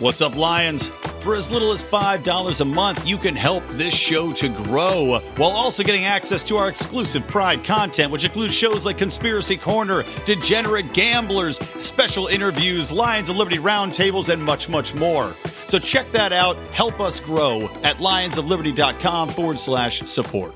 What's 0.00 0.20
up, 0.20 0.36
Lions? 0.36 0.86
For 1.22 1.34
as 1.34 1.50
little 1.50 1.72
as 1.72 1.82
$5 1.82 2.60
a 2.60 2.64
month, 2.64 3.04
you 3.04 3.18
can 3.18 3.34
help 3.34 3.66
this 3.70 3.92
show 3.92 4.32
to 4.34 4.48
grow 4.48 5.18
while 5.34 5.50
also 5.50 5.82
getting 5.82 6.04
access 6.04 6.44
to 6.44 6.56
our 6.56 6.68
exclusive 6.68 7.26
Pride 7.26 7.64
content, 7.64 8.12
which 8.12 8.24
includes 8.24 8.54
shows 8.54 8.86
like 8.86 8.96
Conspiracy 8.96 9.56
Corner, 9.56 10.04
Degenerate 10.24 10.92
Gamblers, 10.92 11.58
special 11.80 12.28
interviews, 12.28 12.92
Lions 12.92 13.28
of 13.28 13.36
Liberty 13.36 13.56
roundtables, 13.56 14.28
and 14.28 14.40
much, 14.40 14.68
much 14.68 14.94
more. 14.94 15.32
So 15.66 15.80
check 15.80 16.12
that 16.12 16.32
out. 16.32 16.56
Help 16.70 17.00
us 17.00 17.18
grow 17.18 17.64
at 17.82 17.96
lionsofliberty.com 17.96 19.30
forward 19.30 19.58
slash 19.58 20.02
support. 20.02 20.54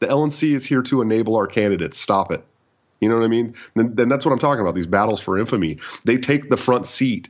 The 0.00 0.08
LNC 0.08 0.54
is 0.54 0.66
here 0.66 0.82
to 0.82 1.02
enable 1.02 1.36
our 1.36 1.46
candidates. 1.46 2.00
Stop 2.00 2.32
it. 2.32 2.44
You 3.00 3.08
know 3.08 3.14
what 3.16 3.24
I 3.24 3.28
mean? 3.28 3.54
Then, 3.76 3.94
then 3.94 4.08
that's 4.08 4.24
what 4.26 4.32
I'm 4.32 4.40
talking 4.40 4.60
about. 4.60 4.74
These 4.74 4.88
battles 4.88 5.20
for 5.20 5.38
infamy. 5.38 5.78
They 6.04 6.16
take 6.16 6.50
the 6.50 6.56
front 6.56 6.84
seat 6.84 7.28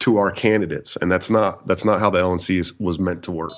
to 0.00 0.18
our 0.18 0.30
candidates, 0.30 0.96
and 0.96 1.10
that's 1.10 1.30
not 1.30 1.66
that's 1.66 1.84
not 1.84 2.00
how 2.00 2.10
the 2.10 2.18
LNC 2.18 2.80
was 2.80 2.98
meant 2.98 3.24
to 3.24 3.32
work. 3.32 3.52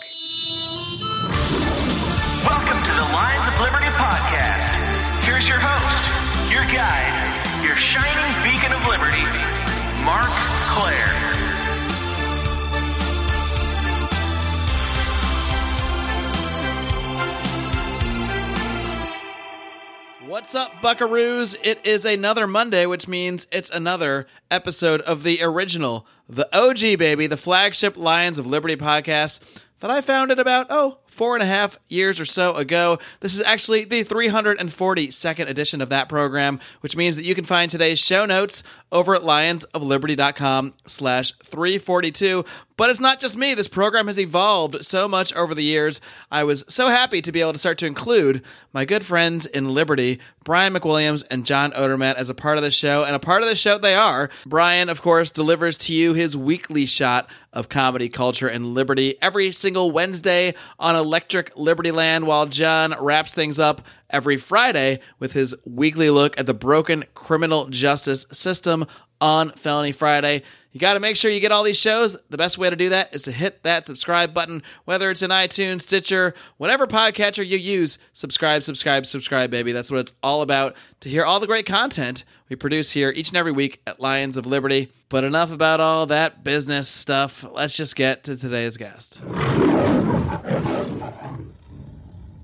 What's 20.39 20.55
up, 20.55 20.71
buckaroos? 20.75 21.57
It 21.65 21.85
is 21.85 22.05
another 22.05 22.47
Monday, 22.47 22.87
which 22.87 23.09
means 23.09 23.49
it's 23.51 23.71
another 23.71 24.29
episode 24.53 25.01
of 25.01 25.25
the 25.25 25.43
original, 25.43 26.07
the 26.29 26.49
OG 26.57 26.97
baby, 26.97 27.27
the 27.27 27.37
flagship 27.37 27.97
Lions 27.97 28.39
of 28.39 28.47
Liberty 28.47 28.77
podcast 28.77 29.61
that 29.81 29.91
I 29.91 30.01
founded 30.01 30.39
about, 30.39 30.69
oh, 30.71 30.99
four 31.19 31.35
and 31.35 31.43
a 31.43 31.47
half 31.47 31.77
years 31.89 32.21
or 32.21 32.25
so 32.25 32.55
ago. 32.55 32.97
This 33.19 33.35
is 33.35 33.43
actually 33.43 33.85
the 33.85 34.05
342nd 34.05 35.49
edition 35.49 35.83
of 35.83 35.89
that 35.89 36.09
program, 36.09 36.61
which 36.81 36.97
means 36.97 37.17
that 37.17 37.25
you 37.25 37.35
can 37.35 37.45
find 37.45 37.69
today's 37.69 37.99
show 37.99 38.25
notes 38.25 38.63
over 38.93 39.17
at 39.17 39.23
lionsofliberty.com 39.23 40.75
slash 40.87 41.33
342. 41.33 42.45
But 42.77 42.91
it's 42.91 43.01
not 43.01 43.19
just 43.19 43.37
me. 43.37 43.55
This 43.55 43.67
program 43.67 44.07
has 44.07 44.21
evolved 44.21 44.85
so 44.85 45.09
much 45.09 45.35
over 45.35 45.53
the 45.53 45.65
years. 45.65 46.01
I 46.31 46.45
was 46.45 46.65
so 46.69 46.87
happy 46.87 47.21
to 47.21 47.33
be 47.33 47.41
able 47.41 47.53
to 47.53 47.59
start 47.59 47.77
to 47.79 47.87
include 47.87 48.41
my 48.73 48.85
good 48.85 49.05
friends 49.05 49.47
in 49.47 49.75
Liberty, 49.75 50.21
Brian 50.45 50.73
McWilliams 50.73 51.27
and 51.29 51.45
John 51.45 51.73
Odermatt, 51.73 52.15
as 52.15 52.31
a 52.31 52.35
part 52.35 52.57
of 52.57 52.63
the 52.63 52.71
show. 52.71 53.03
And 53.03 53.17
a 53.17 53.19
part 53.19 53.43
of 53.43 53.49
the 53.49 53.57
show 53.57 53.79
they 53.79 53.97
are. 53.97 54.31
Brian, 54.47 54.89
of 54.89 55.03
course, 55.03 55.33
delivers 55.33 55.77
to 55.79 55.93
you 55.93 56.15
his 56.15 56.37
weekly 56.37 56.87
shot 56.87 57.29
of 57.53 57.69
comedy, 57.69 58.09
culture, 58.09 58.47
and 58.47 58.75
liberty 58.75 59.17
every 59.21 59.51
single 59.51 59.91
Wednesday 59.91 60.55
on 60.79 60.95
Electric 61.09 61.57
Liberty 61.57 61.91
Land, 61.91 62.27
while 62.27 62.45
John 62.45 62.95
wraps 63.01 63.33
things 63.33 63.59
up 63.59 63.81
every 64.11 64.37
Friday 64.37 65.01
with 65.19 65.33
his 65.33 65.55
weekly 65.65 66.11
look 66.11 66.39
at 66.39 66.45
the 66.45 66.53
broken 66.53 67.03
criminal 67.15 67.67
justice 67.69 68.27
system 68.31 68.85
on 69.19 69.53
Felony 69.53 69.91
Friday. 69.91 70.43
You 70.71 70.79
got 70.79 70.95
to 70.95 71.01
make 71.01 71.17
sure 71.17 71.31
you 71.31 71.41
get 71.41 71.51
all 71.51 71.63
these 71.63 71.79
shows. 71.79 72.15
The 72.29 72.37
best 72.37 72.59
way 72.59 72.69
to 72.69 72.77
do 72.77 72.91
that 72.91 73.15
is 73.15 73.23
to 73.23 73.33
hit 73.33 73.63
that 73.63 73.87
subscribe 73.87 74.35
button, 74.35 74.63
whether 74.85 75.11
it's 75.11 75.23
in 75.23 75.31
iTunes, 75.31 75.81
Stitcher, 75.81 76.35
whatever 76.59 76.87
podcatcher 76.87 77.45
you 77.45 77.57
use. 77.57 77.97
Subscribe, 78.13 78.63
subscribe, 78.63 79.07
subscribe, 79.07 79.51
baby. 79.51 79.73
That's 79.73 79.91
what 79.91 80.01
it's 80.01 80.13
all 80.23 80.43
about. 80.43 80.77
To 81.01 81.09
hear 81.09 81.25
all 81.25 81.41
the 81.41 81.47
great 81.47 81.65
content 81.65 82.25
we 82.51 82.57
produce 82.57 82.93
here 82.93 83.11
each 83.17 83.29
and 83.29 83.39
every 83.39 83.53
week 83.53 83.81
at 83.87 83.99
Lions 83.99 84.37
of 84.37 84.45
Liberty. 84.45 84.93
But 85.09 85.25
enough 85.25 85.51
about 85.51 85.81
all 85.81 86.05
that 86.05 86.45
business 86.45 86.87
stuff. 86.87 87.47
Let's 87.51 87.75
just 87.75 87.97
get 87.97 88.25
to 88.25 88.37
today's 88.37 88.77
guest. 88.77 89.23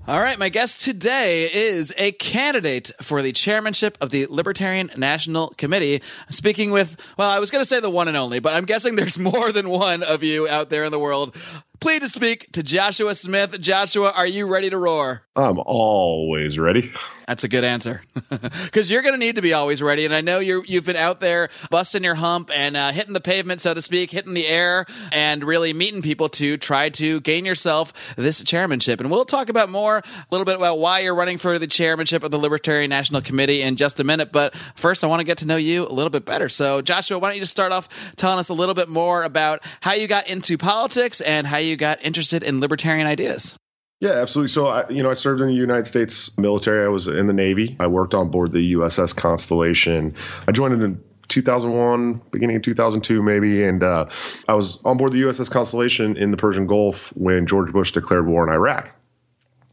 All 0.07 0.19
right, 0.19 0.37
my 0.37 0.49
guest 0.49 0.85
today 0.85 1.49
is 1.51 1.91
a 1.97 2.11
candidate 2.11 2.91
for 3.01 3.23
the 3.23 3.31
chairmanship 3.31 3.97
of 4.01 4.11
the 4.11 4.27
Libertarian 4.29 4.91
National 4.95 5.47
Committee. 5.57 6.03
Speaking 6.29 6.69
with, 6.69 6.95
well, 7.17 7.31
I 7.31 7.39
was 7.39 7.49
going 7.49 7.63
to 7.63 7.67
say 7.67 7.79
the 7.79 7.89
one 7.89 8.07
and 8.07 8.15
only, 8.15 8.39
but 8.39 8.53
I'm 8.53 8.65
guessing 8.65 8.97
there's 8.97 9.17
more 9.19 9.51
than 9.51 9.67
one 9.67 10.03
of 10.03 10.21
you 10.21 10.47
out 10.47 10.69
there 10.69 10.83
in 10.83 10.91
the 10.91 10.99
world. 10.99 11.35
Please 11.79 12.01
to 12.01 12.07
speak 12.07 12.51
to 12.51 12.61
Joshua 12.61 13.15
Smith. 13.15 13.59
Joshua, 13.59 14.13
are 14.15 14.27
you 14.27 14.45
ready 14.45 14.69
to 14.69 14.77
roar? 14.77 15.23
I'm 15.35 15.57
always 15.65 16.59
ready. 16.59 16.93
That's 17.27 17.43
a 17.43 17.47
good 17.47 17.63
answer, 17.63 18.01
because 18.65 18.91
you're 18.91 19.01
going 19.01 19.15
to 19.15 19.19
need 19.19 19.35
to 19.35 19.41
be 19.41 19.53
always 19.53 19.81
ready. 19.81 20.05
And 20.05 20.13
I 20.13 20.21
know 20.21 20.37
you 20.37 20.63
you've 20.67 20.85
been 20.85 20.95
out 20.95 21.21
there 21.21 21.49
busting 21.71 22.03
your 22.03 22.13
hump 22.15 22.51
and 22.55 22.77
uh, 22.77 22.91
hitting 22.91 23.13
the 23.13 23.21
pavement, 23.21 23.61
so 23.61 23.73
to 23.73 23.81
speak, 23.81 24.11
hitting 24.11 24.35
the 24.35 24.45
air, 24.45 24.85
and 25.11 25.43
really 25.43 25.73
meeting 25.73 26.03
people 26.03 26.29
to 26.29 26.57
try 26.57 26.89
to 26.89 27.19
gain 27.21 27.43
yourself 27.43 28.15
this 28.15 28.43
chairmanship. 28.43 28.99
And 28.99 29.09
we'll 29.09 29.25
talk 29.25 29.49
about 29.49 29.69
more, 29.69 29.97
a 29.97 30.03
little 30.29 30.45
bit 30.45 30.55
about 30.55 30.77
why 30.77 30.99
you're 30.99 31.15
running 31.15 31.39
for 31.39 31.57
the 31.57 31.65
chairmanship 31.65 32.23
of 32.23 32.29
the 32.29 32.37
Libertarian 32.37 32.89
National 32.91 33.21
Committee 33.21 33.63
in 33.63 33.75
just 33.75 33.99
a 33.99 34.03
minute. 34.03 34.31
But 34.31 34.53
first, 34.75 35.03
I 35.03 35.07
want 35.07 35.19
to 35.21 35.25
get 35.25 35.39
to 35.39 35.47
know 35.47 35.57
you 35.57 35.87
a 35.87 35.89
little 35.89 36.11
bit 36.11 36.25
better. 36.25 36.47
So, 36.47 36.83
Joshua, 36.83 37.17
why 37.17 37.29
don't 37.29 37.35
you 37.35 37.41
just 37.41 37.51
start 37.51 37.71
off 37.71 38.15
telling 38.15 38.37
us 38.37 38.49
a 38.49 38.53
little 38.53 38.75
bit 38.75 38.87
more 38.87 39.23
about 39.23 39.65
how 39.81 39.93
you 39.93 40.07
got 40.07 40.29
into 40.29 40.59
politics 40.59 41.21
and 41.21 41.47
how 41.47 41.57
you 41.57 41.75
got 41.75 42.05
interested 42.05 42.43
in 42.43 42.59
libertarian 42.59 43.07
ideas? 43.07 43.57
Yeah, 43.99 44.11
absolutely. 44.11 44.49
So, 44.49 44.67
I, 44.67 44.89
you 44.89 45.03
know, 45.03 45.09
I 45.09 45.13
served 45.13 45.41
in 45.41 45.47
the 45.47 45.53
United 45.53 45.85
States 45.85 46.37
military. 46.37 46.83
I 46.83 46.89
was 46.89 47.07
in 47.07 47.27
the 47.27 47.33
Navy. 47.33 47.77
I 47.79 47.87
worked 47.87 48.13
on 48.13 48.29
board 48.29 48.51
the 48.51 48.73
USS 48.73 49.15
Constellation. 49.15 50.15
I 50.47 50.51
joined 50.51 50.81
in 50.81 51.03
2001, 51.27 52.21
beginning 52.31 52.57
of 52.57 52.61
2002, 52.61 53.23
maybe. 53.23 53.63
And 53.63 53.83
uh, 53.83 54.07
I 54.47 54.55
was 54.55 54.79
on 54.83 54.97
board 54.97 55.13
the 55.13 55.21
USS 55.21 55.49
Constellation 55.49 56.17
in 56.17 56.31
the 56.31 56.37
Persian 56.37 56.67
Gulf 56.67 57.15
when 57.15 57.47
George 57.47 57.71
Bush 57.71 57.93
declared 57.93 58.27
war 58.27 58.45
in 58.47 58.53
Iraq 58.53 58.94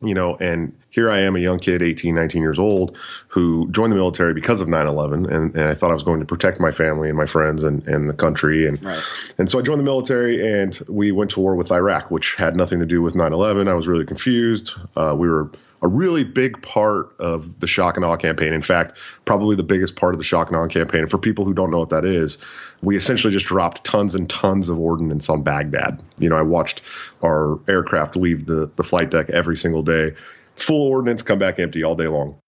you 0.02 0.14
know, 0.14 0.36
and 0.36 0.76
here 0.90 1.10
I 1.10 1.20
am, 1.20 1.36
a 1.36 1.38
young 1.38 1.58
kid, 1.58 1.82
18, 1.82 2.14
19 2.14 2.42
years 2.42 2.58
old, 2.58 2.98
who 3.28 3.70
joined 3.70 3.92
the 3.92 3.96
military 3.96 4.34
because 4.34 4.60
of 4.60 4.68
9 4.68 4.86
11. 4.86 5.26
And, 5.26 5.56
and 5.56 5.68
I 5.68 5.74
thought 5.74 5.90
I 5.90 5.94
was 5.94 6.02
going 6.02 6.20
to 6.20 6.26
protect 6.26 6.60
my 6.60 6.70
family 6.70 7.08
and 7.08 7.16
my 7.16 7.26
friends 7.26 7.64
and, 7.64 7.86
and 7.88 8.08
the 8.08 8.14
country. 8.14 8.66
And, 8.66 8.82
right. 8.82 9.34
and 9.38 9.50
so 9.50 9.58
I 9.58 9.62
joined 9.62 9.80
the 9.80 9.84
military 9.84 10.60
and 10.60 10.78
we 10.88 11.12
went 11.12 11.32
to 11.32 11.40
war 11.40 11.56
with 11.56 11.72
Iraq, 11.72 12.10
which 12.10 12.34
had 12.34 12.56
nothing 12.56 12.80
to 12.80 12.86
do 12.86 13.00
with 13.00 13.14
9 13.14 13.32
11. 13.32 13.68
I 13.68 13.74
was 13.74 13.88
really 13.88 14.04
confused. 14.04 14.74
Uh, 14.96 15.14
we 15.16 15.28
were 15.28 15.50
a 15.82 15.88
really 15.88 16.22
big 16.22 16.62
part 16.62 17.16
of 17.18 17.58
the 17.58 17.66
shock 17.66 17.96
and 17.96 18.04
awe 18.04 18.16
campaign. 18.16 18.52
In 18.52 18.60
fact, 18.60 18.96
probably 19.24 19.56
the 19.56 19.64
biggest 19.64 19.96
part 19.96 20.14
of 20.14 20.18
the 20.18 20.24
shock 20.24 20.48
and 20.48 20.56
awe 20.56 20.68
campaign. 20.68 21.06
For 21.06 21.18
people 21.18 21.44
who 21.44 21.54
don't 21.54 21.70
know 21.70 21.80
what 21.80 21.90
that 21.90 22.04
is, 22.04 22.38
we 22.80 22.96
essentially 22.96 23.32
just 23.32 23.46
dropped 23.46 23.84
tons 23.84 24.14
and 24.14 24.30
tons 24.30 24.68
of 24.68 24.78
ordnance 24.78 25.28
on 25.28 25.42
Baghdad. 25.42 26.00
You 26.18 26.28
know, 26.28 26.36
I 26.36 26.42
watched 26.42 26.82
our 27.22 27.58
aircraft 27.68 28.16
leave 28.16 28.46
the, 28.46 28.70
the 28.76 28.82
flight 28.84 29.10
deck 29.10 29.28
every 29.30 29.56
single 29.56 29.82
day, 29.82 30.14
full 30.54 30.88
ordnance, 30.90 31.22
come 31.22 31.40
back 31.40 31.58
empty 31.58 31.82
all 31.82 31.96
day 31.96 32.06
long 32.06 32.38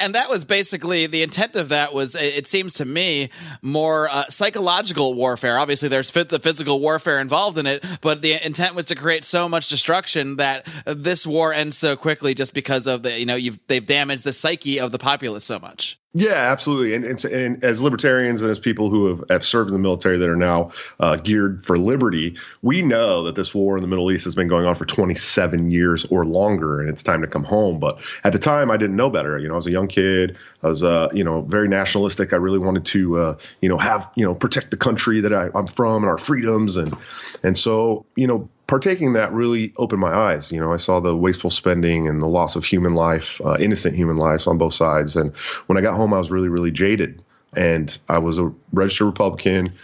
and 0.00 0.14
that 0.14 0.28
was 0.28 0.44
basically 0.44 1.06
the 1.06 1.22
intent 1.22 1.56
of 1.56 1.70
that 1.70 1.92
was 1.94 2.14
it 2.14 2.46
seems 2.46 2.74
to 2.74 2.84
me 2.84 3.30
more 3.62 4.08
uh, 4.08 4.24
psychological 4.26 5.14
warfare. 5.14 5.58
Obviously 5.58 5.88
there's 5.88 6.10
the 6.10 6.40
physical 6.40 6.80
warfare 6.80 7.20
involved 7.20 7.58
in 7.58 7.66
it 7.66 7.84
but 8.00 8.22
the 8.22 8.44
intent 8.44 8.74
was 8.74 8.86
to 8.86 8.94
create 8.94 9.24
so 9.24 9.48
much 9.48 9.68
destruction 9.68 10.36
that 10.36 10.66
this 10.86 11.26
war 11.26 11.52
ends 11.52 11.76
so 11.76 11.96
quickly 11.96 12.34
just 12.34 12.54
because 12.54 12.86
of 12.86 13.02
the 13.02 13.18
you 13.18 13.26
know 13.26 13.34
you've 13.34 13.58
they've 13.66 13.86
damaged 13.86 14.24
the 14.24 14.32
psyche 14.32 14.78
of 14.78 14.92
the 14.92 14.98
populace 14.98 15.44
so 15.44 15.58
much 15.58 15.98
yeah, 16.16 16.52
absolutely. 16.52 16.94
And, 16.94 17.04
and, 17.04 17.24
and, 17.24 17.64
as 17.64 17.82
libertarians 17.82 18.40
and 18.42 18.50
as 18.52 18.60
people 18.60 18.88
who 18.88 19.08
have, 19.08 19.24
have 19.28 19.44
served 19.44 19.68
in 19.68 19.74
the 19.74 19.80
military 19.80 20.18
that 20.18 20.28
are 20.28 20.36
now 20.36 20.70
uh, 21.00 21.16
geared 21.16 21.64
for 21.64 21.74
liberty, 21.74 22.38
we 22.62 22.82
know 22.82 23.24
that 23.24 23.34
this 23.34 23.52
war 23.52 23.76
in 23.76 23.82
the 23.82 23.88
Middle 23.88 24.12
East 24.12 24.24
has 24.26 24.36
been 24.36 24.46
going 24.46 24.64
on 24.64 24.76
for 24.76 24.84
27 24.84 25.72
years 25.72 26.04
or 26.04 26.24
longer, 26.24 26.80
and 26.80 26.88
it's 26.88 27.02
time 27.02 27.22
to 27.22 27.26
come 27.26 27.42
home. 27.42 27.80
But 27.80 28.00
at 28.22 28.32
the 28.32 28.38
time, 28.38 28.70
I 28.70 28.76
didn't 28.76 28.94
know 28.94 29.10
better. 29.10 29.36
You 29.36 29.48
know, 29.48 29.54
I 29.54 29.56
was 29.56 29.66
a 29.66 29.72
young 29.72 29.88
kid. 29.88 30.36
I 30.62 30.68
was, 30.68 30.84
uh, 30.84 31.08
you 31.12 31.24
know, 31.24 31.40
very 31.40 31.66
nationalistic. 31.66 32.32
I 32.32 32.36
really 32.36 32.60
wanted 32.60 32.84
to, 32.86 33.18
uh, 33.18 33.38
you 33.60 33.68
know, 33.68 33.78
have, 33.78 34.08
you 34.14 34.24
know, 34.24 34.36
protect 34.36 34.70
the 34.70 34.76
country 34.76 35.22
that 35.22 35.32
I, 35.34 35.48
I'm 35.52 35.66
from 35.66 36.04
and 36.04 36.10
our 36.10 36.18
freedoms. 36.18 36.76
And, 36.76 36.96
and 37.42 37.58
so, 37.58 38.06
you 38.14 38.28
know, 38.28 38.48
partaking 38.66 39.14
that 39.14 39.32
really 39.32 39.72
opened 39.76 40.00
my 40.00 40.14
eyes. 40.14 40.50
You 40.50 40.60
know, 40.60 40.72
I 40.72 40.78
saw 40.78 41.00
the 41.00 41.16
wasteful 41.16 41.50
spending 41.50 42.08
and 42.08 42.20
the 42.20 42.26
loss 42.26 42.56
of 42.56 42.64
human 42.64 42.94
life, 42.94 43.40
uh, 43.44 43.56
innocent 43.58 43.96
human 43.96 44.16
lives 44.16 44.46
on 44.46 44.58
both 44.58 44.74
sides. 44.74 45.16
And 45.16 45.34
when 45.66 45.78
I 45.78 45.80
got 45.80 45.94
home, 45.94 46.14
I 46.14 46.18
was 46.18 46.30
really, 46.30 46.48
really 46.48 46.70
jaded. 46.70 47.22
And 47.56 47.96
I 48.08 48.18
was 48.18 48.38
a 48.38 48.52
registered 48.72 49.06
Republican, 49.06 49.74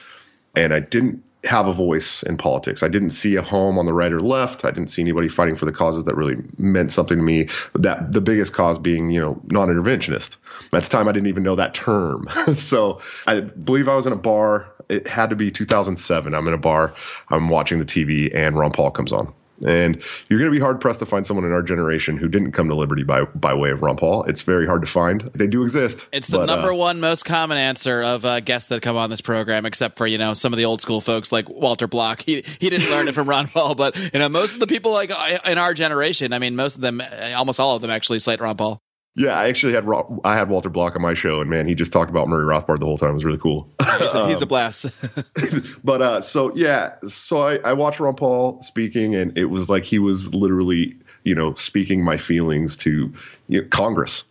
and 0.56 0.74
I 0.74 0.80
didn't 0.80 1.22
have 1.44 1.66
a 1.66 1.72
voice 1.72 2.22
in 2.22 2.36
politics. 2.36 2.82
I 2.82 2.88
didn't 2.88 3.10
see 3.10 3.36
a 3.36 3.42
home 3.42 3.78
on 3.78 3.86
the 3.86 3.92
right 3.92 4.12
or 4.12 4.20
left. 4.20 4.64
I 4.64 4.70
didn't 4.70 4.88
see 4.88 5.02
anybody 5.02 5.28
fighting 5.28 5.54
for 5.54 5.64
the 5.64 5.72
causes 5.72 6.04
that 6.04 6.14
really 6.14 6.36
meant 6.58 6.92
something 6.92 7.16
to 7.16 7.22
me. 7.22 7.48
That 7.74 8.12
the 8.12 8.20
biggest 8.20 8.52
cause 8.52 8.78
being, 8.78 9.10
you 9.10 9.20
know, 9.20 9.40
non-interventionist. 9.46 10.36
At 10.74 10.82
the 10.82 10.88
time, 10.88 11.08
I 11.08 11.12
didn't 11.12 11.28
even 11.28 11.42
know 11.42 11.56
that 11.56 11.74
term. 11.74 12.28
so 12.54 13.00
I 13.26 13.40
believe 13.40 13.88
I 13.88 13.94
was 13.94 14.06
in 14.06 14.12
a 14.12 14.16
bar. 14.16 14.72
It 14.90 15.06
had 15.06 15.30
to 15.30 15.36
be 15.36 15.50
2007. 15.50 16.34
I'm 16.34 16.48
in 16.48 16.54
a 16.54 16.58
bar. 16.58 16.94
I'm 17.28 17.48
watching 17.48 17.78
the 17.78 17.84
TV, 17.84 18.34
and 18.34 18.58
Ron 18.58 18.72
Paul 18.72 18.90
comes 18.90 19.12
on 19.12 19.32
And 19.64 20.02
you're 20.28 20.38
going 20.38 20.50
to 20.50 20.56
be 20.56 20.60
hard 20.60 20.80
pressed 20.80 21.00
to 21.00 21.06
find 21.06 21.24
someone 21.24 21.44
in 21.44 21.52
our 21.52 21.62
generation 21.62 22.16
who 22.16 22.28
didn't 22.28 22.52
come 22.52 22.68
to 22.68 22.74
Liberty 22.74 23.04
by 23.04 23.24
by 23.24 23.54
way 23.54 23.70
of 23.70 23.82
Ron 23.82 23.96
Paul. 23.96 24.24
It's 24.24 24.42
very 24.42 24.66
hard 24.66 24.80
to 24.82 24.88
find. 24.88 25.22
They 25.34 25.46
do 25.46 25.62
exist. 25.62 26.08
It's 26.12 26.26
the 26.26 26.38
but, 26.38 26.50
uh, 26.50 26.54
number 26.56 26.74
one 26.74 26.98
most 26.98 27.24
common 27.24 27.58
answer 27.58 28.02
of 28.02 28.24
uh, 28.24 28.40
guests 28.40 28.68
that 28.68 28.82
come 28.82 28.96
on 28.96 29.10
this 29.10 29.20
program, 29.20 29.64
except 29.66 29.96
for 29.96 30.06
you 30.06 30.18
know 30.18 30.34
some 30.34 30.52
of 30.52 30.56
the 30.56 30.64
old 30.64 30.80
school 30.80 31.00
folks 31.00 31.30
like 31.30 31.48
Walter 31.48 31.86
Block. 31.86 32.22
He 32.22 32.42
he 32.58 32.70
didn't 32.70 32.90
learn 32.90 33.06
it 33.06 33.14
from 33.14 33.28
Ron 33.28 33.46
Paul, 33.54 33.74
but 33.74 33.96
you 34.12 34.18
know 34.18 34.28
most 34.28 34.54
of 34.54 34.60
the 34.60 34.66
people 34.66 34.92
like 34.92 35.10
uh, 35.10 35.38
in 35.46 35.58
our 35.58 35.74
generation. 35.74 36.32
I 36.32 36.38
mean, 36.38 36.56
most 36.56 36.76
of 36.76 36.80
them, 36.80 37.00
uh, 37.00 37.32
almost 37.36 37.60
all 37.60 37.76
of 37.76 37.82
them, 37.82 37.90
actually 37.90 38.18
cite 38.18 38.40
Ron 38.40 38.56
Paul. 38.56 38.82
Yeah, 39.16 39.38
I 39.38 39.48
actually 39.48 39.72
had 39.72 39.86
I 40.24 40.36
had 40.36 40.48
Walter 40.48 40.68
Block 40.68 40.94
on 40.94 41.02
my 41.02 41.14
show, 41.14 41.40
and 41.40 41.50
man, 41.50 41.66
he 41.66 41.74
just 41.74 41.92
talked 41.92 42.10
about 42.10 42.28
Murray 42.28 42.44
Rothbard 42.44 42.78
the 42.78 42.86
whole 42.86 42.96
time. 42.96 43.10
It 43.10 43.14
was 43.14 43.24
really 43.24 43.38
cool. 43.38 43.68
He's 43.98 44.14
a, 44.14 44.28
he's 44.28 44.42
a 44.42 44.46
blast. 44.46 44.86
but 45.84 46.00
uh, 46.00 46.20
so 46.20 46.54
yeah, 46.54 46.94
so 47.02 47.42
I, 47.42 47.56
I 47.56 47.72
watched 47.72 47.98
Ron 47.98 48.14
Paul 48.14 48.62
speaking, 48.62 49.16
and 49.16 49.36
it 49.36 49.46
was 49.46 49.68
like 49.68 49.82
he 49.82 49.98
was 49.98 50.32
literally, 50.32 50.96
you 51.24 51.34
know, 51.34 51.54
speaking 51.54 52.04
my 52.04 52.18
feelings 52.18 52.76
to 52.78 53.12
you 53.48 53.62
know, 53.62 53.68
Congress. 53.68 54.24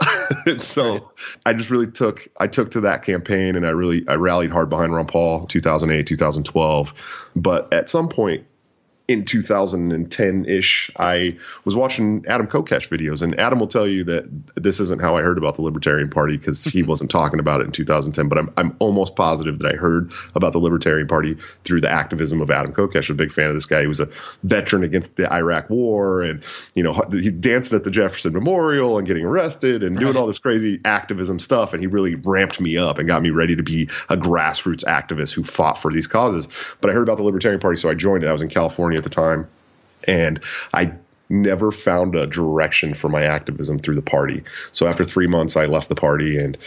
and 0.46 0.62
so 0.62 1.12
I 1.46 1.54
just 1.54 1.72
really 1.72 1.92
took 1.92 2.30
I 2.40 2.48
took 2.48 2.72
to 2.72 2.82
that 2.82 3.04
campaign, 3.04 3.58
and 3.58 3.68
I 3.68 3.72
really 3.72 4.08
I 4.08 4.16
rallied 4.16 4.52
hard 4.52 4.70
behind 4.70 4.96
Ron 4.96 5.08
Paul, 5.08 5.46
2008, 5.48 6.08
2012. 6.08 7.32
But 7.36 7.74
at 7.74 7.90
some 7.90 8.08
point, 8.08 8.46
in 9.10 9.26
2010 9.26 10.46
ish, 10.46 10.92
I 10.96 11.38
was 11.66 11.76
watching 11.76 12.26
Adam 12.28 12.46
Kokesh 12.46 12.90
videos, 12.90 13.24
and 13.24 13.40
Adam 13.40 13.60
will 13.60 13.68
tell 13.68 13.88
you 13.88 14.04
that 14.04 14.30
this 14.56 14.80
isn't 14.80 15.02
how 15.02 15.18
I 15.18 15.24
heard 15.24 15.40
about 15.40 15.56
the 15.56 15.64
Libertarian 15.64 16.12
Party 16.12 16.38
because 16.38 16.64
he 16.64 16.84
wasn't 16.90 17.10
talking 17.10 17.40
about 17.40 17.62
it 17.62 17.66
in 17.66 17.72
2010. 17.72 18.30
But 18.30 18.38
I'm, 18.38 18.54
I'm 18.56 18.76
almost 18.78 19.16
positive 19.16 19.58
that 19.60 19.74
I 19.74 19.76
heard 19.76 20.12
about 20.36 20.54
the 20.54 20.60
Libertarian 20.60 21.08
Party 21.08 21.38
through 21.64 21.82
the 21.82 21.90
activism 21.90 22.40
of 22.40 22.52
Adam 22.52 22.72
Kokesh. 22.72 23.10
I'm 23.10 23.16
a 23.16 23.18
big 23.18 23.32
fan 23.32 23.48
of 23.48 23.56
this 23.56 23.66
guy. 23.66 23.82
He 23.82 23.88
was 23.88 24.00
a 24.00 24.10
veteran 24.44 24.84
against 24.84 25.16
the 25.16 25.32
Iraq 25.34 25.72
War, 25.72 26.22
and 26.22 26.44
you 26.76 26.84
know 26.84 26.94
he's 27.12 27.34
dancing 27.34 27.78
at 27.78 27.84
the 27.84 27.92
Jefferson 27.92 28.34
Memorial 28.34 29.00
and 29.00 29.08
getting 29.08 29.26
arrested 29.26 29.82
and 29.82 29.98
doing 29.98 30.16
all 30.18 30.28
this 30.28 30.38
crazy 30.38 30.80
activism 30.86 31.40
stuff. 31.40 31.74
And 31.74 31.82
he 31.82 31.88
really 31.88 32.14
ramped 32.14 32.62
me 32.62 32.78
up 32.78 33.00
and 33.00 33.08
got 33.08 33.24
me 33.24 33.32
ready 33.32 33.56
to 33.56 33.64
be 33.64 33.90
a 34.08 34.16
grassroots 34.16 34.86
activist 34.86 35.34
who 35.34 35.44
fought 35.44 35.80
for 35.80 35.92
these 35.92 36.06
causes. 36.06 36.48
But 36.80 36.92
I 36.92 36.94
heard 36.94 37.04
about 37.04 37.18
the 37.18 37.24
Libertarian 37.24 37.60
Party, 37.60 37.78
so 37.78 37.90
I 37.90 37.96
joined 37.96 38.24
it. 38.24 38.28
I 38.28 38.32
was 38.32 38.44
in 38.44 38.50
California 38.50 38.99
at 39.00 39.04
the 39.04 39.10
time, 39.10 39.48
and 40.08 40.40
I 40.74 40.94
never 41.30 41.72
found 41.72 42.16
a 42.16 42.26
direction 42.26 42.94
for 42.94 43.08
my 43.08 43.24
activism 43.24 43.80
through 43.80 43.96
the 43.96 44.02
party. 44.02 44.44
So 44.72 44.88
after 44.88 45.04
three 45.04 45.28
months, 45.28 45.56
I 45.56 45.66
left 45.66 45.90
the 45.90 45.96
party 45.96 46.38
and 46.38 46.58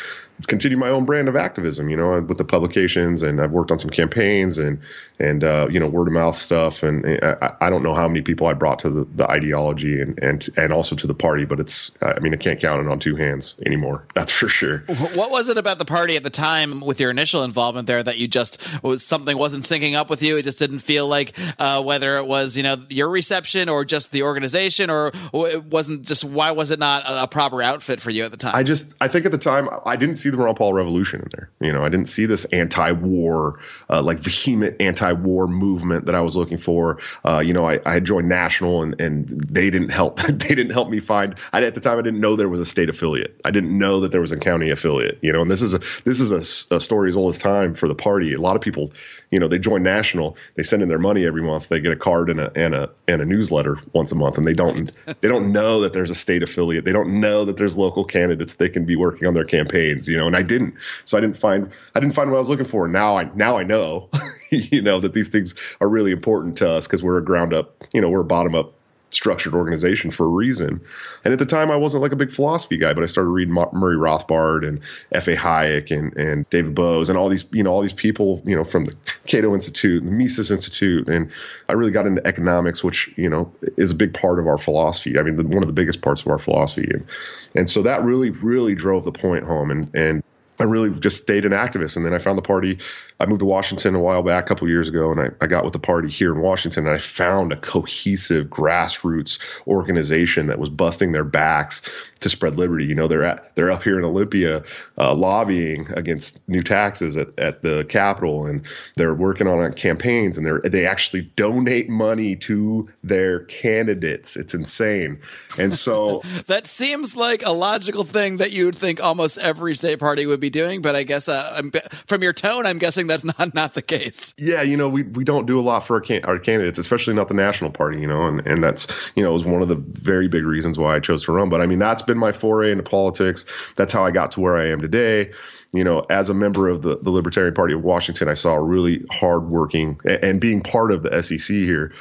continued 0.47 0.79
my 0.79 0.89
own 0.89 1.05
brand 1.05 1.29
of 1.29 1.37
activism. 1.37 1.89
You 1.89 1.97
know, 1.97 2.21
with 2.21 2.39
the 2.39 2.45
publications, 2.45 3.23
and 3.23 3.41
I've 3.41 3.53
worked 3.53 3.71
on 3.71 3.79
some 3.79 3.91
campaigns 3.91 4.59
and 4.59 4.81
and 5.19 5.45
uh, 5.45 5.69
you 5.71 5.79
know 5.81 5.89
word 5.89 6.09
of 6.09 6.15
mouth 6.15 6.37
stuff. 6.37 6.83
And 6.83 7.07
I, 7.23 7.55
I, 7.61 7.71
don't 7.71 7.83
know 7.83 7.95
how 7.95 8.09
many 8.09 8.23
people 8.23 8.47
I 8.49 8.55
brought 8.55 8.81
to 8.81 8.91
the, 8.91 9.05
the 9.05 9.31
ideology 9.31 10.01
and 10.01 10.19
and 10.23 10.47
and 10.57 10.73
also 10.73 10.97
to 10.97 11.07
the 11.07 11.15
party, 11.15 11.45
but 11.45 11.61
it's 11.61 11.97
I 12.03 12.19
mean 12.21 12.35
I 12.35 12.37
can't 12.37 12.61
count 12.61 12.85
it 12.85 12.91
on 12.91 12.99
two 12.99 13.17
hands 13.17 13.55
anymore. 13.65 14.05
That's 14.15 14.33
for 14.33 14.49
sure. 14.49 14.79
What 15.15 15.31
was 15.31 15.49
it 15.49 15.59
about 15.59 15.79
the 15.79 15.85
party 15.85 16.17
at 16.17 16.25
the 16.25 16.31
time 16.31 16.81
with 16.81 17.01
your 17.01 17.11
initial 17.11 17.45
involvement 17.45 17.87
there 17.87 18.03
that 18.03 18.19
you 18.19 18.27
just 18.27 18.83
was 18.83 19.05
something 19.05 19.37
wasn't 19.39 19.65
syncing 19.65 19.95
up 19.95 20.11
with 20.11 20.23
you? 20.23 20.37
It 20.37 20.43
just 20.43 20.59
didn't 20.59 20.81
feel 20.81 21.07
like 21.07 21.39
uh, 21.59 21.83
whether 21.83 22.17
it 22.17 22.27
was 22.27 22.57
you 22.57 22.63
know 22.63 22.77
your 22.89 23.09
reception 23.09 23.69
or 23.69 23.85
just 23.85 24.11
the 24.11 24.25
organization, 24.25 24.91
or 24.91 25.13
it 25.33 25.65
wasn't 25.65 26.03
just 26.03 26.25
why 26.25 26.51
was 26.51 26.71
it 26.71 26.79
not 26.79 27.05
a, 27.05 27.25
a 27.25 27.29
proper 27.29 27.63
outfit 27.63 28.01
for 28.01 28.11
you 28.11 28.25
at 28.25 28.33
the 28.33 28.37
time? 28.37 28.57
I 28.57 28.65
just 28.65 28.95
I 29.01 29.09
think 29.09 29.25
at 29.25 29.33
the 29.33 29.39
time 29.39 29.69
I 29.87 29.97
didn't 29.97 30.17
see 30.17 30.31
the 30.33 30.39
Ron 30.39 30.55
Paul 30.55 30.73
revolution 30.73 31.21
in 31.21 31.29
there. 31.33 31.51
You 31.61 31.73
know, 31.73 31.85
I 31.85 31.89
didn't 31.89 32.09
see 32.09 32.27
this 32.27 32.45
anti-war, 32.47 33.61
uh, 33.89 34.03
like 34.03 34.19
vehement 34.19 34.81
anti-war 34.81 35.47
movement 35.47 36.07
that 36.07 36.15
I 36.15 36.23
was 36.23 36.37
looking 36.37 36.59
for. 36.59 36.99
Uh, 37.25 37.43
you 37.45 37.53
know, 37.53 37.67
I, 37.69 37.81
I, 37.85 37.95
had 37.95 38.05
joined 38.05 38.29
National, 38.29 38.83
and 38.83 39.01
and 39.01 39.29
they 39.29 39.71
didn't 39.71 39.93
help. 39.93 40.21
they 40.23 40.55
didn't 40.55 40.73
help 40.73 40.89
me 40.89 41.01
find. 41.01 41.37
I, 41.53 41.65
at 41.65 41.75
the 41.75 41.81
time, 41.81 41.99
I 41.99 42.03
didn't 42.03 42.21
know 42.21 42.37
there 42.37 42.49
was 42.49 42.61
a 42.61 42.65
state 42.65 42.89
affiliate. 42.89 43.41
I 43.45 43.51
didn't 43.51 43.77
know 43.77 44.01
that 44.01 44.13
there 44.13 44.21
was 44.21 44.33
a 44.33 44.39
county 44.39 44.71
affiliate. 44.71 45.19
You 45.23 45.33
know, 45.33 45.41
and 45.41 45.51
this 45.51 45.63
is 45.63 45.75
a 45.75 45.79
this 45.79 46.21
is 46.21 46.33
a, 46.33 46.77
a 46.77 46.81
story 46.81 47.09
as 47.11 47.17
old 47.17 47.29
as 47.29 47.39
time 47.39 47.75
for 47.75 47.89
the 47.89 47.95
party. 47.95 48.35
A 48.35 48.41
lot 48.41 48.57
of 48.57 48.63
people, 48.63 48.93
you 49.31 49.39
know, 49.39 49.49
they 49.49 49.59
join 49.59 49.83
National, 49.83 50.37
they 50.55 50.63
send 50.63 50.83
in 50.83 50.89
their 50.89 50.99
money 50.99 51.27
every 51.27 51.43
month, 51.43 51.69
they 51.69 51.81
get 51.81 51.93
a 51.93 51.97
card 51.97 52.31
and 52.31 52.41
a 52.41 52.53
and 52.57 52.75
a 52.75 52.91
and 53.09 53.23
a 53.23 53.25
newsletter 53.25 53.79
once 53.93 54.13
a 54.13 54.17
month, 54.17 54.39
and 54.39 54.47
they 54.47 54.55
don't 54.55 54.91
they 55.21 55.29
don't 55.29 55.53
know 55.53 55.81
that 55.81 55.93
there's 55.93 56.11
a 56.11 56.15
state 56.15 56.43
affiliate. 56.43 56.85
They 56.85 56.93
don't 56.93 57.21
know 57.21 57.45
that 57.45 57.57
there's 57.57 57.77
local 57.77 58.05
candidates 58.05 58.55
they 58.55 58.69
can 58.69 58.85
be 58.85 58.97
working 58.97 59.29
on 59.29 59.35
their 59.35 59.45
campaigns. 59.45 60.09
You 60.09 60.17
know, 60.17 60.22
and 60.27 60.37
I 60.37 60.43
didn't. 60.43 60.75
So 61.05 61.19
I 61.19 61.21
didn't 61.21 61.37
find 61.37 61.71
I 61.95 62.01
didn't 62.01 62.15
find 62.15 62.31
what 62.31 62.37
I 62.37 62.41
was 62.41 62.51
looking 62.51 62.65
for. 62.65 62.89
Now 62.89 63.17
I 63.17 63.25
now 63.35 63.57
I 63.59 63.63
know, 63.63 64.11
you 64.51 64.83
know, 64.83 65.01
that 65.01 65.13
these 65.13 65.29
things 65.29 65.55
are 65.81 65.89
really 65.89 66.13
important 66.13 66.59
to 66.59 66.71
us 66.71 66.87
because 66.87 67.03
we're 67.03 67.19
a 67.19 67.25
ground 67.25 67.55
up, 67.55 67.85
you 67.93 68.01
know, 68.01 68.11
we're 68.11 68.21
a 68.21 68.25
bottom 68.25 68.55
up 68.55 68.75
structured 69.13 69.55
organization 69.55 70.11
for 70.11 70.25
a 70.25 70.29
reason. 70.29 70.81
And 71.25 71.33
at 71.33 71.39
the 71.39 71.47
time, 71.47 71.71
I 71.71 71.77
wasn't 71.77 72.03
like 72.03 72.13
a 72.13 72.17
big 72.17 72.31
philosophy 72.31 72.79
guy, 72.79 72.95
but 72.95 73.03
I 73.03 73.07
started 73.07 73.31
reading 73.31 73.55
Murray 73.55 73.97
Rothbard 73.97 74.67
and 74.67 74.81
F.A. 75.13 75.37
Hayek 75.37 75.97
and, 75.97 76.17
and 76.17 76.49
David 76.51 76.75
Boaz 76.75 77.11
and 77.11 77.19
all 77.19 77.29
these, 77.29 77.47
you 77.53 77.63
know, 77.63 77.71
all 77.71 77.83
these 77.83 77.93
people, 77.93 78.43
you 78.45 78.57
know, 78.57 78.65
from 78.65 78.87
the 78.87 78.97
Cato 79.27 79.55
Institute, 79.55 80.05
the 80.05 80.11
Mises 80.11 80.51
Institute. 80.51 81.09
And 81.09 81.31
I 81.69 81.75
really 81.75 81.93
got 81.93 82.07
into 82.07 82.27
economics, 82.27 82.83
which, 82.83 83.13
you 83.17 83.29
know, 83.29 83.53
is 83.77 83.91
a 83.93 83.97
big 83.97 84.15
part 84.15 84.39
of 84.39 84.47
our 84.47 84.59
philosophy. 84.59 85.19
I 85.19 85.23
mean, 85.23 85.37
the, 85.37 85.45
one 85.45 85.63
of 85.63 85.67
the 85.67 85.73
biggest 85.73 86.01
parts 86.01 86.23
of 86.23 86.29
our 86.29 86.39
philosophy. 86.39 86.89
And, 86.91 87.07
and 87.55 87.71
so 87.71 87.83
that 87.83 88.03
really, 88.03 88.31
really 88.31 88.75
drove 88.75 89.05
the 89.05 89.13
point 89.13 89.45
home. 89.45 89.71
And, 89.71 89.95
and 89.95 90.23
I 90.61 90.65
really 90.65 90.91
just 90.91 91.23
stayed 91.23 91.45
an 91.45 91.53
activist. 91.53 91.97
And 91.97 92.05
then 92.05 92.15
I 92.15 92.19
found 92.19 92.39
the 92.39 92.43
party. 92.43 92.79
I 93.19 93.27
moved 93.27 93.41
to 93.41 93.47
Washington 93.47 93.95
a 93.95 94.01
while 94.01 94.23
back, 94.23 94.45
a 94.45 94.49
couple 94.49 94.69
years 94.69 94.89
ago, 94.89 95.11
and 95.11 95.21
I, 95.21 95.29
I 95.41 95.47
got 95.47 95.65
with 95.65 95.73
the 95.73 95.79
party 95.79 96.09
here 96.09 96.33
in 96.33 96.41
Washington. 96.41 96.87
And 96.87 96.95
I 96.95 96.99
found 96.99 97.53
a 97.53 97.57
cohesive 97.57 98.49
grassroots 98.49 99.67
organization 99.67 100.49
that 100.49 100.59
was 100.59 100.69
busting 100.69 101.13
their 101.13 101.25
backs 101.25 102.13
to 102.21 102.29
spread 102.29 102.57
liberty. 102.57 102.85
You 102.85 102.95
know, 102.95 103.09
they're 103.09 103.25
at 103.25 103.55
they're 103.57 103.73
up 103.73 103.83
here 103.83 103.99
in 103.99 104.05
Olympia 104.05 104.63
uh, 104.99 105.15
lobbying 105.15 105.87
against 105.95 106.47
new 106.49 106.63
taxes 106.63 107.17
at, 107.17 107.39
at 107.39 107.63
the 107.63 107.85
Capitol, 107.89 108.47
and 108.47 108.67
they're 108.97 109.15
working 109.15 109.47
on 109.47 109.73
campaigns, 109.73 110.37
and 110.37 110.47
they 110.47 110.69
they 110.69 110.87
actually 110.87 111.23
donate 111.37 111.89
money 111.89 112.37
to 112.37 112.89
their 113.03 113.41
candidates. 113.47 114.37
It's 114.37 114.55
insane. 114.55 115.21
And 115.59 115.75
so 115.75 116.21
that 116.47 116.67
seems 116.67 117.17
like 117.17 117.43
a 117.45 117.53
logical 117.53 118.05
thing 118.05 118.37
that 118.37 118.53
you 118.53 118.67
would 118.67 118.77
think 118.77 119.03
almost 119.03 119.39
every 119.39 119.75
state 119.75 119.99
party 119.99 120.27
would 120.27 120.41
be 120.43 120.51
doing, 120.51 120.83
but 120.83 120.95
I 120.95 121.05
guess 121.05 121.29
uh, 121.29 121.63
from 122.07 122.23
your 122.23 122.35
tone, 122.35 122.67
I'm 122.67 122.77
guessing 122.77 123.07
that's 123.07 123.25
not 123.39 123.55
not 123.55 123.75
the 123.75 123.81
case. 123.81 124.35
Yeah, 124.37 124.61
you 124.61 124.77
know, 124.77 124.91
we, 124.91 125.05
we 125.05 125.25
don't 125.25 125.47
do 125.47 125.59
a 125.59 125.63
lot 125.63 125.81
for 125.81 125.95
our, 125.95 126.01
can- 126.03 126.25
our 126.25 126.39
candidates, 126.39 126.79
especially 126.79 127.15
not 127.15 127.29
the 127.29 127.35
national 127.35 127.71
party, 127.71 128.01
you 128.01 128.07
know, 128.07 128.23
and, 128.25 128.47
and 128.47 128.63
that's 128.63 129.11
you 129.17 129.23
know 129.23 129.33
was 129.33 129.45
one 129.45 129.63
of 129.63 129.69
the 129.69 129.77
very 129.77 130.29
big 130.29 130.45
reasons 130.45 130.79
why 130.79 130.97
I 130.97 131.01
chose 131.01 131.25
to 131.25 131.33
run. 131.33 131.49
But 131.49 131.63
I 131.63 131.67
mean, 131.67 131.79
that's 131.79 132.03
been 132.03 132.19
my 132.19 132.33
foray 132.33 132.73
into 132.73 132.83
politics. 132.83 133.73
That's 133.77 133.93
how 133.93 134.05
I 134.05 134.11
got 134.11 134.33
to 134.33 134.41
where 134.41 134.57
I 134.57 134.67
am 134.69 134.83
today. 134.83 135.33
You 135.73 135.85
know, 135.85 136.01
as 136.11 136.29
a 136.29 136.35
member 136.35 136.69
of 136.69 136.83
the, 136.83 136.99
the 136.99 137.11
Libertarian 137.11 137.55
Party 137.55 137.73
of 137.73 137.83
Washington, 137.83 138.29
I 138.29 138.35
saw 138.35 138.55
a 138.55 138.63
really 138.63 139.05
hardworking 139.11 140.01
and, 140.05 140.25
and 140.25 140.41
being 140.41 140.61
part 140.61 140.93
of 140.93 141.03
the 141.03 141.23
SEC 141.23 141.55
here. 141.57 141.93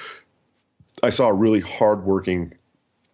I 1.04 1.10
saw 1.10 1.30
a 1.30 1.34
really 1.34 1.62
hardworking 1.62 2.54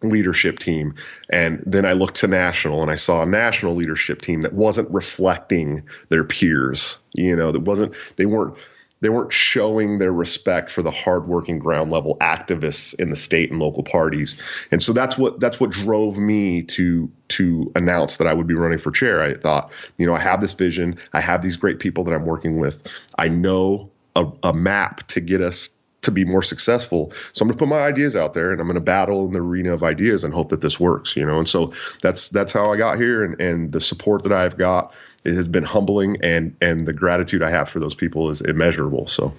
leadership 0.02 0.58
team. 0.58 0.94
And 1.28 1.62
then 1.66 1.84
I 1.84 1.92
looked 1.92 2.16
to 2.16 2.28
national 2.28 2.82
and 2.82 2.90
I 2.90 2.94
saw 2.94 3.22
a 3.22 3.26
national 3.26 3.74
leadership 3.74 4.20
team 4.20 4.42
that 4.42 4.52
wasn't 4.52 4.90
reflecting 4.90 5.84
their 6.08 6.24
peers. 6.24 6.98
You 7.12 7.36
know, 7.36 7.52
that 7.52 7.60
wasn't, 7.60 7.94
they 8.16 8.26
weren't, 8.26 8.56
they 9.00 9.08
weren't 9.08 9.32
showing 9.32 9.98
their 9.98 10.12
respect 10.12 10.70
for 10.70 10.82
the 10.82 10.90
hardworking 10.90 11.58
ground 11.58 11.92
level 11.92 12.16
activists 12.20 12.98
in 12.98 13.10
the 13.10 13.16
state 13.16 13.50
and 13.50 13.60
local 13.60 13.82
parties. 13.82 14.40
And 14.70 14.82
so 14.82 14.92
that's 14.92 15.16
what 15.16 15.38
that's 15.38 15.60
what 15.60 15.70
drove 15.70 16.18
me 16.18 16.62
to 16.62 17.10
to 17.28 17.70
announce 17.76 18.16
that 18.16 18.26
I 18.26 18.34
would 18.34 18.46
be 18.46 18.54
running 18.54 18.78
for 18.78 18.90
chair. 18.90 19.22
I 19.22 19.34
thought, 19.34 19.72
you 19.96 20.06
know, 20.06 20.14
I 20.14 20.20
have 20.20 20.40
this 20.40 20.52
vision, 20.52 20.98
I 21.12 21.20
have 21.20 21.42
these 21.42 21.56
great 21.56 21.78
people 21.78 22.04
that 22.04 22.14
I'm 22.14 22.24
working 22.24 22.58
with. 22.58 23.08
I 23.16 23.28
know 23.28 23.90
a, 24.16 24.26
a 24.42 24.52
map 24.52 25.06
to 25.08 25.20
get 25.20 25.40
us 25.40 25.70
to 26.02 26.10
be 26.10 26.24
more 26.24 26.42
successful. 26.42 27.12
So 27.32 27.42
I'm 27.42 27.48
going 27.48 27.58
to 27.58 27.62
put 27.64 27.68
my 27.68 27.80
ideas 27.80 28.16
out 28.16 28.32
there 28.32 28.52
and 28.52 28.60
I'm 28.60 28.66
going 28.66 28.76
to 28.76 28.80
battle 28.80 29.26
in 29.26 29.32
the 29.32 29.40
arena 29.40 29.72
of 29.72 29.82
ideas 29.82 30.24
and 30.24 30.32
hope 30.32 30.50
that 30.50 30.60
this 30.60 30.78
works, 30.78 31.16
you 31.16 31.26
know. 31.26 31.38
And 31.38 31.48
so 31.48 31.72
that's 32.00 32.28
that's 32.30 32.52
how 32.52 32.72
I 32.72 32.76
got 32.76 32.98
here 32.98 33.24
and 33.24 33.40
and 33.40 33.72
the 33.72 33.80
support 33.80 34.22
that 34.24 34.32
I've 34.32 34.56
got 34.56 34.94
it 35.24 35.34
has 35.34 35.48
been 35.48 35.64
humbling 35.64 36.18
and 36.22 36.56
and 36.60 36.86
the 36.86 36.92
gratitude 36.92 37.42
I 37.42 37.50
have 37.50 37.68
for 37.68 37.80
those 37.80 37.94
people 37.94 38.30
is 38.30 38.40
immeasurable. 38.40 39.08
So 39.08 39.34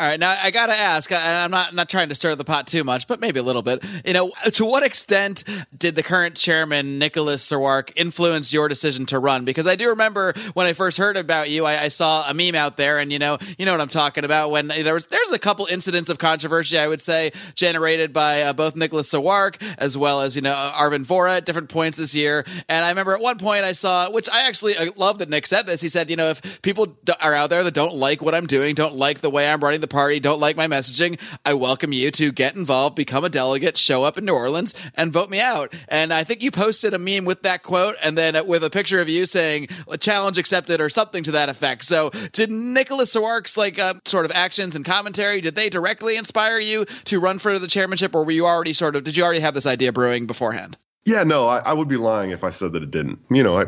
all 0.00 0.06
right, 0.06 0.18
now 0.18 0.34
I 0.42 0.50
gotta 0.50 0.72
ask. 0.72 1.12
I, 1.12 1.44
I'm 1.44 1.50
not 1.50 1.74
not 1.74 1.90
trying 1.90 2.08
to 2.08 2.14
stir 2.14 2.34
the 2.34 2.42
pot 2.42 2.66
too 2.66 2.84
much, 2.84 3.06
but 3.06 3.20
maybe 3.20 3.38
a 3.38 3.42
little 3.42 3.60
bit. 3.60 3.84
You 4.06 4.14
know, 4.14 4.32
to 4.52 4.64
what 4.64 4.82
extent 4.82 5.44
did 5.76 5.94
the 5.94 6.02
current 6.02 6.36
chairman 6.36 6.98
Nicholas 6.98 7.46
Sarwark 7.46 7.92
influence 7.96 8.50
your 8.50 8.66
decision 8.66 9.04
to 9.06 9.18
run? 9.18 9.44
Because 9.44 9.66
I 9.66 9.76
do 9.76 9.90
remember 9.90 10.32
when 10.54 10.66
I 10.66 10.72
first 10.72 10.96
heard 10.96 11.18
about 11.18 11.50
you, 11.50 11.66
I, 11.66 11.82
I 11.82 11.88
saw 11.88 12.26
a 12.26 12.32
meme 12.32 12.54
out 12.54 12.78
there, 12.78 12.98
and 12.98 13.12
you 13.12 13.18
know, 13.18 13.36
you 13.58 13.66
know 13.66 13.72
what 13.72 13.82
I'm 13.82 13.88
talking 13.88 14.24
about. 14.24 14.50
When 14.50 14.68
there 14.68 14.94
was 14.94 15.04
there's 15.04 15.32
a 15.32 15.38
couple 15.38 15.66
incidents 15.66 16.08
of 16.08 16.16
controversy, 16.16 16.78
I 16.78 16.88
would 16.88 17.02
say, 17.02 17.32
generated 17.54 18.14
by 18.14 18.40
uh, 18.40 18.52
both 18.54 18.76
Nicholas 18.76 19.12
Sarwark 19.12 19.62
as 19.76 19.98
well 19.98 20.22
as 20.22 20.34
you 20.34 20.40
know 20.40 20.54
Arvin 20.76 21.04
Vora 21.04 21.36
at 21.36 21.44
different 21.44 21.68
points 21.68 21.98
this 21.98 22.14
year. 22.14 22.46
And 22.70 22.86
I 22.86 22.88
remember 22.88 23.12
at 23.12 23.20
one 23.20 23.36
point 23.36 23.64
I 23.64 23.72
saw, 23.72 24.10
which 24.10 24.30
I 24.30 24.48
actually 24.48 24.76
love 24.96 25.18
that 25.18 25.28
Nick 25.28 25.46
said 25.46 25.66
this. 25.66 25.82
He 25.82 25.90
said, 25.90 26.08
you 26.08 26.16
know, 26.16 26.30
if 26.30 26.62
people 26.62 26.96
are 27.20 27.34
out 27.34 27.50
there 27.50 27.62
that 27.62 27.74
don't 27.74 27.96
like 27.96 28.22
what 28.22 28.34
I'm 28.34 28.46
doing, 28.46 28.74
don't 28.74 28.94
like 28.94 29.20
the 29.20 29.28
way 29.28 29.46
I'm 29.46 29.62
running 29.62 29.82
the 29.82 29.89
party 29.90 30.20
don't 30.20 30.40
like 30.40 30.56
my 30.56 30.66
messaging, 30.66 31.20
I 31.44 31.54
welcome 31.54 31.92
you 31.92 32.10
to 32.12 32.32
get 32.32 32.56
involved, 32.56 32.96
become 32.96 33.24
a 33.24 33.28
delegate, 33.28 33.76
show 33.76 34.04
up 34.04 34.16
in 34.16 34.24
New 34.24 34.34
Orleans, 34.34 34.74
and 34.94 35.12
vote 35.12 35.28
me 35.28 35.40
out. 35.40 35.74
And 35.88 36.12
I 36.12 36.24
think 36.24 36.42
you 36.42 36.50
posted 36.50 36.94
a 36.94 36.98
meme 36.98 37.24
with 37.24 37.42
that 37.42 37.62
quote 37.62 37.96
and 38.02 38.16
then 38.16 38.46
with 38.46 38.64
a 38.64 38.70
picture 38.70 39.00
of 39.00 39.08
you 39.08 39.26
saying 39.26 39.68
challenge 39.98 40.38
accepted 40.38 40.80
or 40.80 40.88
something 40.88 41.22
to 41.24 41.32
that 41.32 41.48
effect. 41.48 41.84
So 41.84 42.10
did 42.32 42.50
Nicholas 42.50 43.14
Sarwark's 43.14 43.56
like 43.56 43.78
uh, 43.78 43.94
sort 44.06 44.24
of 44.24 44.32
actions 44.32 44.74
and 44.74 44.84
commentary, 44.84 45.40
did 45.40 45.56
they 45.56 45.68
directly 45.68 46.16
inspire 46.16 46.58
you 46.58 46.84
to 47.04 47.20
run 47.20 47.38
for 47.38 47.58
the 47.58 47.66
chairmanship 47.66 48.14
or 48.14 48.24
were 48.24 48.30
you 48.30 48.46
already 48.46 48.72
sort 48.72 48.96
of, 48.96 49.04
did 49.04 49.16
you 49.16 49.24
already 49.24 49.40
have 49.40 49.54
this 49.54 49.66
idea 49.66 49.92
brewing 49.92 50.26
beforehand? 50.26 50.78
Yeah, 51.06 51.24
no, 51.24 51.48
I, 51.48 51.58
I, 51.58 51.72
would 51.72 51.88
be 51.88 51.96
lying 51.96 52.30
if 52.30 52.44
I 52.44 52.50
said 52.50 52.72
that 52.72 52.82
it 52.82 52.90
didn't. 52.90 53.20
You 53.30 53.42
know, 53.42 53.58
I 53.58 53.64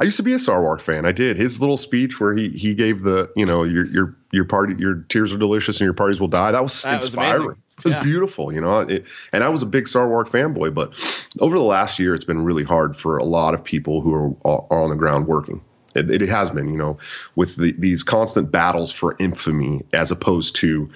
I 0.00 0.04
used 0.04 0.16
to 0.16 0.22
be 0.22 0.32
a 0.32 0.38
Sarwark 0.38 0.80
fan. 0.80 1.04
I 1.04 1.12
did 1.12 1.36
his 1.36 1.60
little 1.60 1.76
speech 1.76 2.18
where 2.18 2.32
he 2.32 2.48
he 2.48 2.74
gave 2.74 3.02
the 3.02 3.30
you 3.36 3.44
know 3.44 3.64
your 3.64 3.84
your 3.84 4.16
your 4.32 4.44
party 4.46 4.74
your 4.78 4.94
tears 4.94 5.34
are 5.34 5.36
delicious 5.36 5.78
and 5.78 5.84
your 5.84 5.94
parties 5.94 6.18
will 6.18 6.28
die. 6.28 6.52
That 6.52 6.62
was 6.62 6.82
that 6.82 7.02
inspiring. 7.02 7.48
Was 7.48 7.56
it 7.56 7.84
was 7.84 7.92
yeah. 7.94 8.02
beautiful, 8.02 8.52
you 8.52 8.62
know. 8.62 8.78
It, 8.78 9.06
and 9.30 9.44
I 9.44 9.50
was 9.50 9.62
a 9.62 9.66
big 9.66 9.84
Sarwark 9.84 10.28
fanboy, 10.28 10.72
but 10.72 10.94
over 11.38 11.58
the 11.58 11.64
last 11.64 11.98
year, 11.98 12.14
it's 12.14 12.24
been 12.24 12.44
really 12.44 12.64
hard 12.64 12.96
for 12.96 13.18
a 13.18 13.24
lot 13.24 13.52
of 13.52 13.62
people 13.62 14.00
who 14.00 14.36
are, 14.44 14.66
are 14.72 14.84
on 14.84 14.90
the 14.90 14.96
ground 14.96 15.26
working. 15.26 15.62
It, 15.94 16.10
it 16.10 16.28
has 16.28 16.50
been, 16.50 16.68
you 16.68 16.76
know, 16.76 16.98
with 17.34 17.56
the, 17.56 17.72
these 17.72 18.02
constant 18.02 18.52
battles 18.52 18.92
for 18.92 19.16
infamy 19.18 19.80
as 19.92 20.12
opposed 20.12 20.56
to 20.56 20.90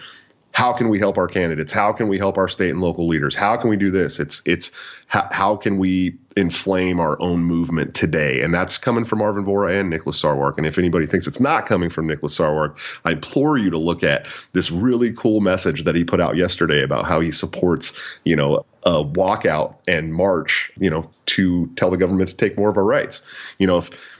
how 0.54 0.73
can 0.73 0.88
we 0.88 1.00
help 1.00 1.18
our 1.18 1.26
candidates? 1.26 1.73
How 1.73 1.92
can 1.92 2.06
we 2.06 2.16
help 2.16 2.38
our 2.38 2.46
state 2.46 2.70
and 2.70 2.80
local 2.80 3.08
leaders? 3.08 3.34
How 3.34 3.56
can 3.56 3.70
we 3.70 3.76
do 3.76 3.90
this? 3.90 4.20
It's 4.20 4.40
it's 4.46 4.70
how, 5.08 5.28
how 5.30 5.56
can 5.56 5.78
we 5.78 6.18
inflame 6.37 7.00
our 7.00 7.20
own 7.20 7.40
movement 7.40 7.92
today? 7.92 8.40
And 8.42 8.54
that's 8.54 8.78
coming 8.78 9.04
from 9.04 9.18
Arvin 9.18 9.44
Vora 9.44 9.80
and 9.80 9.90
Nicholas 9.90 10.23
Sarwark. 10.23 10.56
And 10.58 10.64
if 10.64 10.78
anybody 10.78 11.06
thinks 11.06 11.26
it's 11.26 11.40
not 11.40 11.66
coming 11.66 11.90
from 11.90 12.06
Nicholas 12.06 12.38
Sarwark, 12.38 12.78
I 13.04 13.11
implore 13.11 13.58
you 13.58 13.70
to 13.70 13.78
look 13.78 14.04
at 14.04 14.28
this 14.52 14.70
really 14.70 15.12
cool 15.12 15.40
message 15.40 15.84
that 15.84 15.96
he 15.96 16.04
put 16.04 16.20
out 16.20 16.37
yesterday 16.37 16.84
about 16.84 17.04
how 17.04 17.18
he 17.18 17.32
supports, 17.32 18.20
you 18.25 18.37
know, 18.37 18.64
a 18.84 19.02
walkout 19.02 19.78
and 19.88 20.14
march, 20.14 20.70
you 20.78 20.88
know, 20.88 21.11
to 21.26 21.66
tell 21.75 21.90
the 21.90 21.96
government 21.96 22.30
to 22.30 22.37
take 22.37 22.56
more 22.56 22.70
of 22.70 22.76
our 22.76 22.84
rights. 22.84 23.23
You 23.58 23.66
know, 23.66 23.78
if 23.78 24.14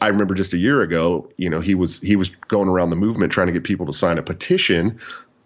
I 0.00 0.08
remember 0.08 0.34
just 0.34 0.54
a 0.54 0.58
year 0.58 0.80
ago, 0.80 1.30
you 1.36 1.50
know, 1.50 1.60
he 1.60 1.74
was 1.74 2.00
he 2.00 2.16
was 2.16 2.30
going 2.30 2.68
around 2.68 2.90
the 2.90 2.96
movement 2.96 3.32
trying 3.32 3.48
to 3.48 3.52
get 3.52 3.64
people 3.64 3.86
to 3.86 3.92
sign 3.92 4.18
a 4.18 4.22
petition 4.22 4.98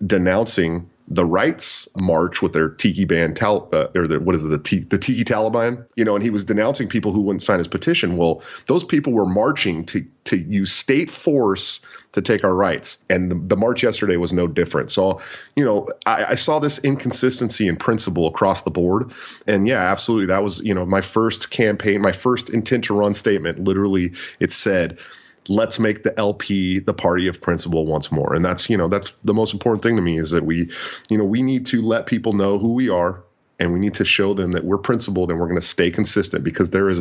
denouncing 0.04 0.90
the 1.08 1.24
rights 1.24 1.88
march 1.96 2.40
with 2.40 2.52
their 2.52 2.68
tiki 2.70 3.04
band 3.04 3.36
tal- 3.36 3.68
uh, 3.72 3.88
or 3.94 4.06
what 4.20 4.34
is 4.34 4.44
it 4.44 4.48
the, 4.48 4.58
T- 4.58 4.78
the 4.78 4.98
tiki 4.98 5.24
taliban? 5.24 5.86
You 5.96 6.04
know 6.04 6.14
and 6.14 6.24
he 6.24 6.30
was 6.30 6.44
denouncing 6.44 6.88
people 6.88 7.12
who 7.12 7.22
wouldn't 7.22 7.42
sign 7.42 7.58
his 7.58 7.68
petition. 7.68 8.16
Well 8.16 8.42
those 8.66 8.84
people 8.84 9.12
were 9.12 9.26
marching 9.26 9.84
to 9.86 10.06
to 10.24 10.38
use 10.38 10.72
state 10.72 11.10
force 11.10 11.80
to 12.12 12.22
take 12.22 12.44
our 12.44 12.54
rights. 12.54 13.04
And 13.10 13.30
the, 13.30 13.34
the 13.34 13.56
march 13.56 13.82
yesterday 13.82 14.16
was 14.16 14.32
no 14.32 14.46
different. 14.46 14.90
So 14.90 15.20
you 15.56 15.64
know 15.64 15.88
I, 16.06 16.24
I 16.24 16.34
saw 16.36 16.60
this 16.60 16.78
inconsistency 16.78 17.68
in 17.68 17.76
principle 17.76 18.26
across 18.28 18.62
the 18.62 18.70
board. 18.70 19.12
And 19.46 19.66
yeah 19.66 19.80
absolutely. 19.80 20.26
That 20.26 20.42
was 20.42 20.60
you 20.60 20.74
know 20.74 20.86
my 20.86 21.00
first 21.00 21.50
campaign 21.50 22.00
my 22.00 22.12
first 22.12 22.48
intent 22.48 22.84
to 22.84 22.94
run 22.94 23.12
statement 23.12 23.58
literally 23.58 24.12
it 24.40 24.52
said 24.52 24.98
let's 25.48 25.78
make 25.78 26.02
the 26.02 26.18
LP 26.18 26.78
the 26.78 26.94
party 26.94 27.28
of 27.28 27.40
principle 27.40 27.86
once 27.86 28.12
more. 28.12 28.34
And 28.34 28.44
that's, 28.44 28.70
you 28.70 28.76
know, 28.76 28.88
that's 28.88 29.10
the 29.24 29.34
most 29.34 29.52
important 29.52 29.82
thing 29.82 29.96
to 29.96 30.02
me 30.02 30.18
is 30.18 30.30
that 30.30 30.44
we, 30.44 30.70
you 31.08 31.18
know, 31.18 31.24
we 31.24 31.42
need 31.42 31.66
to 31.66 31.82
let 31.82 32.06
people 32.06 32.32
know 32.32 32.58
who 32.58 32.74
we 32.74 32.88
are 32.88 33.22
and 33.58 33.72
we 33.72 33.78
need 33.78 33.94
to 33.94 34.04
show 34.04 34.34
them 34.34 34.52
that 34.52 34.64
we're 34.64 34.78
principled 34.78 35.30
and 35.30 35.38
we're 35.38 35.48
going 35.48 35.60
to 35.60 35.66
stay 35.66 35.90
consistent 35.90 36.44
because 36.44 36.70
there 36.70 36.88
is, 36.88 37.00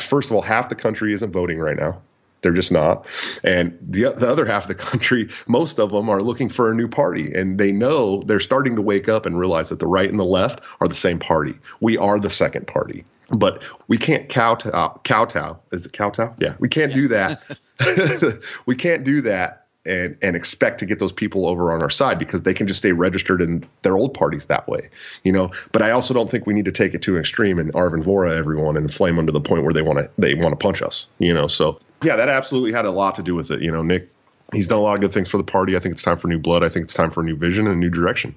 first 0.00 0.30
of 0.30 0.36
all, 0.36 0.42
half 0.42 0.68
the 0.68 0.74
country 0.74 1.12
isn't 1.12 1.32
voting 1.32 1.58
right 1.58 1.76
now. 1.76 2.00
They're 2.42 2.52
just 2.52 2.72
not. 2.72 3.06
And 3.44 3.78
the, 3.82 4.14
the 4.16 4.28
other 4.30 4.46
half 4.46 4.64
of 4.64 4.68
the 4.68 4.74
country, 4.74 5.28
most 5.46 5.78
of 5.78 5.90
them 5.90 6.08
are 6.08 6.20
looking 6.20 6.48
for 6.48 6.70
a 6.70 6.74
new 6.74 6.88
party. 6.88 7.34
And 7.34 7.58
they 7.58 7.70
know 7.70 8.20
they're 8.20 8.40
starting 8.40 8.76
to 8.76 8.82
wake 8.82 9.08
up 9.08 9.26
and 9.26 9.38
realize 9.38 9.70
that 9.70 9.78
the 9.78 9.86
right 9.86 10.08
and 10.08 10.18
the 10.18 10.24
left 10.24 10.60
are 10.80 10.88
the 10.88 10.94
same 10.94 11.18
party. 11.18 11.58
We 11.80 11.98
are 11.98 12.18
the 12.18 12.30
second 12.30 12.66
party. 12.66 13.04
But 13.30 13.64
we 13.86 13.98
can't 13.98 14.28
kowtow. 14.28 15.00
Kowtow. 15.04 15.58
Is 15.70 15.86
it 15.86 15.92
kowtow? 15.92 16.34
Yeah. 16.38 16.54
We 16.58 16.68
can't 16.68 16.92
yes. 16.92 17.00
do 17.00 17.08
that. 17.08 17.42
we 18.66 18.76
can't 18.76 19.04
do 19.04 19.22
that 19.22 19.66
and 19.86 20.18
and 20.20 20.36
expect 20.36 20.80
to 20.80 20.86
get 20.86 20.98
those 20.98 21.12
people 21.12 21.46
over 21.46 21.72
on 21.72 21.82
our 21.82 21.90
side 21.90 22.18
because 22.18 22.42
they 22.42 22.54
can 22.54 22.66
just 22.66 22.78
stay 22.78 22.92
registered 22.92 23.40
in 23.40 23.66
their 23.82 23.96
old 23.96 24.14
parties 24.14 24.46
that 24.46 24.68
way, 24.68 24.90
you 25.24 25.32
know. 25.32 25.50
But 25.72 25.82
I 25.82 25.92
also 25.92 26.12
don't 26.12 26.30
think 26.30 26.46
we 26.46 26.54
need 26.54 26.66
to 26.66 26.72
take 26.72 26.94
it 26.94 27.02
to 27.02 27.14
an 27.14 27.20
extreme 27.20 27.58
and 27.58 27.72
Arvin 27.72 28.04
Vora 28.04 28.32
everyone 28.32 28.76
and 28.76 28.84
inflame 28.84 29.16
them 29.16 29.26
to 29.26 29.32
the 29.32 29.40
point 29.40 29.62
where 29.62 29.72
they 29.72 29.82
want 29.82 29.98
to 29.98 30.10
they 30.18 30.34
want 30.34 30.52
to 30.52 30.56
punch 30.56 30.82
us, 30.82 31.08
you 31.18 31.32
know. 31.32 31.46
So 31.46 31.78
yeah, 32.02 32.16
that 32.16 32.28
absolutely 32.28 32.72
had 32.72 32.84
a 32.84 32.90
lot 32.90 33.16
to 33.16 33.22
do 33.22 33.34
with 33.34 33.50
it, 33.50 33.62
you 33.62 33.70
know. 33.70 33.82
Nick, 33.82 34.10
he's 34.52 34.68
done 34.68 34.78
a 34.78 34.82
lot 34.82 34.94
of 34.94 35.00
good 35.00 35.12
things 35.12 35.30
for 35.30 35.38
the 35.38 35.44
party. 35.44 35.76
I 35.76 35.80
think 35.80 35.92
it's 35.92 36.02
time 36.02 36.18
for 36.18 36.28
new 36.28 36.38
blood. 36.38 36.62
I 36.62 36.68
think 36.68 36.84
it's 36.84 36.94
time 36.94 37.10
for 37.10 37.22
a 37.22 37.24
new 37.24 37.36
vision 37.36 37.66
and 37.66 37.76
a 37.76 37.78
new 37.78 37.90
direction. 37.90 38.36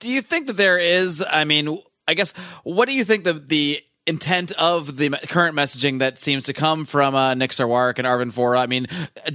Do 0.00 0.10
you 0.10 0.22
think 0.22 0.46
that 0.46 0.56
there 0.56 0.78
is? 0.78 1.24
I 1.30 1.44
mean, 1.44 1.78
I 2.06 2.14
guess 2.14 2.32
what 2.62 2.88
do 2.88 2.94
you 2.94 3.04
think 3.04 3.24
the 3.24 3.34
the 3.34 3.80
intent 4.08 4.52
of 4.52 4.96
the 4.96 5.10
current 5.10 5.56
messaging 5.56 5.98
that 6.00 6.18
seems 6.18 6.44
to 6.44 6.52
come 6.52 6.84
from 6.84 7.14
uh, 7.14 7.34
Nick 7.34 7.50
Sarwark 7.50 7.98
and 7.98 8.06
Arvin 8.06 8.32
Vora. 8.32 8.58
I 8.58 8.66
mean, 8.66 8.86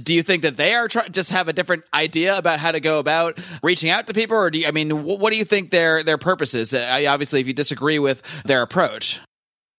do 0.02 0.12
you 0.12 0.22
think 0.22 0.42
that 0.42 0.56
they 0.56 0.74
are 0.74 0.88
try- 0.88 1.08
just 1.08 1.30
have 1.30 1.48
a 1.48 1.52
different 1.52 1.84
idea 1.94 2.36
about 2.36 2.58
how 2.58 2.72
to 2.72 2.80
go 2.80 2.98
about 2.98 3.38
reaching 3.62 3.90
out 3.90 4.06
to 4.08 4.14
people, 4.14 4.36
or 4.36 4.50
do 4.50 4.58
you, 4.58 4.66
I 4.66 4.70
mean, 4.70 5.04
what 5.04 5.30
do 5.30 5.38
you 5.38 5.44
think 5.44 5.70
their 5.70 6.02
their 6.02 6.18
purpose 6.18 6.54
is? 6.54 6.74
Uh, 6.74 7.06
obviously, 7.08 7.40
if 7.40 7.46
you 7.46 7.54
disagree 7.54 7.98
with 7.98 8.42
their 8.42 8.62
approach. 8.62 9.20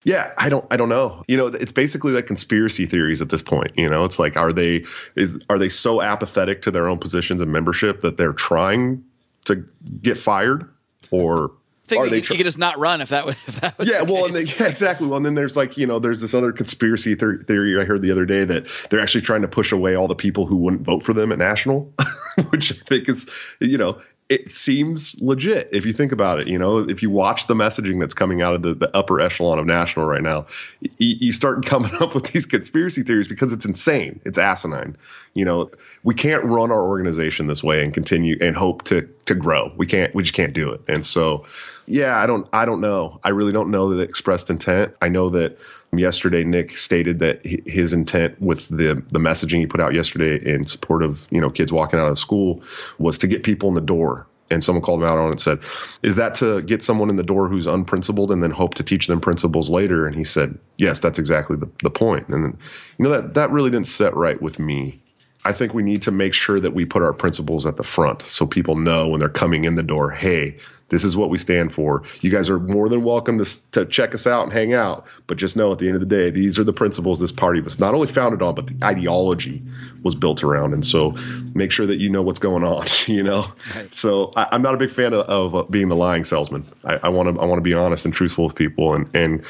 Yeah, 0.05 0.31
I 0.37 0.49
don't 0.49 0.65
I 0.69 0.77
don't 0.77 0.89
know. 0.89 1.23
You 1.27 1.35
know, 1.35 1.47
it's 1.47 1.71
basically 1.71 2.13
like 2.13 2.27
conspiracy 2.27 2.85
theories 2.85 3.23
at 3.23 3.29
this 3.29 3.41
point, 3.41 3.71
you 3.75 3.89
know. 3.89 4.03
It's 4.05 4.19
like 4.19 4.37
are 4.37 4.53
they 4.53 4.85
is 5.15 5.43
are 5.49 5.57
they 5.57 5.69
so 5.69 5.99
apathetic 5.99 6.61
to 6.63 6.71
their 6.71 6.87
own 6.87 6.99
positions 6.99 7.41
and 7.41 7.51
membership 7.51 8.01
that 8.01 8.15
they're 8.15 8.31
trying 8.31 9.03
to 9.45 9.65
get 10.01 10.17
fired 10.19 10.69
or 11.09 11.51
are 11.93 12.09
they 12.09 12.21
tr- 12.21 12.33
you 12.33 12.37
could 12.37 12.45
just 12.45 12.57
not 12.57 12.77
run 12.77 13.01
if 13.01 13.09
that 13.09 13.25
was, 13.25 13.35
if 13.47 13.61
that 13.61 13.77
was 13.77 13.87
yeah 13.87 14.01
well 14.01 14.27
they, 14.29 14.43
yeah, 14.59 14.67
exactly. 14.67 15.07
Well 15.07 15.17
and 15.17 15.25
then 15.25 15.35
there's 15.35 15.55
like 15.55 15.77
you 15.77 15.87
know 15.87 15.99
there's 15.99 16.21
this 16.21 16.33
other 16.33 16.51
conspiracy 16.51 17.15
theory 17.15 17.79
i 17.79 17.85
heard 17.85 18.01
the 18.01 18.11
other 18.11 18.25
day 18.25 18.43
that 18.43 18.67
they're 18.89 18.99
actually 18.99 19.21
trying 19.21 19.41
to 19.41 19.47
push 19.47 19.71
away 19.71 19.95
all 19.95 20.07
the 20.07 20.15
people 20.15 20.45
who 20.45 20.57
wouldn't 20.57 20.83
vote 20.83 21.03
for 21.03 21.13
them 21.13 21.31
at 21.31 21.37
national 21.37 21.93
which 22.49 22.71
i 22.71 22.75
think 22.85 23.09
is 23.09 23.29
you 23.59 23.77
know 23.77 23.99
it 24.27 24.49
seems 24.49 25.21
legit 25.21 25.69
if 25.71 25.85
you 25.85 25.93
think 25.93 26.11
about 26.11 26.39
it. 26.39 26.47
You 26.47 26.57
know, 26.57 26.79
if 26.79 27.03
you 27.03 27.11
watch 27.11 27.45
the 27.45 27.53
messaging 27.53 27.99
that's 27.99 28.15
coming 28.15 28.41
out 28.41 28.55
of 28.55 28.63
the, 28.63 28.73
the 28.73 28.95
upper 28.97 29.21
echelon 29.21 29.59
of 29.59 29.67
national 29.67 30.07
right 30.07 30.21
now, 30.21 30.47
you, 30.81 31.15
you, 31.19 31.33
start 31.33 31.63
coming 31.65 31.93
up 31.99 32.15
with 32.15 32.31
these 32.31 32.47
conspiracy 32.47 33.03
theories 33.03 33.27
because 33.27 33.53
it's 33.53 33.65
insane. 33.65 34.19
It's 34.25 34.39
asinine. 34.39 34.97
You 35.35 35.45
know, 35.45 35.69
we 36.03 36.15
can't 36.15 36.43
run 36.43 36.71
our 36.71 36.81
organization 36.81 37.45
this 37.45 37.63
way 37.63 37.83
and 37.83 37.93
continue 37.93 38.37
and 38.41 38.55
hope 38.55 38.83
to 38.85 39.07
to 39.25 39.35
grow. 39.35 39.71
We 39.77 39.85
can't. 39.85 40.13
We 40.15 40.23
just 40.23 40.35
can't 40.35 40.53
do 40.53 40.71
it. 40.71 40.81
And 40.87 41.05
so, 41.05 41.45
yeah, 41.85 42.17
I 42.17 42.25
don't. 42.25 42.47
I 42.51 42.65
don't 42.65 42.81
know. 42.81 43.19
I 43.23 43.29
really 43.29 43.51
don't 43.51 43.69
know 43.69 43.93
the 43.93 44.01
expressed 44.01 44.49
intent. 44.49 44.95
I 45.01 45.09
know 45.09 45.29
that 45.29 45.59
yesterday 45.99 46.43
Nick 46.43 46.77
stated 46.77 47.19
that 47.19 47.45
his 47.45 47.93
intent 47.93 48.41
with 48.41 48.67
the 48.67 49.03
the 49.07 49.19
messaging 49.19 49.59
he 49.59 49.67
put 49.67 49.81
out 49.81 49.93
yesterday 49.93 50.53
in 50.53 50.67
support 50.67 51.03
of 51.03 51.27
you 51.31 51.41
know 51.41 51.49
kids 51.49 51.71
walking 51.71 51.99
out 51.99 52.09
of 52.09 52.19
school 52.19 52.63
was 52.97 53.19
to 53.19 53.27
get 53.27 53.43
people 53.43 53.69
in 53.69 53.75
the 53.75 53.81
door. 53.81 54.27
And 54.47 54.63
someone 54.63 54.83
called 54.83 55.01
him 55.01 55.07
out 55.07 55.17
on 55.17 55.29
it 55.29 55.31
and 55.31 55.41
said, 55.41 55.59
"Is 56.03 56.17
that 56.17 56.35
to 56.35 56.61
get 56.61 56.83
someone 56.83 57.09
in 57.09 57.15
the 57.15 57.23
door 57.23 57.49
who's 57.49 57.65
unprincipled 57.65 58.31
and 58.31 58.43
then 58.43 58.51
hope 58.51 58.75
to 58.75 58.83
teach 58.83 59.07
them 59.07 59.19
principles 59.19 59.71
later?" 59.71 60.05
And 60.05 60.15
he 60.15 60.23
said, 60.23 60.59
"Yes, 60.77 60.99
that's 60.99 61.17
exactly 61.17 61.57
the, 61.57 61.67
the 61.81 61.89
point." 61.89 62.27
And 62.29 62.57
you 62.99 63.03
know 63.03 63.09
that 63.09 63.33
that 63.33 63.49
really 63.49 63.71
didn't 63.71 63.87
set 63.87 64.15
right 64.15 64.39
with 64.39 64.59
me. 64.59 65.01
I 65.43 65.51
think 65.51 65.73
we 65.73 65.83
need 65.83 66.03
to 66.03 66.11
make 66.11 66.33
sure 66.33 66.59
that 66.59 66.73
we 66.73 66.85
put 66.85 67.03
our 67.03 67.13
principles 67.13 67.67
at 67.67 67.75
the 67.75 67.83
front 67.83 68.23
so 68.23 68.47
people 68.47 68.75
know 68.75 69.09
when 69.09 69.19
they're 69.19 69.29
coming 69.29 69.65
in 69.65 69.75
the 69.75 69.83
door, 69.83 70.09
hey, 70.09 70.57
this 70.95 71.03
is 71.03 71.17
what 71.17 71.29
we 71.29 71.37
stand 71.37 71.73
for. 71.73 72.03
You 72.21 72.31
guys 72.31 72.49
are 72.49 72.57
more 72.57 72.87
than 72.87 73.03
welcome 73.03 73.43
to, 73.43 73.71
to 73.71 73.85
check 73.85 74.15
us 74.15 74.25
out 74.25 74.45
and 74.45 74.53
hang 74.53 74.73
out, 74.73 75.07
but 75.27 75.37
just 75.37 75.57
know 75.57 75.73
at 75.73 75.79
the 75.79 75.87
end 75.87 75.95
of 75.95 76.01
the 76.01 76.07
day, 76.07 76.29
these 76.29 76.57
are 76.57 76.63
the 76.63 76.71
principles 76.71 77.19
this 77.19 77.33
party 77.33 77.59
was 77.59 77.81
not 77.81 77.93
only 77.93 78.07
founded 78.07 78.41
on, 78.41 78.55
but 78.55 78.67
the 78.67 78.77
ideology 78.81 79.61
was 80.03 80.15
built 80.15 80.45
around. 80.45 80.73
And 80.73 80.85
so 80.85 81.15
make 81.53 81.73
sure 81.73 81.85
that 81.85 81.99
you 81.99 82.09
know 82.09 82.21
what's 82.21 82.39
going 82.39 82.63
on, 82.63 82.85
you 83.07 83.23
know? 83.23 83.45
Right. 83.75 83.93
So 83.93 84.31
I, 84.37 84.55
am 84.55 84.61
not 84.61 84.73
a 84.73 84.77
big 84.77 84.89
fan 84.89 85.13
of, 85.13 85.25
of 85.25 85.55
uh, 85.55 85.63
being 85.63 85.89
the 85.89 85.97
lying 85.97 86.23
salesman. 86.23 86.65
I 86.85 87.09
want 87.09 87.35
to 87.35 87.41
I 87.41 87.45
want 87.45 87.57
to 87.57 87.63
be 87.63 87.73
honest 87.73 88.05
and 88.05 88.13
truthful 88.13 88.45
with 88.45 88.55
people 88.55 88.93
and, 88.93 89.13
and 89.13 89.45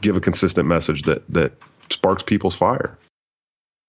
give 0.00 0.16
a 0.16 0.20
consistent 0.20 0.66
message 0.66 1.02
that, 1.02 1.28
that 1.28 1.52
sparks 1.90 2.22
people's 2.22 2.56
fire. 2.56 2.96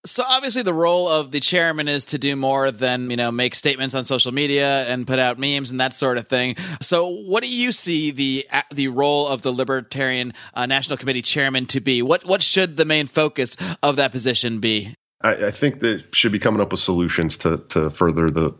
So 0.08 0.24
obviously 0.28 0.62
the 0.62 0.74
role 0.74 1.08
of 1.08 1.32
the 1.32 1.40
chairman 1.40 1.88
is 1.88 2.06
to 2.06 2.18
do 2.18 2.36
more 2.36 2.72
than, 2.72 3.10
you 3.10 3.18
know, 3.18 3.30
make 3.30 3.56
statements 3.56 3.94
on 3.94 4.06
social 4.06 4.32
media 4.32 4.86
and 4.88 5.06
put 5.06 5.20
out 5.20 5.38
memes 5.38 5.70
and 5.70 5.80
that 5.80 5.94
sort 5.94 6.18
of 6.18 6.28
thing. 6.28 6.56
So 6.80 7.08
what 7.08 7.44
do 7.44 7.50
you 7.50 7.72
see 7.72 8.12
the 8.12 8.48
the 8.72 8.88
role 8.88 9.28
of 9.28 9.42
the 9.42 9.52
Libertarian 9.52 10.34
uh, 10.54 10.66
National 10.66 10.98
Committee 10.98 11.22
chairman 11.22 11.66
to 11.68 11.82
be? 11.82 12.02
What 12.02 12.26
what 12.26 12.42
should 12.42 12.78
the 12.78 12.86
main 12.86 13.08
focus 13.08 13.58
of 13.84 13.98
that 13.98 14.12
position 14.12 14.60
be? 14.60 14.96
I, 15.22 15.48
I 15.48 15.52
think 15.52 15.82
that 15.82 16.16
should 16.16 16.32
be 16.32 16.40
coming 16.40 16.62
up 16.62 16.72
with 16.72 16.80
solutions 16.80 17.38
to 17.40 17.58
to 17.70 17.90
further 17.90 18.30
the 18.32 18.56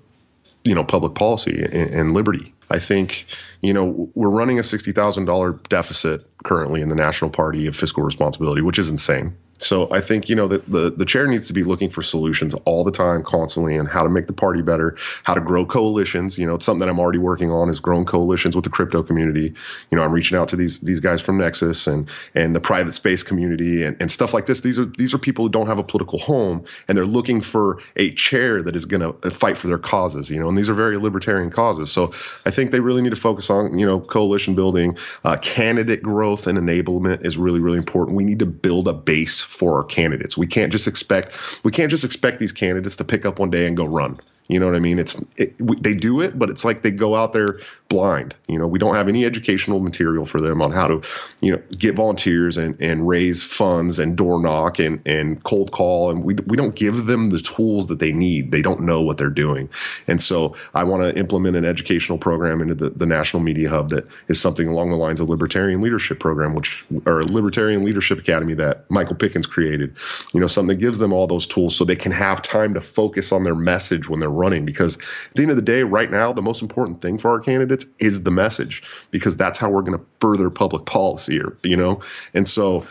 you 0.66 0.76
know 0.76 0.84
public 0.84 1.16
policy 1.16 1.64
and, 1.64 1.94
and 1.94 2.14
liberty 2.14 2.54
I 2.70 2.80
think 2.80 3.26
you 3.62 3.74
know 3.74 4.10
we're 4.14 4.30
running 4.30 4.60
a 4.60 4.64
sixty 4.64 4.92
thousand 4.92 5.26
dollar 5.26 5.54
deficit 5.70 6.26
currently 6.44 6.82
in 6.82 6.90
the 6.90 6.96
National 6.96 7.32
Party 7.32 7.68
of 7.68 7.76
Fiscal 7.76 8.04
Responsibility, 8.04 8.62
which 8.62 8.80
is 8.80 8.90
insane. 8.90 9.38
So 9.60 9.92
I 9.92 10.02
think 10.02 10.30
you 10.30 10.36
know 10.36 10.48
that 10.50 10.66
the 10.66 10.92
the 10.92 11.06
chair 11.06 11.28
needs 11.28 11.48
to 11.48 11.54
be 11.54 11.64
looking 11.64 11.90
for 11.90 12.02
solutions 12.02 12.54
all 12.66 12.84
the 12.84 12.92
time, 12.92 13.24
constantly, 13.24 13.76
and 13.76 13.88
how 13.88 14.04
to 14.04 14.10
make 14.10 14.28
the 14.28 14.34
party 14.34 14.62
better, 14.62 14.98
how 15.24 15.34
to 15.34 15.42
grow 15.42 15.66
coalitions. 15.66 16.38
You 16.38 16.46
know, 16.46 16.56
it's 16.56 16.66
something 16.66 16.80
that 16.80 16.90
I'm 16.90 17.00
already 17.00 17.18
working 17.18 17.52
on 17.52 17.70
is 17.70 17.80
growing 17.80 18.06
coalitions 18.06 18.56
with 18.56 18.66
the 18.66 18.70
crypto 18.70 19.02
community. 19.04 19.54
You 19.90 19.98
know, 19.98 20.04
I'm 20.04 20.12
reaching 20.12 20.38
out 20.38 20.50
to 20.50 20.56
these 20.56 20.80
these 20.80 21.00
guys 21.00 21.22
from 21.22 21.40
Nexus 21.40 21.88
and 21.88 22.10
and 22.36 22.54
the 22.54 22.60
private 22.60 22.94
space 22.94 23.24
community 23.24 23.84
and, 23.84 23.98
and 24.00 24.12
stuff 24.12 24.34
like 24.34 24.46
this. 24.46 24.62
These 24.62 24.78
are 24.78 24.86
these 24.86 25.14
are 25.16 25.18
people 25.18 25.46
who 25.46 25.50
don't 25.50 25.68
have 25.68 25.80
a 25.80 25.84
political 25.84 26.20
home 26.20 26.66
and 26.88 26.98
they're 26.98 27.06
looking 27.06 27.42
for 27.42 27.82
a 27.96 28.14
chair 28.14 28.62
that 28.62 28.76
is 28.76 28.86
going 28.86 29.02
to 29.02 29.32
fight 29.32 29.58
for 29.58 29.68
their 29.68 29.80
causes. 29.80 30.30
You 30.30 30.40
know, 30.40 30.50
and 30.50 30.58
these 30.58 30.70
are 30.70 30.76
very 30.76 30.98
libertarian 30.98 31.50
causes. 31.50 31.92
So 31.92 32.10
I 32.46 32.52
think 32.52 32.70
they 32.70 32.80
really 32.80 33.02
need 33.02 33.10
to 33.10 33.16
focus 33.16 33.50
on 33.50 33.80
you 33.80 33.88
know 33.88 34.00
coalition 34.00 34.54
building, 34.54 34.98
uh, 35.24 35.38
candidate 35.38 36.04
growth 36.04 36.46
and 36.46 36.60
enablement 36.60 37.26
is 37.26 37.40
really 37.40 37.60
really 37.60 37.78
important. 37.78 38.18
We 38.18 38.24
need 38.24 38.40
to 38.40 38.46
build 38.46 38.88
a 38.88 38.94
base 38.94 39.47
for 39.48 39.78
our 39.78 39.84
candidates. 39.84 40.38
We 40.38 40.48
can't 40.48 40.72
just 40.72 40.88
expect 40.88 41.64
we 41.64 41.72
can't 41.72 41.90
just 41.90 42.04
expect 42.04 42.40
these 42.40 42.52
candidates 42.52 42.98
to 42.98 43.06
pick 43.06 43.26
up 43.26 43.40
one 43.40 43.50
day 43.50 43.66
and 43.66 43.76
go 43.78 43.86
run. 43.86 44.20
You 44.48 44.60
know 44.60 44.66
what 44.66 44.76
I 44.76 44.80
mean? 44.80 45.00
It's 45.00 45.26
it, 45.38 45.56
they 45.82 45.94
do 45.94 46.22
it, 46.22 46.38
but 46.38 46.50
it's 46.50 46.64
like 46.64 46.82
they 46.82 46.92
go 46.92 47.16
out 47.16 47.34
there 47.34 47.60
blind. 47.90 48.36
You 48.48 48.60
know, 48.60 48.68
we 48.68 48.80
don't 48.80 48.96
have 48.96 49.08
any 49.08 49.26
educational 49.26 49.80
material 49.80 50.26
for 50.26 50.40
them 50.42 50.62
on 50.62 50.72
how 50.72 50.88
to, 50.88 51.02
you 51.42 51.54
know, 51.54 51.62
get 51.72 51.96
volunteers 51.96 52.58
and, 52.58 52.82
and 52.82 53.08
raise 53.08 53.46
funds 53.46 54.00
and 54.00 54.18
door 54.18 54.42
knock 54.42 54.80
and, 54.80 55.02
and 55.06 55.42
cold 55.42 55.72
call. 55.72 56.12
And 56.12 56.24
we, 56.24 56.36
we 56.36 56.58
don't 56.58 56.76
give 56.76 57.06
them 57.06 57.26
the 57.26 57.40
tools 57.40 57.88
that 57.88 58.00
they 58.00 58.12
need. 58.12 58.52
They 58.52 58.62
don't 58.62 58.82
know 58.82 59.02
what 59.02 59.18
they're 59.18 59.30
doing. 59.30 59.70
And 60.08 60.22
so 60.22 60.56
I 60.74 60.84
want 60.84 61.04
to 61.04 61.18
implement 61.18 61.56
an 61.56 61.66
educational 61.66 62.18
program 62.18 62.62
into 62.62 62.76
the, 62.76 62.90
the 62.90 63.06
National 63.06 63.42
Media 63.42 63.70
Hub 63.70 63.90
that 63.90 64.08
is 64.28 64.40
something 64.40 64.68
along 64.68 64.90
the 64.90 64.98
lines 64.98 65.22
of 65.22 65.30
Libertarian 65.30 65.82
Leadership 65.82 66.20
Program, 66.20 66.56
which 66.56 66.86
or 67.06 67.24
Libertarian 67.24 67.84
Leadership 67.84 68.20
Academy 68.20 68.56
that 68.56 68.90
Michael 68.90 69.16
Pickens 69.16 69.48
created. 69.48 69.96
You 70.34 70.40
know, 70.40 70.48
something 70.48 70.78
that 70.78 70.82
gives 70.82 70.98
them 70.98 71.14
all 71.14 71.28
those 71.28 71.48
tools 71.48 71.76
so 71.76 71.86
they 71.86 71.96
can 71.96 72.12
have 72.12 72.42
time 72.42 72.74
to 72.74 72.82
focus 72.82 73.32
on 73.32 73.44
their 73.44 73.56
message 73.56 74.10
when 74.10 74.20
they're 74.20 74.30
running. 74.30 74.66
Because 74.66 74.98
at 74.98 75.34
the 75.36 75.42
end 75.44 75.52
of 75.52 75.58
the 75.58 75.62
day, 75.62 75.84
right 75.84 76.10
now, 76.10 76.34
the 76.34 76.42
most 76.42 76.62
important 76.62 77.02
thing 77.02 77.18
for 77.18 77.32
our 77.32 77.40
candidates 77.40 77.77
is 78.00 78.24
the 78.24 78.32
message 78.32 78.84
because 79.12 79.38
that's 79.38 79.60
how 79.60 79.70
we're 79.70 79.82
going 79.82 79.98
to 79.98 80.06
further 80.20 80.50
public 80.50 80.86
policy 80.86 81.42
or 81.42 81.58
you 81.64 81.78
know 81.78 82.02
and 82.34 82.48
so 82.48 82.86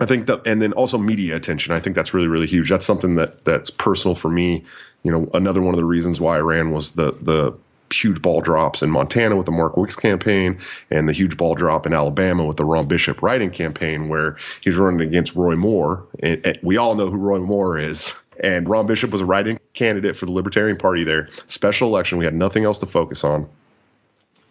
I 0.00 0.06
think 0.06 0.26
that, 0.26 0.46
and 0.46 0.62
then 0.62 0.74
also 0.74 0.96
media 0.96 1.34
attention. 1.34 1.74
I 1.74 1.80
think 1.80 1.96
that's 1.96 2.14
really, 2.14 2.28
really 2.28 2.46
huge. 2.46 2.70
That's 2.70 2.86
something 2.86 3.16
that 3.16 3.44
that's 3.44 3.70
personal 3.70 4.14
for 4.14 4.30
me. 4.30 4.64
You 5.02 5.10
know, 5.10 5.28
another 5.34 5.60
one 5.60 5.74
of 5.74 5.78
the 5.78 5.84
reasons 5.84 6.20
why 6.20 6.36
I 6.36 6.40
ran 6.40 6.70
was 6.70 6.92
the 6.92 7.12
the 7.20 7.58
huge 7.90 8.20
ball 8.20 8.40
drops 8.40 8.82
in 8.82 8.90
Montana 8.90 9.36
with 9.36 9.46
the 9.46 9.52
Mark 9.52 9.76
Wicks 9.76 9.96
campaign 9.96 10.58
and 10.90 11.08
the 11.08 11.12
huge 11.12 11.36
ball 11.36 11.54
drop 11.54 11.86
in 11.86 11.94
Alabama 11.94 12.44
with 12.44 12.56
the 12.56 12.64
Ron 12.64 12.86
Bishop 12.86 13.22
write-in 13.22 13.50
campaign, 13.50 14.08
where 14.08 14.36
he's 14.60 14.76
running 14.76 15.00
against 15.00 15.34
Roy 15.34 15.56
Moore. 15.56 16.06
And, 16.20 16.46
and 16.46 16.58
we 16.62 16.76
all 16.76 16.94
know 16.94 17.08
who 17.08 17.18
Roy 17.18 17.38
Moore 17.38 17.78
is. 17.78 18.22
And 18.40 18.68
Ron 18.68 18.86
Bishop 18.86 19.10
was 19.10 19.20
a 19.20 19.26
write-in 19.26 19.58
candidate 19.72 20.16
for 20.16 20.26
the 20.26 20.32
Libertarian 20.32 20.76
Party 20.76 21.04
there. 21.04 21.28
Special 21.46 21.88
election. 21.88 22.18
We 22.18 22.24
had 22.24 22.34
nothing 22.34 22.64
else 22.64 22.78
to 22.78 22.86
focus 22.86 23.24
on 23.24 23.48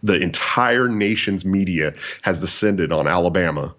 the 0.08 0.20
entire 0.22 0.88
nation's 0.88 1.44
media 1.44 1.94
has 2.24 2.40
descended 2.40 2.92
on 2.94 3.08
Alabama. 3.08 3.76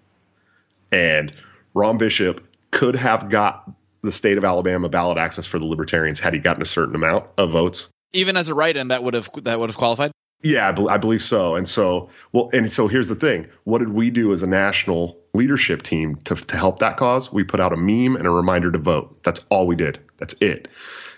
And 0.92 1.32
Ron 1.72 1.96
Bishop 1.96 2.46
could 2.70 2.96
have 2.96 3.30
got 3.30 3.70
the 4.02 4.12
state 4.12 4.36
of 4.38 4.44
Alabama 4.44 4.88
ballot 4.88 5.16
access 5.16 5.46
for 5.46 5.58
the 5.58 5.64
libertarians 5.64 6.20
had 6.20 6.34
he 6.34 6.40
gotten 6.40 6.60
a 6.60 6.66
certain 6.66 6.94
amount 6.94 7.26
of 7.38 7.50
votes. 7.50 7.90
Even 8.12 8.36
as 8.36 8.50
a 8.50 8.54
write-in, 8.54 8.88
that 8.88 9.02
would 9.02 9.14
have 9.14 9.28
that 9.42 9.58
would 9.58 9.70
have 9.70 9.76
qualified. 9.76 10.12
Yeah, 10.42 10.68
I, 10.68 10.72
be- 10.72 10.88
I 10.88 10.98
believe 10.98 11.22
so. 11.22 11.56
And 11.56 11.68
so, 11.68 12.10
well, 12.30 12.50
and 12.52 12.70
so 12.70 12.88
here's 12.88 13.08
the 13.08 13.16
thing: 13.16 13.48
what 13.64 13.78
did 13.78 13.88
we 13.88 14.10
do 14.10 14.32
as 14.32 14.42
a 14.42 14.46
national 14.46 15.18
leadership 15.34 15.82
team 15.82 16.14
to 16.24 16.34
to 16.36 16.56
help 16.56 16.80
that 16.80 16.96
cause? 16.96 17.32
We 17.32 17.44
put 17.44 17.60
out 17.60 17.72
a 17.72 17.76
meme 17.76 18.16
and 18.16 18.26
a 18.26 18.30
reminder 18.30 18.70
to 18.70 18.78
vote. 18.78 19.22
That's 19.24 19.44
all 19.50 19.66
we 19.66 19.76
did. 19.76 19.98
That's 20.18 20.34
it. 20.40 20.68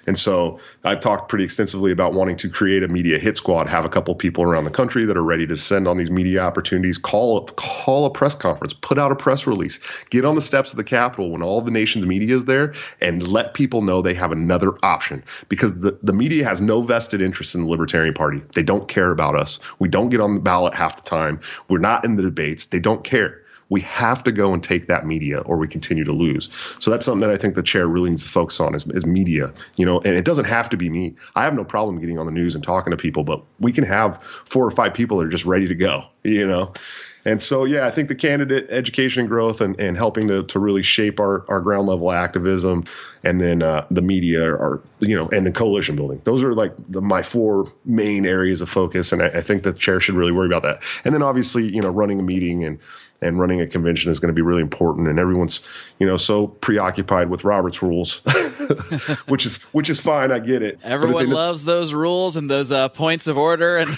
And 0.06 0.18
so 0.18 0.60
I've 0.84 1.00
talked 1.00 1.28
pretty 1.28 1.44
extensively 1.44 1.92
about 1.92 2.12
wanting 2.12 2.36
to 2.36 2.48
create 2.48 2.82
a 2.82 2.88
media 2.88 3.18
hit 3.18 3.36
squad, 3.36 3.68
have 3.68 3.84
a 3.84 3.88
couple 3.88 4.14
people 4.14 4.44
around 4.44 4.64
the 4.64 4.70
country 4.70 5.04
that 5.06 5.16
are 5.16 5.22
ready 5.22 5.46
to 5.46 5.56
send 5.56 5.86
on 5.86 5.96
these 5.96 6.10
media 6.10 6.40
opportunities, 6.40 6.98
call 6.98 7.46
call 7.46 8.06
a 8.06 8.10
press 8.10 8.34
conference, 8.34 8.72
put 8.72 8.98
out 8.98 9.12
a 9.12 9.16
press 9.16 9.46
release, 9.46 10.04
get 10.10 10.24
on 10.24 10.34
the 10.34 10.40
steps 10.40 10.72
of 10.72 10.76
the 10.76 10.84
Capitol 10.84 11.30
when 11.30 11.42
all 11.42 11.60
the 11.60 11.70
nation's 11.70 12.06
media 12.06 12.34
is 12.34 12.44
there, 12.44 12.74
and 13.00 13.26
let 13.26 13.54
people 13.54 13.82
know 13.82 14.02
they 14.02 14.14
have 14.14 14.32
another 14.32 14.74
option. 14.82 15.24
Because 15.48 15.78
the, 15.78 15.98
the 16.02 16.12
media 16.12 16.44
has 16.44 16.60
no 16.60 16.80
vested 16.80 17.20
interest 17.20 17.54
in 17.54 17.62
the 17.62 17.68
Libertarian 17.68 18.14
Party. 18.14 18.42
They 18.54 18.62
don't 18.62 18.88
care 18.88 19.10
about 19.10 19.36
us. 19.36 19.60
We 19.78 19.88
don't 19.88 20.08
get 20.08 20.20
on 20.20 20.34
the 20.34 20.40
ballot 20.40 20.74
half 20.74 20.96
the 20.96 21.08
time. 21.08 21.40
We're 21.68 21.78
not 21.78 22.04
in 22.04 22.16
the 22.16 22.22
debates. 22.22 22.66
They 22.66 22.80
don't 22.80 23.04
care. 23.04 23.42
We 23.70 23.80
have 23.82 24.24
to 24.24 24.32
go 24.32 24.52
and 24.52 24.62
take 24.62 24.88
that 24.88 25.06
media 25.06 25.40
or 25.40 25.56
we 25.56 25.68
continue 25.68 26.04
to 26.04 26.12
lose. 26.12 26.50
So 26.78 26.90
that's 26.90 27.06
something 27.06 27.26
that 27.26 27.30
I 27.30 27.36
think 27.36 27.54
the 27.54 27.62
chair 27.62 27.88
really 27.88 28.10
needs 28.10 28.24
to 28.24 28.28
focus 28.28 28.60
on 28.60 28.74
is, 28.74 28.86
is 28.86 29.06
media, 29.06 29.54
you 29.76 29.86
know, 29.86 30.00
and 30.00 30.16
it 30.16 30.24
doesn't 30.26 30.44
have 30.46 30.68
to 30.70 30.76
be 30.76 30.90
me. 30.90 31.14
I 31.34 31.44
have 31.44 31.54
no 31.54 31.64
problem 31.64 31.98
getting 32.00 32.18
on 32.18 32.26
the 32.26 32.32
news 32.32 32.54
and 32.54 32.62
talking 32.62 32.90
to 32.90 32.98
people, 32.98 33.24
but 33.24 33.42
we 33.58 33.72
can 33.72 33.84
have 33.84 34.22
four 34.22 34.66
or 34.66 34.70
five 34.70 34.92
people 34.92 35.18
that 35.18 35.26
are 35.26 35.30
just 35.30 35.46
ready 35.46 35.68
to 35.68 35.74
go, 35.74 36.04
you 36.22 36.46
know? 36.46 36.74
And 37.24 37.40
so, 37.40 37.64
yeah, 37.64 37.86
I 37.86 37.90
think 37.90 38.08
the 38.08 38.14
candidate 38.14 38.68
education 38.70 39.26
growth 39.26 39.60
and, 39.60 39.78
and 39.78 39.96
helping 39.96 40.28
to, 40.28 40.44
to 40.44 40.58
really 40.58 40.82
shape 40.82 41.20
our, 41.20 41.44
our 41.48 41.60
ground 41.60 41.86
level 41.86 42.10
activism 42.10 42.84
and 43.22 43.40
then 43.40 43.62
uh, 43.62 43.86
the 43.90 44.02
media 44.02 44.44
are, 44.44 44.82
you 45.00 45.14
know, 45.14 45.28
and 45.28 45.46
the 45.46 45.52
coalition 45.52 45.96
building. 45.96 46.20
Those 46.24 46.42
are 46.42 46.54
like 46.54 46.72
the, 46.88 47.00
my 47.00 47.22
four 47.22 47.72
main 47.84 48.26
areas 48.26 48.60
of 48.62 48.68
focus. 48.68 49.12
And 49.12 49.22
I, 49.22 49.26
I 49.26 49.40
think 49.40 49.62
the 49.62 49.72
chair 49.72 50.00
should 50.00 50.14
really 50.14 50.32
worry 50.32 50.46
about 50.46 50.62
that. 50.62 50.82
And 51.04 51.14
then 51.14 51.22
obviously, 51.22 51.68
you 51.68 51.82
know, 51.82 51.90
running 51.90 52.18
a 52.20 52.22
meeting 52.22 52.64
and, 52.64 52.78
and 53.22 53.38
running 53.38 53.60
a 53.60 53.66
convention 53.66 54.10
is 54.10 54.20
going 54.20 54.28
to 54.30 54.34
be 54.34 54.40
really 54.40 54.62
important 54.62 55.06
and 55.06 55.18
everyone's 55.18 55.60
you 55.98 56.06
know 56.06 56.16
so 56.16 56.46
preoccupied 56.46 57.28
with 57.28 57.44
robert's 57.44 57.82
rules 57.82 58.18
which 59.28 59.44
is 59.44 59.62
which 59.64 59.90
is 59.90 60.00
fine 60.00 60.32
i 60.32 60.38
get 60.38 60.62
it 60.62 60.80
everyone 60.84 61.28
loves 61.28 61.66
those 61.66 61.92
rules 61.92 62.36
and 62.38 62.50
those 62.50 62.72
uh, 62.72 62.88
points 62.88 63.26
of 63.26 63.36
order 63.36 63.76
and 63.76 63.90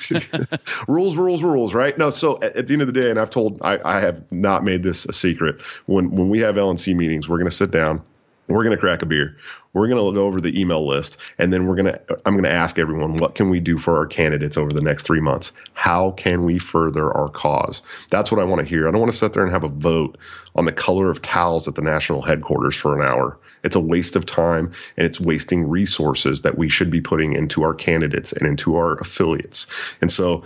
rules 0.89 1.17
rules 1.17 1.41
rules 1.41 1.73
right 1.73 1.97
no 1.99 2.11
so 2.11 2.43
at, 2.43 2.57
at, 2.57 2.67
the 2.67 2.73
end 2.73 2.83
of 2.83 2.93
the 2.93 3.01
day 3.01 3.11
and 3.11 3.19
i've 3.21 3.31
told 3.31 3.63
I, 3.63 3.79
I 3.85 4.01
have 4.01 4.31
not 4.33 4.65
made 4.65 4.83
this 4.83 5.07
a 5.07 5.13
secret 5.13 5.63
when 5.87 6.11
when 6.11 6.29
we 6.29 6.41
have 6.41 6.57
lnc 6.57 6.93
meetings 6.97 7.29
we're 7.29 7.39
going 7.39 7.51
to 7.51 7.57
sit 7.57 7.71
down 7.71 8.03
we're 8.49 8.65
going 8.65 8.77
to 8.77 8.81
crack 8.81 9.03
a 9.03 9.07
beer. 9.07 9.37
We're 9.73 9.89
going 9.89 10.05
to 10.05 10.15
go 10.15 10.27
over 10.27 10.41
the 10.41 10.61
email 10.61 10.87
list 10.87 11.17
and 11.39 11.53
then 11.53 11.67
we're 11.67 11.77
going 11.77 11.93
to 11.93 12.01
i'm 12.27 12.35
going 12.35 12.45
to 12.45 12.53
ask 12.53 12.79
everyone 12.79 13.17
what 13.17 13.35
can 13.35 13.49
we 13.49 13.59
do 13.59 13.79
for 13.79 13.97
our 13.97 14.07
candidates 14.07 14.59
over 14.59 14.71
the 14.71 14.83
next 14.83 15.05
three 15.05 15.21
months? 15.21 15.53
How 15.73 16.11
can 16.11 16.45
we 16.45 16.59
further 16.59 17.11
our 17.11 17.29
cause? 17.29 17.83
That's 18.11 18.31
what 18.31 18.41
i 18.41 18.45
want 18.45 18.61
to 18.61 18.69
hear. 18.69 18.87
I 18.87 18.91
don't 18.91 19.01
want 19.01 19.13
to 19.13 19.19
sit 19.19 19.33
there 19.33 19.45
and 19.45 19.53
have 19.53 19.65
a 19.65 19.69
vote 19.69 20.19
on 20.55 20.67
the 20.67 20.73
color 20.73 21.11
of 21.11 21.23
towels 21.23 21.69
at 21.69 21.75
the 21.75 21.83
national 21.83 22.21
headquarters 22.21 22.77
for 22.77 23.01
an 23.01 23.09
hour. 23.09 23.39
It's 23.65 23.77
a 23.77 23.81
waste 23.81 24.17
of 24.17 24.27
time 24.27 24.73
and 24.97 25.07
it's 25.07 25.21
wasting 25.21 25.69
resources 25.69 26.43
that 26.43 26.59
we 26.59 26.69
should 26.69 26.91
be 26.91 27.01
putting 27.01 27.33
into 27.33 27.63
our 27.63 27.75
candidates 27.75 28.33
and 28.33 28.47
into 28.47 28.77
our 28.77 28.99
affiliates. 28.99 29.97
And 30.01 30.11
so 30.11 30.45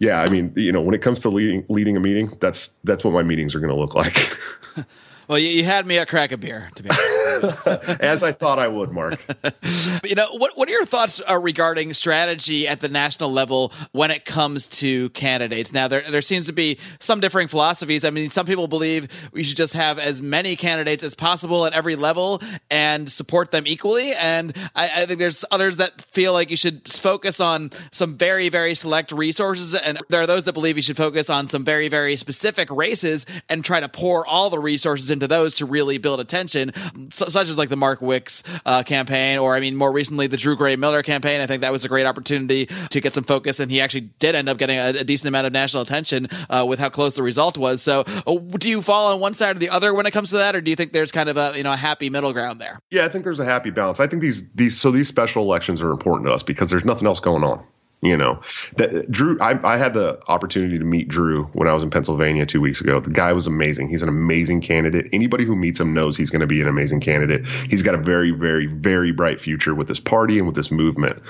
yeah 0.00 0.20
i 0.20 0.28
mean 0.28 0.52
you 0.54 0.70
know 0.70 0.80
when 0.80 0.94
it 0.94 1.02
comes 1.02 1.20
to 1.20 1.28
leading 1.28 1.64
leading 1.68 1.96
a 1.96 2.00
meeting 2.00 2.36
that's 2.38 2.78
that's 2.84 3.02
what 3.02 3.12
my 3.12 3.24
meetings 3.24 3.56
are 3.56 3.58
going 3.58 3.74
to 3.74 3.80
look 3.80 3.96
like 3.96 4.14
Well, 5.28 5.38
you, 5.38 5.48
you, 5.50 5.64
had 5.64 5.86
me 5.86 5.98
at 5.98 6.08
crack 6.08 6.32
a 6.32 6.38
beer, 6.38 6.70
to 6.74 6.82
be 6.82 6.88
honest. 6.88 7.66
As 8.00 8.22
I 8.22 8.32
thought 8.32 8.58
I 8.58 8.66
would, 8.66 8.90
Mark. 8.90 9.14
you 10.04 10.14
know, 10.14 10.26
what 10.32 10.56
what 10.56 10.68
are 10.70 10.72
your 10.72 10.86
thoughts 10.86 11.20
uh, 11.28 11.38
regarding 11.38 11.92
strategy 11.92 12.66
at 12.66 12.80
the 12.80 12.88
national 12.88 13.30
level 13.30 13.70
when 13.92 14.10
it 14.10 14.24
comes 14.24 14.66
to 14.68 15.10
candidates? 15.10 15.74
Now, 15.74 15.86
there 15.86 16.00
there 16.00 16.22
seems 16.22 16.46
to 16.46 16.52
be 16.52 16.78
some 16.98 17.20
differing 17.20 17.46
philosophies. 17.46 18.06
I 18.06 18.10
mean, 18.10 18.30
some 18.30 18.46
people 18.46 18.68
believe 18.68 19.30
we 19.34 19.44
should 19.44 19.58
just 19.58 19.74
have 19.74 19.98
as 19.98 20.22
many 20.22 20.56
candidates 20.56 21.04
as 21.04 21.14
possible 21.14 21.66
at 21.66 21.74
every 21.74 21.94
level 21.94 22.40
and 22.70 23.10
support 23.10 23.50
them 23.50 23.66
equally, 23.66 24.14
and 24.14 24.56
I, 24.74 25.02
I 25.02 25.06
think 25.06 25.18
there's 25.18 25.44
others 25.50 25.76
that 25.76 26.00
feel 26.00 26.32
like 26.32 26.50
you 26.50 26.56
should 26.56 26.90
focus 26.90 27.38
on 27.38 27.70
some 27.92 28.16
very 28.16 28.48
very 28.48 28.74
select 28.74 29.12
resources, 29.12 29.74
and 29.74 30.00
there 30.08 30.22
are 30.22 30.26
those 30.26 30.44
that 30.44 30.54
believe 30.54 30.76
you 30.76 30.82
should 30.82 30.96
focus 30.96 31.28
on 31.28 31.48
some 31.48 31.64
very 31.64 31.88
very 31.88 32.16
specific 32.16 32.70
races 32.70 33.26
and 33.50 33.62
try 33.62 33.78
to 33.78 33.90
pour 33.90 34.26
all 34.26 34.48
the 34.48 34.58
resources 34.58 35.17
into 35.18 35.26
those 35.26 35.54
to 35.54 35.66
really 35.66 35.98
build 35.98 36.20
attention, 36.20 36.72
such 37.10 37.48
as 37.48 37.58
like 37.58 37.68
the 37.68 37.76
Mark 37.76 38.00
Wicks 38.00 38.42
uh, 38.64 38.82
campaign, 38.84 39.38
or 39.38 39.54
I 39.54 39.60
mean, 39.60 39.76
more 39.76 39.90
recently 39.90 40.28
the 40.28 40.36
Drew 40.36 40.56
Gray 40.56 40.76
Miller 40.76 41.02
campaign. 41.02 41.40
I 41.40 41.46
think 41.46 41.62
that 41.62 41.72
was 41.72 41.84
a 41.84 41.88
great 41.88 42.06
opportunity 42.06 42.66
to 42.66 43.00
get 43.00 43.14
some 43.14 43.24
focus, 43.24 43.60
and 43.60 43.70
he 43.70 43.80
actually 43.80 44.10
did 44.18 44.34
end 44.34 44.48
up 44.48 44.58
getting 44.58 44.78
a, 44.78 45.00
a 45.00 45.04
decent 45.04 45.28
amount 45.28 45.46
of 45.46 45.52
national 45.52 45.82
attention 45.82 46.28
uh, 46.48 46.64
with 46.66 46.78
how 46.78 46.88
close 46.88 47.16
the 47.16 47.22
result 47.22 47.58
was. 47.58 47.82
So, 47.82 48.04
uh, 48.26 48.38
do 48.58 48.68
you 48.68 48.80
fall 48.80 49.12
on 49.12 49.20
one 49.20 49.34
side 49.34 49.56
or 49.56 49.58
the 49.58 49.70
other 49.70 49.92
when 49.92 50.06
it 50.06 50.12
comes 50.12 50.30
to 50.30 50.36
that, 50.36 50.54
or 50.54 50.60
do 50.60 50.70
you 50.70 50.76
think 50.76 50.92
there's 50.92 51.12
kind 51.12 51.28
of 51.28 51.36
a 51.36 51.52
you 51.56 51.64
know 51.64 51.72
a 51.72 51.76
happy 51.76 52.10
middle 52.10 52.32
ground 52.32 52.60
there? 52.60 52.78
Yeah, 52.90 53.04
I 53.04 53.08
think 53.08 53.24
there's 53.24 53.40
a 53.40 53.44
happy 53.44 53.70
balance. 53.70 54.00
I 54.00 54.06
think 54.06 54.22
these 54.22 54.52
these 54.52 54.78
so 54.80 54.90
these 54.90 55.08
special 55.08 55.42
elections 55.42 55.82
are 55.82 55.90
important 55.90 56.28
to 56.28 56.32
us 56.32 56.42
because 56.42 56.70
there's 56.70 56.84
nothing 56.84 57.06
else 57.06 57.20
going 57.20 57.44
on. 57.44 57.64
You 58.00 58.16
know, 58.16 58.40
that 58.76 59.10
Drew. 59.10 59.40
I, 59.40 59.58
I 59.74 59.76
had 59.76 59.92
the 59.92 60.20
opportunity 60.28 60.78
to 60.78 60.84
meet 60.84 61.08
Drew 61.08 61.44
when 61.46 61.66
I 61.66 61.72
was 61.72 61.82
in 61.82 61.90
Pennsylvania 61.90 62.46
two 62.46 62.60
weeks 62.60 62.80
ago. 62.80 63.00
The 63.00 63.10
guy 63.10 63.32
was 63.32 63.48
amazing. 63.48 63.88
He's 63.88 64.04
an 64.04 64.08
amazing 64.08 64.60
candidate. 64.60 65.08
Anybody 65.12 65.44
who 65.44 65.56
meets 65.56 65.80
him 65.80 65.94
knows 65.94 66.16
he's 66.16 66.30
going 66.30 66.40
to 66.40 66.46
be 66.46 66.60
an 66.60 66.68
amazing 66.68 67.00
candidate. 67.00 67.46
He's 67.46 67.82
got 67.82 67.96
a 67.96 67.98
very, 67.98 68.30
very, 68.30 68.66
very 68.66 69.10
bright 69.10 69.40
future 69.40 69.74
with 69.74 69.88
this 69.88 69.98
party 69.98 70.38
and 70.38 70.46
with 70.46 70.54
this 70.54 70.70
movement. 70.70 71.20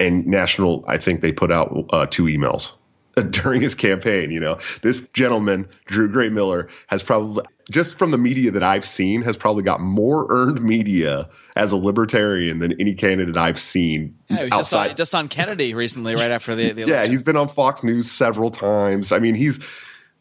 And 0.00 0.26
National, 0.26 0.84
I 0.88 0.98
think 0.98 1.20
they 1.20 1.30
put 1.30 1.52
out 1.52 1.90
uh, 1.90 2.06
two 2.06 2.24
emails 2.24 2.72
during 3.30 3.60
his 3.60 3.76
campaign. 3.76 4.32
You 4.32 4.40
know, 4.40 4.58
this 4.82 5.06
gentleman, 5.08 5.68
Drew 5.84 6.10
Gray 6.10 6.28
Miller, 6.28 6.68
has 6.88 7.04
probably 7.04 7.44
just 7.70 7.98
from 7.98 8.10
the 8.10 8.18
media 8.18 8.52
that 8.52 8.62
I've 8.62 8.84
seen 8.84 9.22
has 9.22 9.36
probably 9.36 9.64
got 9.64 9.80
more 9.80 10.26
earned 10.28 10.62
media 10.62 11.28
as 11.56 11.72
a 11.72 11.76
libertarian 11.76 12.60
than 12.60 12.80
any 12.80 12.94
candidate 12.94 13.36
I've 13.36 13.58
seen 13.58 14.18
Yeah, 14.28 14.42
was 14.42 14.50
just 14.50 14.74
on, 14.74 14.94
just 14.94 15.14
on 15.14 15.28
Kennedy 15.28 15.74
recently, 15.74 16.14
right 16.14 16.30
after 16.30 16.54
the, 16.54 16.70
the 16.70 16.82
yeah, 16.86 17.06
he's 17.06 17.22
been 17.22 17.36
on 17.36 17.48
Fox 17.48 17.82
News 17.82 18.10
several 18.10 18.50
times. 18.50 19.10
I 19.12 19.18
mean, 19.18 19.34
he's 19.34 19.66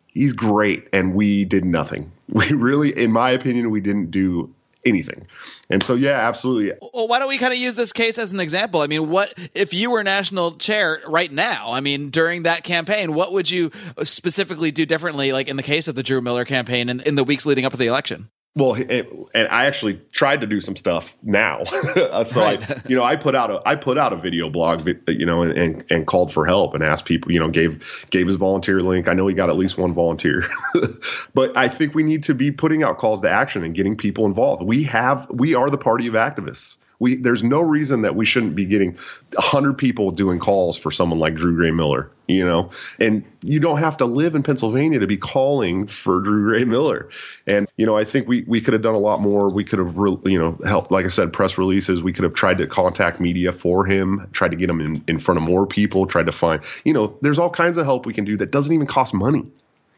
he's 0.07 0.33
great, 0.33 0.87
and 0.93 1.13
we 1.13 1.45
did 1.45 1.65
nothing. 1.65 2.11
We 2.27 2.53
really, 2.53 2.89
in 2.89 3.11
my 3.11 3.29
opinion, 3.29 3.69
we 3.69 3.81
didn't 3.81 4.09
do 4.09 4.51
anything. 4.85 5.27
And 5.69 5.81
so, 5.81 5.95
yeah, 5.95 6.27
absolutely. 6.27 6.73
Well, 6.93 7.07
why 7.07 7.19
don't 7.19 7.27
we 7.27 7.37
kind 7.37 7.51
of 7.51 7.59
use 7.59 7.75
this 7.75 7.91
case 7.91 8.17
as 8.17 8.33
an 8.33 8.39
example? 8.39 8.81
I 8.81 8.87
mean, 8.87 9.09
what 9.09 9.33
if 9.53 9.73
you 9.73 9.91
were 9.91 10.03
national 10.03 10.57
chair 10.57 11.01
right 11.07 11.31
now? 11.31 11.71
I 11.71 11.81
mean, 11.81 12.09
during 12.09 12.43
that 12.43 12.63
campaign, 12.63 13.13
what 13.13 13.33
would 13.33 13.49
you 13.49 13.71
specifically 14.03 14.71
do 14.71 14.85
differently, 14.85 15.33
like 15.33 15.49
in 15.49 15.57
the 15.57 15.63
case 15.63 15.87
of 15.87 15.95
the 15.95 16.03
Drew 16.03 16.21
Miller 16.21 16.45
campaign 16.45 16.89
in, 16.89 17.01
in 17.01 17.15
the 17.15 17.23
weeks 17.23 17.45
leading 17.45 17.65
up 17.65 17.71
to 17.71 17.77
the 17.77 17.87
election? 17.87 18.29
Well, 18.57 18.75
it, 18.75 19.11
and 19.33 19.49
I 19.49 19.65
actually 19.65 19.99
tried 20.13 20.39
to 20.39 20.47
do 20.47 20.61
some 20.61 20.77
stuff 20.77 21.17
now. 21.21 21.63
so 22.23 22.41
Right. 22.41 22.71
I, 22.71 22.81
you 22.87 22.95
know, 22.95 23.03
I 23.03 23.17
put 23.17 23.35
out 23.35 23.51
a 23.51 23.61
I 23.65 23.75
put 23.75 23.97
out 23.97 24.13
a 24.13 24.15
video 24.15 24.49
blog, 24.49 24.87
you 25.07 25.25
know, 25.25 25.41
and, 25.41 25.51
and 25.51 25.85
and 25.89 26.07
called 26.07 26.31
for 26.31 26.45
help 26.45 26.73
and 26.73 26.81
asked 26.81 27.03
people, 27.03 27.33
you 27.33 27.39
know, 27.39 27.49
gave 27.49 28.05
gave 28.11 28.27
his 28.27 28.37
volunteer 28.37 28.79
link. 28.79 29.09
I 29.09 29.13
know 29.13 29.27
he 29.27 29.35
got 29.35 29.49
at 29.49 29.57
least 29.57 29.77
one 29.77 29.93
volunteer, 29.93 30.45
but 31.33 31.57
I 31.57 31.67
think 31.67 31.95
we 31.95 32.03
need 32.03 32.23
to 32.23 32.33
be 32.33 32.51
putting 32.51 32.81
out 32.81 32.97
calls 32.97 33.21
to 33.21 33.29
action 33.29 33.65
and 33.65 33.75
getting 33.75 33.97
people 33.97 34.25
involved. 34.25 34.63
We 34.63 34.83
have 34.83 35.27
we 35.29 35.55
are 35.55 35.69
the 35.69 35.77
party 35.77 36.07
of 36.07 36.13
activists. 36.13 36.77
We 36.99 37.15
there's 37.15 37.43
no 37.43 37.61
reason 37.61 38.01
that 38.03 38.15
we 38.15 38.25
shouldn't 38.25 38.55
be 38.55 38.65
getting 38.65 38.97
hundred 39.37 39.77
people 39.77 40.11
doing 40.11 40.39
calls 40.39 40.77
for 40.77 40.91
someone 40.91 41.19
like 41.19 41.35
Drew 41.35 41.55
Gray 41.55 41.71
Miller, 41.71 42.11
you 42.27 42.45
know, 42.45 42.69
and 42.99 43.23
you 43.41 43.59
don't 43.59 43.77
have 43.77 43.97
to 43.97 44.05
live 44.05 44.35
in 44.35 44.43
Pennsylvania 44.43 44.99
to 44.99 45.07
be 45.07 45.17
calling 45.17 45.87
for 45.87 46.21
Drew 46.21 46.45
Gray 46.45 46.65
Miller. 46.65 47.09
And 47.45 47.67
you 47.77 47.85
know, 47.85 47.97
I 47.97 48.03
think 48.03 48.27
we 48.27 48.43
we 48.47 48.61
could 48.61 48.73
have 48.73 48.81
done 48.81 48.95
a 48.95 48.99
lot 48.99 49.21
more. 49.21 49.53
We 49.53 49.63
could 49.63 49.79
have, 49.79 49.97
re- 49.97 50.17
you 50.25 50.39
know, 50.39 50.57
helped, 50.65 50.91
like 50.91 51.05
I 51.05 51.09
said, 51.09 51.33
press 51.33 51.57
releases. 51.57 52.01
We 52.01 52.13
could 52.13 52.23
have 52.23 52.33
tried 52.33 52.59
to 52.59 52.67
contact 52.67 53.19
media 53.19 53.51
for 53.51 53.85
him, 53.85 54.29
tried 54.31 54.51
to 54.51 54.57
get 54.57 54.69
him 54.69 54.81
in, 54.81 55.03
in 55.07 55.17
front 55.17 55.37
of 55.37 55.43
more 55.43 55.67
people, 55.67 56.05
tried 56.05 56.27
to 56.27 56.31
find, 56.31 56.63
you 56.83 56.93
know, 56.93 57.17
there's 57.21 57.39
all 57.39 57.49
kinds 57.49 57.77
of 57.77 57.85
help 57.85 58.05
we 58.05 58.13
can 58.13 58.25
do 58.25 58.37
that 58.37 58.51
doesn't 58.51 58.73
even 58.73 58.87
cost 58.87 59.13
money. 59.13 59.45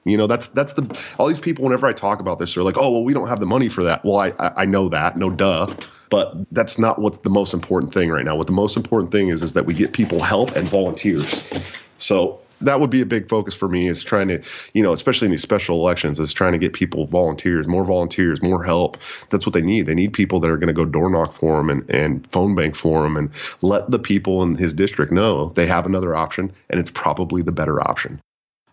You 0.08 0.18
know, 0.18 0.28
that's 0.28 0.50
that's 0.50 0.74
the 0.74 1.14
all 1.18 1.28
these 1.28 1.40
people. 1.40 1.66
Whenever 1.66 1.88
I 1.88 1.94
talk 1.94 2.20
about 2.20 2.40
this, 2.40 2.56
they're 2.56 2.64
like, 2.64 2.78
"Oh, 2.78 2.92
well, 2.92 3.04
we 3.04 3.14
don't 3.14 3.28
have 3.28 3.40
the 3.40 3.46
money 3.46 3.70
for 3.70 3.84
that." 3.84 4.04
Well, 4.04 4.18
I 4.18 4.34
I 4.40 4.66
know 4.66 4.90
that, 4.90 5.18
no 5.18 5.30
duh, 5.30 5.68
but 6.10 6.52
that's 6.52 6.80
not 6.80 7.00
what's 7.00 7.20
the 7.20 7.30
most 7.30 7.54
important 7.54 7.94
thing 7.94 8.10
right 8.10 8.26
now. 8.26 8.36
What 8.36 8.48
the 8.48 8.54
most 8.54 8.78
important 8.78 9.12
thing 9.12 9.30
is 9.30 9.44
is 9.44 9.54
that 9.54 9.66
we 9.66 9.74
get 9.74 9.94
people 9.94 10.22
help 10.22 10.56
and 10.56 10.68
volunteers. 10.68 11.52
So 11.98 12.42
that 12.62 12.80
would 12.80 12.90
be 12.90 13.02
a 13.02 13.06
big 13.06 13.30
focus 13.30 13.54
for 13.54 13.68
me 13.68 13.88
is 13.88 14.04
trying 14.04 14.30
to, 14.30 14.42
you 14.74 14.84
know, 14.84 14.94
especially 14.94 15.26
in 15.26 15.32
these 15.32 15.42
special 15.42 15.80
elections, 15.80 16.20
is 16.20 16.34
trying 16.34 16.54
to 16.54 16.58
get 16.58 16.74
people 16.74 17.06
volunteers, 17.06 17.68
more 17.68 17.86
volunteers, 17.86 18.42
more 18.42 18.64
help. 18.64 18.98
That's 19.30 19.46
what 19.46 19.54
they 19.54 19.62
need. 19.62 19.86
They 19.86 19.96
need 19.96 20.14
people 20.14 20.40
that 20.40 20.50
are 20.50 20.58
going 20.58 20.68
to 20.68 20.74
go 20.74 20.86
door 20.86 21.10
knock 21.10 21.34
for 21.34 21.58
them 21.58 21.70
and, 21.70 21.90
and 21.90 22.32
phone 22.32 22.56
bank 22.56 22.76
for 22.76 23.04
them 23.04 23.18
and 23.18 23.32
let 23.62 23.90
the 23.92 24.00
people 24.00 24.44
in 24.44 24.56
his 24.56 24.74
district 24.74 25.12
know 25.12 25.50
they 25.50 25.68
have 25.68 25.86
another 25.86 26.16
option 26.16 26.52
and 26.70 26.80
it's 26.80 26.92
probably 26.92 27.42
the 27.42 27.52
better 27.52 27.80
option. 27.80 28.22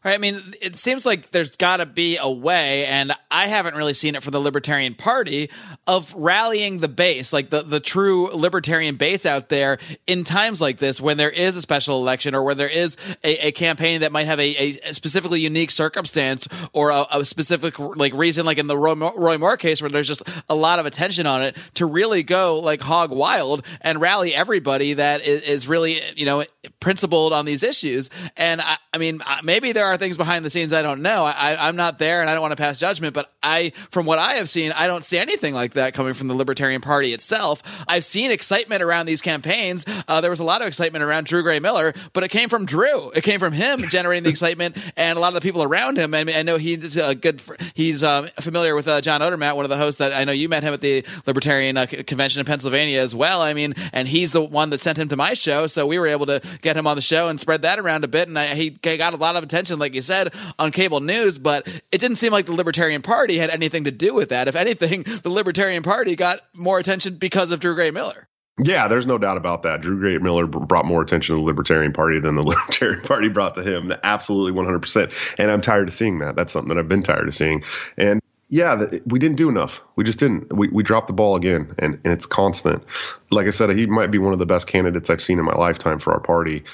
Right. 0.05 0.15
I 0.15 0.19
mean, 0.19 0.39
it 0.61 0.77
seems 0.77 1.07
like 1.07 1.31
there's 1.31 1.57
got 1.57 1.79
to 1.79 1.87
be 1.87 2.19
a 2.19 2.29
way, 2.29 2.85
and 2.85 3.15
I 3.31 3.47
haven't 3.47 3.75
really 3.75 3.95
seen 3.95 4.15
it 4.15 4.23
for 4.23 4.31
the 4.31 4.39
Libertarian 4.39 4.95
Party 4.95 5.49
of 5.87 6.15
rallying 6.15 6.81
the 6.81 6.89
base, 6.89 7.33
like 7.33 7.49
the, 7.49 7.63
the 7.63 7.81
true 7.81 8.29
Libertarian 8.35 8.97
base 8.97 9.25
out 9.25 9.49
there 9.49 9.79
in 10.07 10.23
times 10.23 10.61
like 10.61 10.77
this 10.77 11.01
when 11.01 11.17
there 11.17 11.31
is 11.31 11.57
a 11.57 11.63
special 11.63 12.03
election 12.03 12.35
or 12.35 12.43
where 12.43 12.55
there 12.55 12.69
is 12.69 12.99
a, 13.25 13.49
a 13.49 13.53
campaign 13.53 14.03
that 14.03 14.13
might 14.13 14.27
have 14.27 14.39
a, 14.39 14.55
a 14.55 14.73
specifically 14.93 15.41
unique 15.41 15.71
circumstance 15.71 16.49
or 16.75 16.91
a, 16.91 17.07
a 17.11 17.25
specific 17.25 17.79
like 17.79 18.13
reason, 18.13 18.45
like 18.45 18.59
in 18.59 18.67
the 18.67 18.77
Roy, 18.77 18.95
Roy 19.17 19.39
Moore 19.39 19.57
case 19.57 19.81
where 19.81 19.91
there's 19.91 20.09
just 20.09 20.29
a 20.51 20.55
lot 20.55 20.79
of 20.79 20.85
attention 20.85 21.25
on 21.25 21.41
it 21.41 21.57
to 21.77 21.87
really 21.87 22.23
go 22.23 22.61
like 22.61 22.83
hog 22.83 23.11
wild 23.11 23.65
and 23.81 24.03
rally 24.03 24.35
everybody 24.35 24.93
that 24.93 25.27
is, 25.27 25.41
is 25.49 25.67
really, 25.67 25.99
you 26.15 26.27
know, 26.27 26.45
principled 26.79 27.33
on 27.33 27.47
these 27.47 27.63
issues. 27.63 28.11
And 28.37 28.61
I, 28.61 28.77
I 28.93 28.99
mean, 28.99 29.21
uh, 29.27 29.39
maybe 29.43 29.73
there 29.73 29.87
are 29.87 29.94
things 29.97 30.17
behind 30.17 30.45
the 30.45 30.51
scenes 30.51 30.73
I 30.73 30.83
don't 30.83 31.03
know. 31.03 31.25
I, 31.25 31.57
I'm 31.69 31.77
not 31.77 31.99
there 31.99 32.21
and 32.21 32.31
I 32.31 32.35
don't 32.35 32.43
want 32.43 32.53
to 32.53 32.63
pass 32.63 32.79
judgment, 32.79 33.15
but 33.15 33.33
I, 33.43 33.71
from 33.91 34.07
what 34.07 34.19
I 34.19 34.35
have 34.35 34.49
seen, 34.49 34.73
I 34.73 34.87
don't 34.87 35.05
see 35.05 35.19
anything 35.19 35.55
like 35.55 35.75
that 35.75 35.95
coming 35.95 36.15
from 36.15 36.29
the 36.29 36.35
Libertarian 36.35 36.81
Party 36.81 37.13
itself. 37.13 37.85
I've 37.89 38.05
seen 38.05 38.31
excitement 38.31 38.83
around 38.83 39.07
these 39.07 39.23
campaigns. 39.23 39.85
Uh, 40.09 40.21
there 40.21 40.31
was 40.31 40.41
a 40.41 40.45
lot 40.45 40.61
of 40.63 40.67
excitement 40.67 41.05
around 41.05 41.27
Drew 41.27 41.43
Gray 41.43 41.61
Miller, 41.61 41.93
but 42.13 42.25
it 42.25 42.31
came 42.31 42.49
from 42.49 42.67
Drew. 42.67 43.11
It 43.11 43.23
came 43.23 43.41
from 43.41 43.53
him 43.53 43.81
generating 43.91 44.25
the 44.25 44.31
excitement 44.31 44.77
and 44.97 45.17
a 45.17 45.21
lot 45.21 45.29
of 45.29 45.35
the 45.35 45.41
people 45.41 45.63
around 45.63 45.99
him. 45.99 46.15
I 46.15 46.25
mean, 46.25 46.37
I 46.37 46.43
know 46.43 46.57
he's 46.57 46.97
a 46.97 47.15
good, 47.15 47.43
he's 47.75 48.03
um, 48.03 48.27
familiar 48.41 48.75
with 48.75 48.89
uh, 48.89 49.01
John 49.01 49.21
Odermatt, 49.21 49.57
one 49.57 49.65
of 49.65 49.71
the 49.71 49.77
hosts 49.77 49.99
that 49.99 50.13
I 50.13 50.25
know 50.25 50.33
you 50.33 50.49
met 50.49 50.63
him 50.63 50.75
at 50.75 50.81
the 50.81 51.05
Libertarian 51.27 51.77
uh, 51.77 51.87
Convention 51.87 52.41
in 52.41 52.47
Pennsylvania 52.47 53.01
as 53.01 53.15
well. 53.15 53.41
I 53.41 53.55
mean, 53.55 53.75
and 53.93 54.09
he's 54.09 54.33
the 54.33 54.43
one 54.43 54.71
that 54.71 54.81
sent 54.81 54.99
him 54.99 55.09
to 55.09 55.17
my 55.17 55.35
show. 55.35 55.67
So 55.67 55.87
we 55.87 55.99
were 55.99 56.07
able 56.07 56.27
to 56.27 56.41
get 56.63 56.77
him 56.77 56.87
on 56.87 56.97
the 56.97 57.03
show 57.03 57.29
and 57.29 57.39
spread 57.39 57.63
that 57.63 57.79
around 57.79 58.05
a 58.05 58.09
bit. 58.09 58.29
And 58.29 58.39
I, 58.39 58.55
he 58.55 58.71
got 58.71 59.15
a 59.15 59.17
lot 59.17 59.37
of 59.37 59.43
attention, 59.43 59.79
like 59.85 59.95
you 59.95 60.03
said, 60.03 60.35
on 60.59 60.73
cable 60.73 61.01
news, 61.01 61.39
but 61.39 61.69
it 61.93 62.01
didn't 62.01 62.17
seem 62.17 62.33
like 62.33 62.47
the 62.47 62.53
Libertarian 62.53 63.03
Party 63.03 63.37
had 63.37 63.51
anything 63.51 63.85
to 63.85 63.91
do 63.91 64.15
with 64.15 64.31
that. 64.31 64.49
If 64.49 64.57
anything, 64.57 65.03
the 65.23 65.31
Libertarian 65.31 65.83
Party 65.83 66.17
got 66.17 66.41
more 66.55 66.79
attention 66.79 67.17
because 67.17 67.53
of 67.53 67.61
Drew 67.61 67.75
Gray 67.75 67.91
Miller. 67.91 68.29
Yeah, 68.63 68.87
there's 68.89 69.07
no 69.07 69.19
doubt 69.19 69.37
about 69.37 69.63
that. 69.63 69.81
Drew 69.81 69.99
Gray 69.99 70.17
Miller 70.19 70.47
brought 70.47 70.87
more 70.87 71.03
attention 71.03 71.35
to 71.35 71.41
the 71.41 71.45
Libertarian 71.47 71.93
Party 71.93 72.21
than 72.21 72.37
the 72.37 72.43
Libertarian 72.47 73.03
Party 73.03 73.29
brought 73.29 73.55
to 73.57 73.63
him. 73.63 73.93
Absolutely 74.03 74.59
100%. 74.61 75.35
And 75.39 75.51
I'm 75.51 75.61
tired 75.61 75.89
of 75.89 75.95
seeing 75.95 76.21
that. 76.21 76.37
That's 76.37 76.53
something 76.53 76.69
that 76.69 76.79
I've 76.79 76.89
been 76.89 77.03
tired 77.03 77.29
of 77.29 77.35
seeing. 77.35 77.65
And 77.99 78.21
yeah, 78.49 78.85
we 79.07 79.19
didn't 79.19 79.37
do 79.37 79.49
enough. 79.49 79.83
We 79.97 80.05
just 80.05 80.19
didn't. 80.19 80.53
We, 80.53 80.69
we 80.69 80.83
dropped 80.83 81.09
the 81.09 81.13
ball 81.13 81.35
again, 81.35 81.75
and, 81.79 82.01
and 82.05 82.13
it's 82.13 82.27
constant. 82.27 82.85
Like 83.31 83.49
I 83.49 83.51
said, 83.51 83.71
he 83.71 83.87
might 83.87 84.11
be 84.11 84.19
one 84.19 84.33
of 84.33 84.39
the 84.39 84.47
best 84.47 84.69
candidates 84.69 85.11
I've 85.11 85.23
seen 85.23 85.39
in 85.39 85.45
my 85.45 85.57
lifetime 85.57 85.99
for 85.99 86.13
our 86.13 86.21
party. 86.21 86.65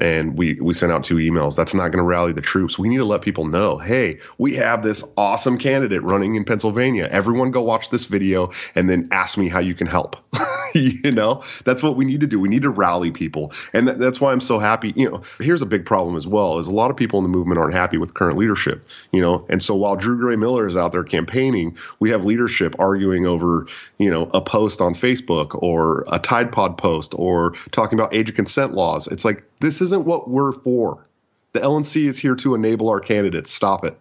And 0.00 0.36
we, 0.36 0.54
we 0.54 0.74
sent 0.74 0.92
out 0.92 1.04
two 1.04 1.16
emails. 1.16 1.56
That's 1.56 1.74
not 1.74 1.90
going 1.92 2.02
to 2.02 2.08
rally 2.08 2.32
the 2.32 2.40
troops. 2.40 2.78
We 2.78 2.88
need 2.88 2.98
to 2.98 3.04
let 3.04 3.22
people 3.22 3.46
know 3.46 3.78
hey, 3.78 4.20
we 4.38 4.56
have 4.56 4.82
this 4.82 5.04
awesome 5.16 5.58
candidate 5.58 6.02
running 6.02 6.34
in 6.36 6.44
Pennsylvania. 6.44 7.08
Everyone 7.10 7.50
go 7.50 7.62
watch 7.62 7.90
this 7.90 8.06
video 8.06 8.50
and 8.74 8.88
then 8.88 9.08
ask 9.12 9.36
me 9.38 9.48
how 9.48 9.60
you 9.60 9.74
can 9.74 9.86
help. 9.86 10.16
you 10.74 11.10
know, 11.12 11.42
that's 11.64 11.82
what 11.82 11.96
we 11.96 12.04
need 12.04 12.20
to 12.20 12.26
do. 12.26 12.40
We 12.40 12.48
need 12.48 12.62
to 12.62 12.70
rally 12.70 13.10
people. 13.10 13.52
And 13.72 13.88
that, 13.88 13.98
that's 13.98 14.20
why 14.20 14.32
I'm 14.32 14.40
so 14.40 14.58
happy. 14.58 14.92
You 14.94 15.10
know, 15.10 15.22
here's 15.38 15.62
a 15.62 15.66
big 15.66 15.84
problem 15.84 16.16
as 16.16 16.26
well 16.26 16.58
is 16.58 16.68
a 16.68 16.74
lot 16.74 16.90
of 16.90 16.96
people 16.96 17.18
in 17.18 17.24
the 17.24 17.28
movement 17.28 17.58
aren't 17.58 17.74
happy 17.74 17.98
with 17.98 18.14
current 18.14 18.36
leadership, 18.36 18.88
you 19.12 19.20
know, 19.20 19.46
and 19.48 19.62
so 19.62 19.76
while 19.76 19.96
Drew 19.96 20.18
Gray 20.18 20.36
Miller 20.36 20.66
is 20.66 20.76
out 20.76 20.92
there 20.92 21.04
campaigning, 21.04 21.76
we 21.98 22.10
have 22.10 22.24
leadership 22.24 22.76
arguing 22.78 23.26
over, 23.26 23.66
you 23.98 24.10
know, 24.10 24.24
a 24.32 24.40
post 24.40 24.80
on 24.80 24.94
Facebook 24.94 25.60
or 25.60 26.04
a 26.08 26.18
Tide 26.18 26.52
Pod 26.52 26.78
post 26.78 27.14
or 27.16 27.52
talking 27.70 27.98
about 27.98 28.14
age 28.14 28.28
of 28.28 28.34
consent 28.36 28.72
laws. 28.72 29.06
It's 29.06 29.24
like, 29.24 29.44
this 29.60 29.82
isn't 29.90 30.04
what 30.04 30.30
we're 30.30 30.52
for. 30.52 31.06
The 31.52 31.60
LNC 31.60 32.06
is 32.06 32.18
here 32.18 32.36
to 32.36 32.54
enable 32.54 32.88
our 32.88 33.00
candidates. 33.00 33.52
Stop 33.52 33.84
it. 33.84 33.98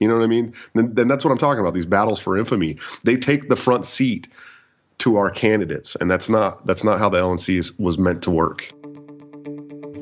You 0.00 0.08
know 0.08 0.16
what 0.16 0.24
I 0.24 0.28
mean? 0.28 0.54
Then, 0.74 0.94
then 0.94 1.08
that's 1.08 1.24
what 1.24 1.30
I'm 1.30 1.38
talking 1.38 1.60
about. 1.60 1.74
These 1.74 1.86
battles 1.86 2.20
for 2.20 2.38
infamy. 2.38 2.78
They 3.04 3.16
take 3.16 3.48
the 3.48 3.56
front 3.56 3.84
seat 3.84 4.28
to 4.98 5.16
our 5.16 5.30
candidates, 5.30 5.94
and 5.96 6.10
that's 6.10 6.28
not 6.28 6.66
that's 6.66 6.84
not 6.84 6.98
how 6.98 7.10
the 7.10 7.18
LNC 7.18 7.58
is, 7.58 7.78
was 7.78 7.98
meant 7.98 8.22
to 8.22 8.30
work. 8.30 8.72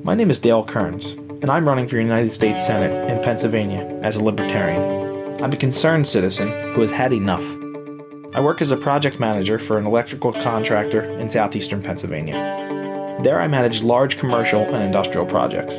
My 0.04 0.14
name 0.14 0.30
is 0.30 0.38
Dale 0.38 0.64
Kerns, 0.64 1.12
and 1.12 1.50
I'm 1.50 1.66
running 1.66 1.88
for 1.88 1.98
United 1.98 2.32
States 2.32 2.64
Senate 2.64 3.10
in 3.10 3.22
Pennsylvania 3.22 4.00
as 4.02 4.16
a 4.16 4.22
libertarian. 4.22 5.42
I'm 5.42 5.52
a 5.52 5.56
concerned 5.56 6.06
citizen 6.06 6.48
who 6.74 6.80
has 6.80 6.92
had 6.92 7.12
enough. 7.12 7.44
I 8.34 8.40
work 8.40 8.60
as 8.60 8.70
a 8.70 8.76
project 8.76 9.18
manager 9.18 9.58
for 9.58 9.78
an 9.78 9.86
electrical 9.86 10.32
contractor 10.32 11.02
in 11.02 11.28
southeastern 11.28 11.82
Pennsylvania. 11.82 12.63
There, 13.22 13.40
I 13.40 13.46
manage 13.46 13.82
large 13.82 14.18
commercial 14.18 14.62
and 14.62 14.82
industrial 14.82 15.24
projects. 15.24 15.78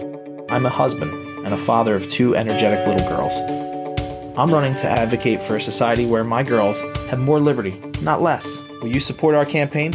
I'm 0.49 0.65
a 0.65 0.69
husband 0.69 1.11
and 1.45 1.53
a 1.53 1.57
father 1.57 1.95
of 1.95 2.07
two 2.07 2.35
energetic 2.35 2.87
little 2.87 3.07
girls. 3.09 3.33
I'm 4.37 4.51
running 4.51 4.75
to 4.75 4.89
advocate 4.89 5.41
for 5.41 5.57
a 5.57 5.61
society 5.61 6.05
where 6.05 6.23
my 6.23 6.43
girls 6.43 6.81
have 7.09 7.21
more 7.21 7.39
liberty, 7.39 7.79
not 8.01 8.21
less. 8.21 8.61
Will 8.81 8.87
you 8.87 8.99
support 8.99 9.35
our 9.35 9.45
campaign? 9.45 9.93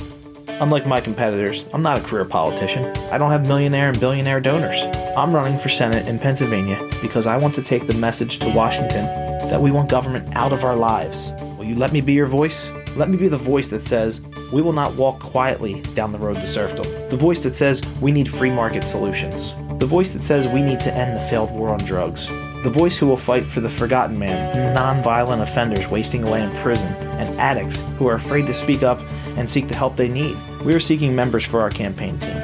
Unlike 0.61 0.87
my 0.87 1.01
competitors, 1.01 1.65
I'm 1.73 1.83
not 1.83 1.99
a 1.99 2.03
career 2.03 2.25
politician. 2.25 2.85
I 3.11 3.19
don't 3.19 3.31
have 3.31 3.49
millionaire 3.49 3.89
and 3.89 3.99
billionaire 3.99 4.41
donors. 4.41 4.81
I'm 5.17 5.35
running 5.35 5.59
for 5.59 5.71
Senate 5.71 6.07
in 6.07 6.19
Pennsylvania 6.19 6.79
because 7.01 7.27
I 7.27 7.37
want 7.39 7.55
to 7.55 7.63
take 7.63 7.87
the 7.87 7.95
message 7.95 8.39
to 8.41 8.49
Washington 8.51 9.07
that 9.49 9.61
we 9.61 9.71
want 9.71 9.89
government 9.89 10.37
out 10.37 10.53
of 10.53 10.63
our 10.65 10.77
lives. 10.77 11.33
Will 11.59 11.65
you 11.65 11.75
let 11.75 11.93
me 11.93 12.01
be 12.01 12.13
your 12.13 12.27
voice? 12.27 12.71
Let 12.97 13.09
me 13.09 13.17
be 13.17 13.29
the 13.29 13.37
voice 13.37 13.69
that 13.69 13.81
says, 13.81 14.21
we 14.53 14.63
will 14.63 14.73
not 14.73 14.95
walk 14.95 15.21
quietly 15.21 15.81
down 15.95 16.13
the 16.13 16.19
road 16.19 16.35
to 16.35 16.47
serfdom. 16.47 16.85
The 17.09 17.17
voice 17.17 17.39
that 17.41 17.55
says, 17.55 17.83
we 18.01 18.13
need 18.13 18.29
free 18.29 18.51
market 18.51 18.85
solutions. 18.85 19.55
The 19.79 19.87
voice 19.87 20.11
that 20.11 20.23
says, 20.23 20.49
we 20.49 20.63
need 20.63 20.81
to 20.81 20.95
end 20.95 21.17
the 21.17 21.27
failed 21.27 21.51
war 21.51 21.71
on 21.71 21.79
drugs. 21.79 22.29
The 22.63 22.71
voice 22.71 22.97
who 22.97 23.07
will 23.07 23.17
fight 23.17 23.47
for 23.47 23.61
the 23.61 23.71
forgotten 23.71 24.19
man, 24.19 24.75
non-violent 24.75 25.41
offenders 25.41 25.89
wasting 25.89 26.27
away 26.27 26.43
in 26.43 26.51
prison, 26.57 26.93
and 26.93 27.41
addicts 27.41 27.83
who 27.97 28.07
are 28.07 28.17
afraid 28.17 28.47
to 28.49 28.55
speak 28.55 28.83
up 28.83 29.01
and 29.39 29.49
seek 29.49 29.69
the 29.69 29.75
help 29.75 29.97
they 29.97 30.09
need. 30.09 30.37
We 30.65 30.75
are 30.75 30.81
seeking 30.81 31.17
members 31.17 31.45
for 31.45 31.61
our 31.61 31.71
campaign 31.71 32.19
team. 32.19 32.37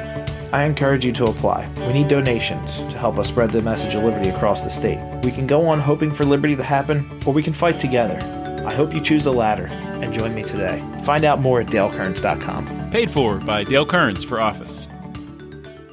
I 0.53 0.63
encourage 0.63 1.05
you 1.05 1.11
to 1.11 1.25
apply. 1.25 1.69
We 1.85 1.93
need 1.93 2.07
donations 2.07 2.77
to 2.77 2.97
help 2.97 3.19
us 3.19 3.27
spread 3.27 3.51
the 3.51 3.61
message 3.61 3.95
of 3.95 4.03
liberty 4.03 4.29
across 4.29 4.61
the 4.61 4.69
state. 4.69 4.97
We 5.23 5.31
can 5.31 5.45
go 5.45 5.67
on 5.67 5.79
hoping 5.79 6.09
for 6.09 6.23
liberty 6.23 6.55
to 6.55 6.63
happen, 6.63 7.07
or 7.25 7.33
we 7.33 7.43
can 7.43 7.53
fight 7.53 7.79
together. 7.79 8.17
I 8.67 8.73
hope 8.73 8.93
you 8.93 8.99
choose 8.99 9.23
the 9.23 9.33
latter 9.33 9.67
and 9.71 10.13
join 10.13 10.35
me 10.35 10.43
today. 10.43 10.83
Find 11.03 11.23
out 11.23 11.39
more 11.39 11.61
at 11.61 11.67
dalekerns.com. 11.67 12.91
Paid 12.91 13.09
for 13.09 13.37
by 13.37 13.63
Dale 13.63 13.85
Kerns 13.85 14.23
for 14.25 14.41
office. 14.41 14.89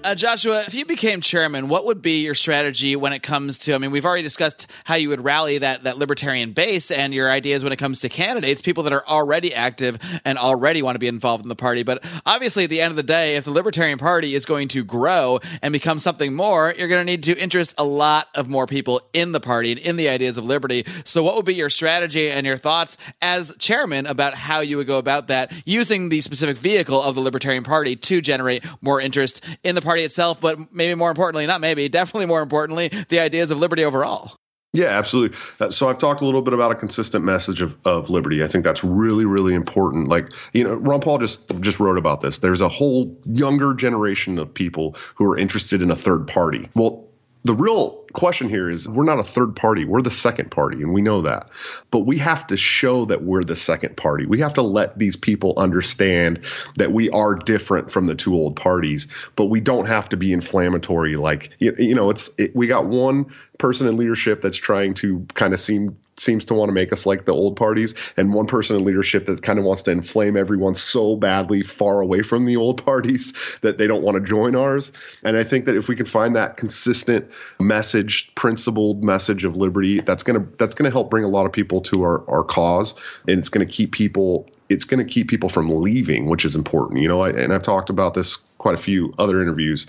Uh, 0.05 0.15
Joshua, 0.15 0.61
if 0.67 0.75
you 0.75 0.85
became 0.85 1.23
chairman, 1.23 1.71
what 1.71 1.87
would 1.87 2.03
be 2.03 2.23
your 2.23 2.35
strategy 2.35 2.95
when 2.95 3.15
it 3.15 3.23
comes 3.23 3.61
to? 3.61 3.75
I 3.75 3.79
mean, 3.79 3.91
we've 3.91 4.05
already 4.05 4.23
discussed 4.23 4.71
how 4.85 4.97
you 4.97 5.09
would 5.09 5.25
rally 5.25 5.57
that 5.57 5.85
that 5.85 5.97
libertarian 5.97 6.53
base 6.53 6.91
and 6.91 7.15
your 7.15 7.31
ideas 7.31 7.65
when 7.65 7.73
it 7.73 7.79
comes 7.79 8.01
to 8.01 8.11
candidates, 8.11 8.61
people 8.61 8.83
that 8.83 8.93
are 8.93 9.07
already 9.07 9.55
active 9.55 9.99
and 10.27 10.37
already 10.37 10.83
want 10.83 10.97
to 10.97 10.99
be 10.99 11.07
involved 11.07 11.43
in 11.43 11.49
the 11.49 11.57
party. 11.57 11.85
But 11.85 12.05
obviously, 12.27 12.65
at 12.65 12.71
the 12.71 12.83
end 12.83 12.91
of 12.91 12.97
the 12.97 13.03
day, 13.03 13.37
if 13.37 13.45
the 13.45 13.51
Libertarian 13.51 13.97
Party 13.97 14.35
is 14.35 14.45
going 14.45 14.69
to 14.69 14.85
grow 14.85 15.41
and 15.63 15.73
become 15.73 15.99
something 15.99 16.35
more, 16.35 16.75
you're 16.77 16.89
going 16.89 17.01
to 17.01 17.11
need 17.11 17.23
to 17.23 17.39
interest 17.39 17.75
a 17.79 17.85
lot 17.85 18.29
of 18.35 18.51
more 18.51 18.67
people 18.67 19.01
in 19.15 19.33
the 19.33 19.41
party 19.41 19.73
and 19.73 19.81
in 19.81 19.97
the 19.97 20.11
ideas 20.11 20.37
of 20.37 20.45
liberty. 20.45 20.85
So, 21.07 21.23
what 21.23 21.35
would 21.35 21.47
be 21.47 21.55
your 21.55 21.71
strategy 21.71 22.31
and 22.31 22.45
your 22.45 22.59
thoughts 22.59 22.99
as 23.23 23.57
chairman 23.57 24.05
about 24.05 24.35
how 24.35 24.61
you 24.61 24.77
would 24.77 24.87
go 24.87 24.99
about 24.99 25.29
that 25.29 25.51
using 25.65 26.11
the 26.11 26.21
specific 26.21 26.59
vehicle 26.59 27.03
of 27.03 27.15
the 27.15 27.23
Libertarian 27.23 27.65
Party 27.65 27.97
to 27.97 28.21
generate 28.21 28.67
more 28.83 29.01
interest 29.01 29.43
in 29.65 29.75
the 29.75 29.81
party? 29.81 29.94
Party 29.95 30.03
itself, 30.03 30.41
but 30.41 30.75
maybe 30.75 30.97
more 30.97 31.09
importantly, 31.11 31.47
not 31.47 31.61
maybe, 31.61 31.89
definitely 31.89 32.27
more 32.27 32.43
importantly, 32.43 32.89
the 33.09 33.21
ideas 33.21 33.53
of 33.53 33.61
liberty 33.61 33.85
overall. 33.85 34.35
Yeah, 34.73 34.87
absolutely. 34.87 35.39
Uh, 35.61 35.71
so 35.71 35.89
I've 35.89 35.99
talked 35.99 36.21
a 36.21 36.25
little 36.25 36.43
bit 36.43 36.53
about 36.53 36.73
a 36.73 36.75
consistent 36.75 37.25
message 37.25 37.63
of, 37.63 37.79
of 37.85 38.11
liberty. 38.11 38.43
I 38.43 38.49
think 38.49 38.65
that's 38.65 38.83
really, 38.83 39.25
really 39.25 39.55
important. 39.55 40.09
Like, 40.09 40.31
you 40.53 40.65
know, 40.65 40.75
Ron 40.75 41.01
Paul 41.01 41.19
just 41.19 41.61
just 41.61 41.79
wrote 41.79 41.97
about 41.97 42.21
this. 42.21 42.39
There's 42.39 42.61
a 42.61 42.69
whole 42.69 43.17
younger 43.25 43.75
generation 43.75 44.41
of 44.41 44.53
people 44.53 44.97
who 45.15 45.31
are 45.31 45.39
interested 45.39 45.81
in 45.81 45.93
a 45.93 45.95
third 45.95 46.27
party. 46.27 46.69
Well, 46.75 47.07
the 47.45 47.55
real 47.55 48.04
question 48.15 48.49
here 48.49 48.71
is 48.71 48.89
we're 48.89 49.05
not 49.05 49.19
a 49.19 49.25
third 49.25 49.57
party. 49.57 49.85
We're 49.85 50.01
the 50.01 50.11
second 50.11 50.51
party, 50.51 50.83
and 50.83 50.95
we 50.95 51.03
know 51.03 51.23
that. 51.23 51.51
But 51.91 52.01
we 52.01 52.19
have 52.19 52.47
to 52.47 52.57
show 52.57 53.05
that 53.07 53.23
we're 53.23 53.43
the 53.43 53.57
second 53.57 53.97
party. 53.97 54.25
We 54.25 54.41
have 54.41 54.55
to 54.55 54.63
let 54.63 54.99
these 54.99 55.17
people 55.17 55.55
understand 55.59 56.45
that 56.77 56.93
we 56.93 57.11
are 57.11 57.35
different 57.35 57.91
from 57.91 58.07
the 58.07 58.15
two 58.15 58.35
old 58.35 58.57
parties, 58.57 59.09
but 59.37 59.47
we 59.47 59.61
don't 59.61 59.87
have 59.87 60.09
to 60.11 60.17
be 60.17 60.33
inflammatory. 60.33 61.17
Like, 61.17 61.51
you, 61.59 61.75
you 61.79 61.95
know, 61.95 62.11
it's 62.11 62.39
it, 62.39 62.57
we 62.57 62.67
got 62.69 62.87
one 62.87 63.27
person 63.59 63.89
in 63.89 63.97
leadership 63.97 64.41
that's 64.41 64.57
trying 64.57 64.95
to 64.95 65.27
kind 65.35 65.53
of 65.53 65.61
seem 65.61 65.99
seems 66.17 66.47
to 66.47 66.55
want 66.55 66.69
to 66.69 66.73
make 66.73 66.93
us 66.93 67.07
like 67.07 67.25
the 67.25 67.35
old 67.35 67.57
parties, 67.57 67.95
and 68.17 68.33
one 68.33 68.47
person 68.47 68.77
in 68.77 68.85
leadership 68.85 69.27
that 69.27 69.43
kind 69.43 69.59
of 69.59 69.65
wants 69.65 69.83
to 69.83 69.91
inflame 69.91 70.37
everyone 70.37 70.75
so 70.75 71.17
badly 71.17 71.63
far 71.63 72.01
away 72.01 72.23
from 72.23 72.45
the 72.45 72.57
old 72.57 72.85
parties 72.85 73.59
that 73.63 73.79
they 73.79 73.87
don't 73.87 74.03
want 74.03 74.17
to 74.17 74.23
join 74.23 74.55
ours. 74.55 74.93
And 75.25 75.37
I 75.37 75.43
think 75.43 75.67
that 75.67 75.77
if 75.77 75.89
we 75.89 75.97
can 75.97 76.07
find 76.07 76.37
that 76.37 76.57
consistent 76.57 77.31
message, 77.59 78.35
principled 78.35 79.03
message 79.03 79.45
of 79.45 79.57
liberty, 79.57 80.01
that's 80.01 80.23
gonna 80.23 80.47
that's 80.57 80.75
gonna 80.75 80.91
help 80.91 81.11
bring 81.11 81.25
a 81.25 81.29
lot 81.29 81.47
of 81.47 81.53
people 81.53 81.81
to 81.83 82.03
our 82.03 82.31
our 82.31 82.45
cause, 82.45 82.95
and 83.29 83.39
it's 83.39 83.49
gonna 83.49 83.67
keep 83.67 83.93
people 83.93 84.49
it's 84.69 84.85
going 84.85 85.05
to 85.05 85.13
keep 85.13 85.29
people 85.29 85.49
from 85.49 85.69
leaving, 85.83 86.27
which 86.27 86.45
is 86.45 86.57
important. 86.57 87.03
You 87.03 87.09
know, 87.09 87.21
I, 87.21 87.31
and 87.31 87.53
I've 87.53 87.63
talked 87.63 87.91
about 87.91 88.15
this 88.15 88.37
quite 88.59 88.75
a 88.75 88.79
few 88.79 89.13
other 89.19 89.43
interviews 89.43 89.87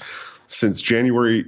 since 0.47 0.81
January 0.81 1.45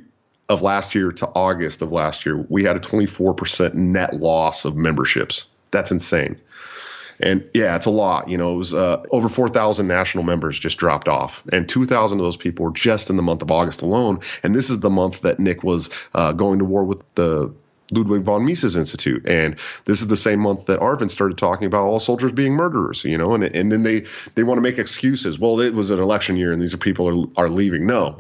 of 0.49 0.61
last 0.61 0.95
year 0.95 1.11
to 1.11 1.27
August 1.27 1.81
of 1.81 1.91
last 1.91 2.25
year, 2.25 2.37
we 2.37 2.63
had 2.63 2.75
a 2.75 2.79
24% 2.79 3.73
net 3.73 4.13
loss 4.13 4.65
of 4.65 4.75
memberships. 4.75 5.49
That's 5.71 5.91
insane. 5.91 6.39
And 7.19 7.49
yeah, 7.53 7.75
it's 7.75 7.87
a 7.87 7.91
lot. 7.91 8.29
You 8.29 8.37
know, 8.37 8.53
it 8.53 8.57
was 8.57 8.73
uh, 8.73 9.03
over 9.11 9.27
4,000 9.27 9.87
national 9.87 10.23
members 10.23 10.59
just 10.59 10.77
dropped 10.77 11.07
off, 11.07 11.43
and 11.51 11.67
2,000 11.67 12.19
of 12.19 12.23
those 12.23 12.37
people 12.37 12.65
were 12.65 12.71
just 12.71 13.09
in 13.09 13.17
the 13.17 13.23
month 13.23 13.41
of 13.41 13.51
August 13.51 13.81
alone. 13.81 14.19
And 14.43 14.55
this 14.55 14.69
is 14.69 14.79
the 14.79 14.89
month 14.89 15.21
that 15.21 15.39
Nick 15.39 15.63
was 15.63 15.89
uh, 16.13 16.33
going 16.33 16.59
to 16.59 16.65
war 16.65 16.83
with 16.83 17.03
the 17.15 17.53
Ludwig 17.91 18.21
von 18.21 18.45
Mises 18.45 18.77
Institute. 18.77 19.25
And 19.27 19.55
this 19.85 20.01
is 20.01 20.07
the 20.07 20.15
same 20.15 20.39
month 20.39 20.67
that 20.67 20.79
Arvin 20.79 21.09
started 21.09 21.37
talking 21.37 21.67
about 21.67 21.85
all 21.85 21.99
soldiers 21.99 22.31
being 22.31 22.53
murderers, 22.53 23.03
you 23.03 23.17
know, 23.17 23.33
and, 23.33 23.43
and 23.43 23.71
then 23.71 23.83
they, 23.83 24.01
they 24.35 24.43
want 24.43 24.57
to 24.57 24.61
make 24.61 24.77
excuses. 24.77 25.39
Well, 25.39 25.61
it 25.61 25.73
was 25.73 25.89
an 25.89 25.99
election 25.99 26.37
year 26.37 26.51
and 26.51 26.61
these 26.61 26.73
are 26.73 26.77
people 26.77 27.31
are, 27.37 27.45
are 27.45 27.49
leaving. 27.49 27.87
No, 27.87 28.17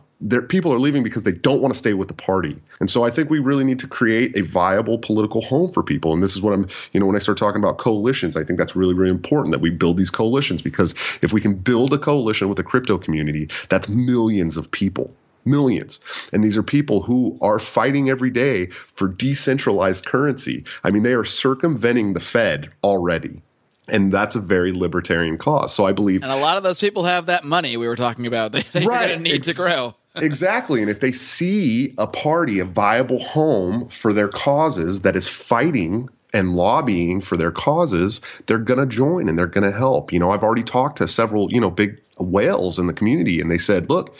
people 0.47 0.73
are 0.73 0.79
leaving 0.79 1.03
because 1.03 1.23
they 1.23 1.31
don't 1.31 1.61
want 1.61 1.73
to 1.73 1.77
stay 1.77 1.93
with 1.93 2.07
the 2.07 2.13
party. 2.13 2.57
And 2.79 2.89
so 2.89 3.03
I 3.03 3.11
think 3.11 3.29
we 3.29 3.39
really 3.39 3.63
need 3.63 3.79
to 3.79 3.87
create 3.87 4.35
a 4.35 4.41
viable 4.41 4.97
political 4.97 5.41
home 5.41 5.69
for 5.69 5.83
people. 5.83 6.13
And 6.13 6.23
this 6.23 6.35
is 6.35 6.41
what 6.41 6.53
I'm, 6.53 6.67
you 6.91 6.99
know, 6.99 7.05
when 7.05 7.15
I 7.15 7.19
start 7.19 7.37
talking 7.37 7.63
about 7.63 7.77
coalitions, 7.77 8.35
I 8.35 8.43
think 8.43 8.57
that's 8.57 8.75
really, 8.75 8.93
really 8.93 9.11
important 9.11 9.51
that 9.51 9.61
we 9.61 9.69
build 9.69 9.97
these 9.97 10.09
coalitions 10.09 10.61
because 10.61 10.93
if 11.21 11.33
we 11.33 11.41
can 11.41 11.55
build 11.55 11.93
a 11.93 11.99
coalition 11.99 12.49
with 12.49 12.57
the 12.57 12.63
crypto 12.63 12.97
community, 12.97 13.49
that's 13.69 13.89
millions 13.89 14.57
of 14.57 14.71
people 14.71 15.13
millions. 15.45 16.01
And 16.33 16.43
these 16.43 16.57
are 16.57 16.63
people 16.63 17.01
who 17.01 17.37
are 17.41 17.57
fighting 17.57 18.09
every 18.09 18.31
day 18.31 18.65
for 18.67 19.07
decentralized 19.07 20.05
currency. 20.05 20.65
I 20.83 20.91
mean, 20.91 21.03
they 21.03 21.13
are 21.13 21.23
circumventing 21.23 22.13
the 22.13 22.19
Fed 22.19 22.71
already. 22.83 23.41
And 23.89 24.11
that's 24.11 24.35
a 24.35 24.39
very 24.39 24.73
libertarian 24.73 25.37
cause. 25.37 25.73
So 25.73 25.85
I 25.85 25.93
believe. 25.93 26.23
And 26.23 26.31
a 26.31 26.37
lot 26.37 26.57
of 26.57 26.63
those 26.63 26.79
people 26.79 27.03
have 27.05 27.27
that 27.27 27.43
money 27.43 27.77
we 27.77 27.87
were 27.87 27.95
talking 27.95 28.27
about. 28.27 28.47
They, 28.73 28.83
are 28.83 28.87
right. 28.87 29.21
need 29.21 29.35
Ex- 29.35 29.47
to 29.47 29.53
grow. 29.53 29.93
exactly. 30.15 30.81
And 30.81 30.89
if 30.89 30.99
they 30.99 31.11
see 31.11 31.93
a 31.97 32.07
party, 32.07 32.59
a 32.59 32.65
viable 32.65 33.19
home 33.19 33.87
for 33.87 34.13
their 34.13 34.27
causes 34.27 35.03
that 35.03 35.15
is 35.15 35.27
fighting 35.27 36.09
and 36.33 36.55
lobbying 36.55 37.21
for 37.21 37.37
their 37.37 37.51
causes, 37.51 38.21
they're 38.45 38.57
going 38.57 38.79
to 38.79 38.85
join 38.85 39.29
and 39.29 39.37
they're 39.37 39.47
going 39.47 39.69
to 39.69 39.75
help. 39.75 40.11
You 40.11 40.19
know, 40.19 40.31
I've 40.31 40.43
already 40.43 40.63
talked 40.63 40.97
to 40.97 41.07
several, 41.07 41.51
you 41.51 41.61
know, 41.61 41.71
big 41.71 42.01
whales 42.17 42.79
in 42.79 42.87
the 42.87 42.93
community 42.93 43.41
and 43.41 43.49
they 43.49 43.57
said, 43.57 43.89
look, 43.89 44.17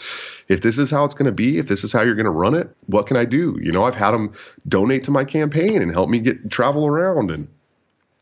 if 0.48 0.62
this 0.62 0.78
is 0.78 0.90
how 0.90 1.04
it's 1.04 1.14
going 1.14 1.26
to 1.26 1.32
be, 1.32 1.58
if 1.58 1.68
this 1.68 1.84
is 1.84 1.92
how 1.92 2.04
you're 2.04 2.16
going 2.16 2.26
to 2.26 2.32
run 2.32 2.56
it, 2.56 2.70
what 2.86 3.08
can 3.08 3.18
I 3.18 3.26
do? 3.26 3.58
You 3.62 3.72
know, 3.72 3.84
I've 3.84 3.96
had 3.96 4.12
them 4.12 4.34
donate 4.68 5.06
to 5.06 5.12
my 5.12 5.26
campaign 5.26 5.82
and 5.82 5.92
help 5.92 6.10
me 6.10 6.20
get 6.20 6.50
travel 6.50 6.88
around 6.88 7.32
and 7.32 7.48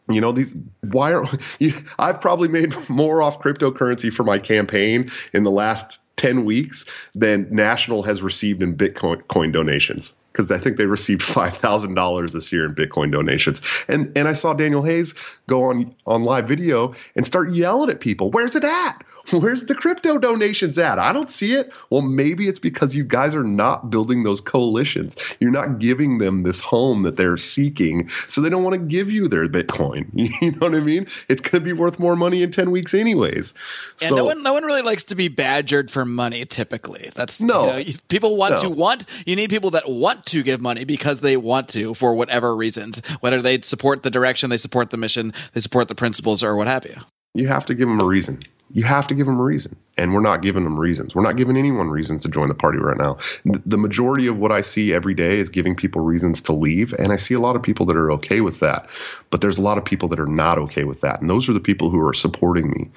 you 0.10 0.22
know 0.22 0.32
these 0.32 0.56
why 0.82 1.14
are 1.14 1.24
you, 1.60 1.74
I've 1.98 2.22
probably 2.22 2.48
made 2.48 2.74
more 2.90 3.22
off 3.22 3.42
cryptocurrency 3.42 4.12
for 4.12 4.24
my 4.24 4.40
campaign 4.40 5.10
in 5.34 5.44
the 5.44 5.52
last 5.52 6.02
10 6.18 6.46
weeks 6.46 6.86
than 7.14 7.54
National 7.54 8.04
has 8.04 8.22
received 8.22 8.62
in 8.62 8.78
Bitcoin 8.78 9.28
coin 9.28 9.52
donations 9.52 10.16
because 10.32 10.52
I 10.52 10.58
think 10.58 10.78
they 10.78 10.86
received 10.86 11.22
five 11.24 11.56
thousand 11.56 11.96
dollars 11.96 12.34
this 12.34 12.52
year 12.52 12.66
in 12.66 12.76
Bitcoin 12.76 13.12
donations. 13.12 13.62
And 13.88 14.18
and 14.18 14.28
I 14.28 14.34
saw 14.34 14.54
Daniel 14.54 14.82
Hayes 14.84 15.16
go 15.48 15.66
on 15.66 15.96
on 16.06 16.24
live 16.24 16.48
video 16.48 16.94
and 17.16 17.26
start 17.26 17.52
yelling 17.52 17.90
at 17.90 18.00
people, 18.00 18.32
"Where's 18.32 18.56
it 18.56 18.64
at? 18.64 19.04
Where's 19.32 19.66
the 19.66 19.76
crypto 19.76 20.18
donations 20.18 20.78
at? 20.78 21.00
I 21.00 21.14
don't 21.14 21.30
see 21.30 21.54
it. 21.54 21.74
Well, 21.90 22.02
maybe 22.02 22.48
it's 22.48 22.60
because 22.60 22.96
you 22.96 23.04
guys 23.04 23.34
are 23.34 23.44
not 23.44 23.90
building 23.90 24.24
those 24.24 24.42
coalitions. 24.42 25.18
You're 25.40 25.52
not 25.52 25.80
giving 25.80 26.20
them 26.20 26.44
this 26.44 26.60
home 26.60 27.04
that 27.04 27.18
they're 27.18 27.38
seeking, 27.38 28.10
so 28.10 28.42
they 28.42 28.50
don't 28.50 28.64
want 28.64 28.76
to 28.76 28.80
give 28.80 29.10
you 29.10 29.28
their 29.28 29.48
Bitcoin. 29.48 30.10
You 30.46 30.52
know 30.52 30.58
what 30.60 30.76
I 30.76 30.80
mean? 30.80 31.08
It's 31.30 31.40
going 31.40 31.64
to 31.64 31.66
be 31.66 31.72
worth 31.72 31.98
more 31.98 32.16
money 32.16 32.44
in 32.44 32.52
ten 32.52 32.72
weeks, 32.72 32.94
anyways. 32.94 33.54
Yeah, 34.02 34.10
so, 34.10 34.16
no 34.16 34.26
one, 34.26 34.44
no 34.44 34.54
one 34.54 34.64
really 34.64 34.82
likes 34.82 35.06
to 35.06 35.16
be 35.16 35.28
badgered 35.28 35.90
for 35.90 36.04
money. 36.04 36.46
Typically, 36.46 37.10
that's 37.16 37.42
no. 37.42 37.78
You 37.78 37.94
know, 37.94 38.00
people 38.10 38.36
want 38.36 38.56
no. 38.56 38.62
to 38.64 38.70
want. 38.70 39.06
You 39.26 39.36
need 39.36 39.50
people 39.50 39.72
that 39.72 39.90
want 39.90 40.26
to 40.28 40.44
give 40.44 40.62
money 40.62 40.84
because 40.84 41.22
they 41.22 41.38
want 41.38 41.70
to 41.70 41.94
for 41.94 42.14
whatever 42.14 42.56
reasons, 42.56 43.06
whether 43.22 43.42
they 43.42 43.62
support 43.62 44.04
the 44.04 44.12
direction, 44.12 44.50
they 44.50 44.58
support 44.58 44.90
the 44.90 44.98
mission, 44.98 45.32
they 45.54 45.62
support 45.62 45.88
the 45.88 45.96
principles, 45.96 46.44
or 46.44 46.56
what 46.56 46.68
have 46.68 46.86
you. 46.86 46.96
You 47.34 47.48
have 47.48 47.66
to 47.68 47.74
give 47.74 47.88
them 47.88 48.02
a 48.02 48.06
reason 48.06 48.42
you 48.72 48.84
have 48.84 49.08
to 49.08 49.16
give 49.16 49.26
them 49.26 49.40
a 49.40 49.44
reason. 49.44 49.78
And 49.98 50.14
we're 50.14 50.22
not 50.22 50.42
giving 50.42 50.64
them 50.66 50.78
reasons. 50.78 51.16
We're 51.16 51.24
not 51.24 51.38
giving 51.38 51.56
anyone 51.56 51.90
reasons 51.90 52.24
to 52.24 52.30
join 52.30 52.50
the 52.50 52.54
party 52.54 52.80
right 52.80 52.98
now. 52.98 53.18
The 53.46 53.78
majority 53.78 54.28
of 54.28 54.38
what 54.38 54.52
I 54.52 54.62
see 54.62 54.94
every 54.94 55.14
day 55.14 55.40
is 55.40 55.50
giving 55.50 55.76
people 55.76 56.02
reasons 56.02 56.44
to 56.44 56.54
leave. 56.54 56.94
And 56.94 57.14
I 57.14 57.16
see 57.16 57.34
a 57.34 57.40
lot 57.40 57.56
of 57.56 57.64
people 57.64 57.86
that 57.86 57.96
are 57.96 58.14
okay 58.14 58.42
with 58.42 58.60
that. 58.60 58.90
But 59.30 59.40
there's 59.40 59.58
a 59.58 59.62
lot 59.62 59.78
of 59.78 59.86
people 59.86 60.10
that 60.10 60.20
are 60.20 60.26
not 60.26 60.58
okay 60.60 60.84
with 60.84 61.02
that. 61.02 61.22
And 61.22 61.30
those 61.30 61.48
are 61.48 61.54
the 61.54 61.62
people 61.62 61.90
who 61.90 62.06
are 62.06 62.14
supporting 62.14 62.70
me. 62.70 62.92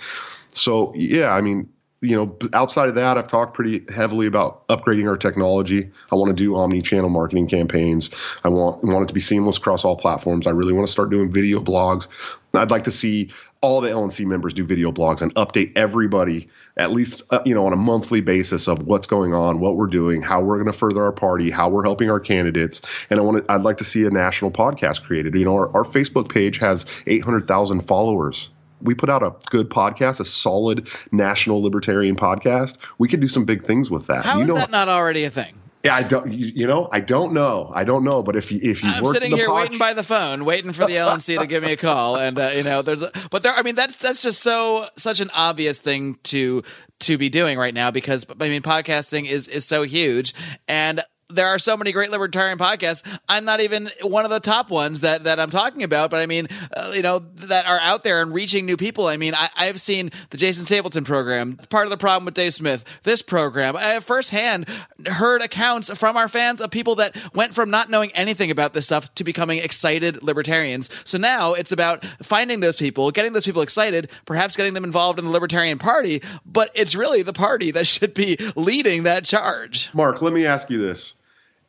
So, 0.48 0.92
yeah, 0.96 1.30
I 1.30 1.40
mean, 1.40 1.68
you 2.00 2.16
know, 2.16 2.36
outside 2.52 2.88
of 2.88 2.94
that, 2.94 3.18
I've 3.18 3.26
talked 3.26 3.54
pretty 3.54 3.84
heavily 3.92 4.28
about 4.28 4.68
upgrading 4.68 5.08
our 5.08 5.16
technology. 5.16 5.90
I 6.12 6.14
want 6.14 6.28
to 6.28 6.34
do 6.34 6.56
omni-channel 6.56 7.10
marketing 7.10 7.48
campaigns. 7.48 8.10
I 8.44 8.48
want 8.50 8.84
want 8.84 9.02
it 9.02 9.08
to 9.08 9.14
be 9.14 9.20
seamless 9.20 9.58
across 9.58 9.84
all 9.84 9.96
platforms. 9.96 10.46
I 10.46 10.52
really 10.52 10.72
want 10.72 10.86
to 10.86 10.92
start 10.92 11.10
doing 11.10 11.32
video 11.32 11.60
blogs. 11.60 12.06
I'd 12.54 12.70
like 12.70 12.84
to 12.84 12.92
see 12.92 13.30
all 13.60 13.80
the 13.80 13.88
LNC 13.88 14.24
members 14.26 14.54
do 14.54 14.64
video 14.64 14.92
blogs 14.92 15.22
and 15.22 15.34
update 15.34 15.72
everybody 15.76 16.48
at 16.76 16.92
least 16.92 17.32
uh, 17.32 17.42
you 17.44 17.54
know 17.54 17.66
on 17.66 17.72
a 17.72 17.76
monthly 17.76 18.20
basis 18.20 18.68
of 18.68 18.82
what's 18.84 19.06
going 19.06 19.34
on, 19.34 19.60
what 19.60 19.76
we're 19.76 19.86
doing, 19.86 20.22
how 20.22 20.42
we're 20.42 20.56
going 20.56 20.66
to 20.66 20.72
further 20.72 21.02
our 21.02 21.12
party, 21.12 21.50
how 21.50 21.68
we're 21.68 21.82
helping 21.84 22.10
our 22.10 22.20
candidates. 22.20 23.06
And 23.10 23.18
I 23.18 23.22
want 23.22 23.46
to, 23.46 23.52
I'd 23.52 23.62
like 23.62 23.78
to 23.78 23.84
see 23.84 24.04
a 24.06 24.10
national 24.10 24.50
podcast 24.50 25.02
created. 25.02 25.34
You 25.34 25.44
know, 25.44 25.54
our, 25.54 25.76
our 25.76 25.84
Facebook 25.84 26.28
page 26.28 26.58
has 26.58 26.86
800,000 27.06 27.80
followers 27.80 28.50
we 28.80 28.94
put 28.94 29.10
out 29.10 29.22
a 29.22 29.34
good 29.50 29.70
podcast, 29.70 30.20
a 30.20 30.24
solid 30.24 30.88
national 31.10 31.62
libertarian 31.62 32.16
podcast, 32.16 32.78
we 32.96 33.08
could 33.08 33.20
do 33.20 33.28
some 33.28 33.44
big 33.44 33.64
things 33.64 33.90
with 33.90 34.06
that. 34.06 34.24
How 34.24 34.36
you 34.36 34.42
is 34.42 34.48
know, 34.48 34.54
that 34.54 34.70
not 34.70 34.88
already 34.88 35.24
a 35.24 35.30
thing? 35.30 35.57
Yeah, 35.84 35.94
I 35.94 36.02
don't. 36.02 36.32
You, 36.32 36.52
you, 36.54 36.66
know, 36.66 36.88
I 36.90 37.00
don't 37.00 37.32
know. 37.32 37.70
I 37.74 37.84
don't 37.84 38.02
know. 38.02 38.22
But 38.22 38.34
if 38.34 38.50
you 38.50 38.58
if 38.60 38.82
you 38.82 38.90
I'm 38.90 39.04
sitting 39.04 39.34
here 39.34 39.52
waiting 39.52 39.78
by 39.78 39.94
the 39.94 40.02
phone, 40.02 40.44
waiting 40.44 40.72
for 40.72 40.86
the 40.86 40.94
LNC 40.94 41.38
to 41.38 41.46
give 41.46 41.62
me 41.62 41.72
a 41.72 41.76
call, 41.76 42.16
and 42.16 42.38
uh, 42.38 42.50
you 42.54 42.64
know, 42.64 42.82
there's 42.82 43.02
a, 43.02 43.10
but 43.30 43.44
there. 43.44 43.52
I 43.52 43.62
mean, 43.62 43.76
that's 43.76 43.96
that's 43.96 44.22
just 44.22 44.42
so 44.42 44.86
such 44.96 45.20
an 45.20 45.30
obvious 45.34 45.78
thing 45.78 46.18
to 46.24 46.62
to 47.00 47.16
be 47.16 47.28
doing 47.28 47.58
right 47.58 47.74
now 47.74 47.90
because 47.90 48.26
I 48.40 48.48
mean 48.48 48.62
podcasting 48.62 49.26
is 49.26 49.46
is 49.46 49.64
so 49.64 49.82
huge 49.82 50.34
and 50.66 51.00
there 51.30 51.46
are 51.48 51.58
so 51.58 51.76
many 51.76 51.92
great 51.92 52.10
libertarian 52.10 52.56
podcasts. 52.56 53.18
I'm 53.28 53.44
not 53.44 53.60
even 53.60 53.90
one 54.02 54.24
of 54.24 54.30
the 54.30 54.40
top 54.40 54.70
ones 54.70 55.00
that, 55.00 55.24
that 55.24 55.38
I'm 55.38 55.50
talking 55.50 55.82
about, 55.82 56.10
but 56.10 56.20
I 56.20 56.26
mean, 56.26 56.48
uh, 56.74 56.92
you 56.94 57.02
know, 57.02 57.18
that 57.18 57.66
are 57.66 57.78
out 57.80 58.02
there 58.02 58.22
and 58.22 58.32
reaching 58.32 58.64
new 58.64 58.78
people. 58.78 59.06
I 59.06 59.18
mean, 59.18 59.34
I, 59.34 59.48
I've 59.58 59.80
seen 59.80 60.10
the 60.30 60.38
Jason 60.38 60.64
Stapleton 60.64 61.04
program, 61.04 61.58
part 61.68 61.84
of 61.84 61.90
the 61.90 61.98
problem 61.98 62.24
with 62.24 62.34
Dave 62.34 62.54
Smith, 62.54 63.00
this 63.02 63.20
program. 63.20 63.76
I 63.76 63.82
have 63.82 64.04
firsthand 64.04 64.66
heard 65.06 65.42
accounts 65.42 65.96
from 65.98 66.16
our 66.16 66.28
fans 66.28 66.62
of 66.62 66.70
people 66.70 66.94
that 66.94 67.14
went 67.34 67.54
from 67.54 67.70
not 67.70 67.90
knowing 67.90 68.10
anything 68.14 68.50
about 68.50 68.72
this 68.72 68.86
stuff 68.86 69.14
to 69.16 69.24
becoming 69.24 69.58
excited 69.58 70.22
libertarians. 70.22 70.88
So 71.04 71.18
now 71.18 71.52
it's 71.52 71.72
about 71.72 72.04
finding 72.22 72.60
those 72.60 72.76
people, 72.76 73.10
getting 73.10 73.34
those 73.34 73.44
people 73.44 73.60
excited, 73.60 74.10
perhaps 74.24 74.56
getting 74.56 74.72
them 74.72 74.84
involved 74.84 75.18
in 75.18 75.26
the 75.26 75.30
Libertarian 75.30 75.78
Party, 75.78 76.22
but 76.46 76.70
it's 76.74 76.94
really 76.94 77.20
the 77.20 77.34
party 77.34 77.70
that 77.72 77.86
should 77.86 78.14
be 78.14 78.38
leading 78.56 79.02
that 79.02 79.26
charge. 79.26 79.92
Mark, 79.92 80.22
let 80.22 80.32
me 80.32 80.46
ask 80.46 80.70
you 80.70 80.78
this. 80.78 81.17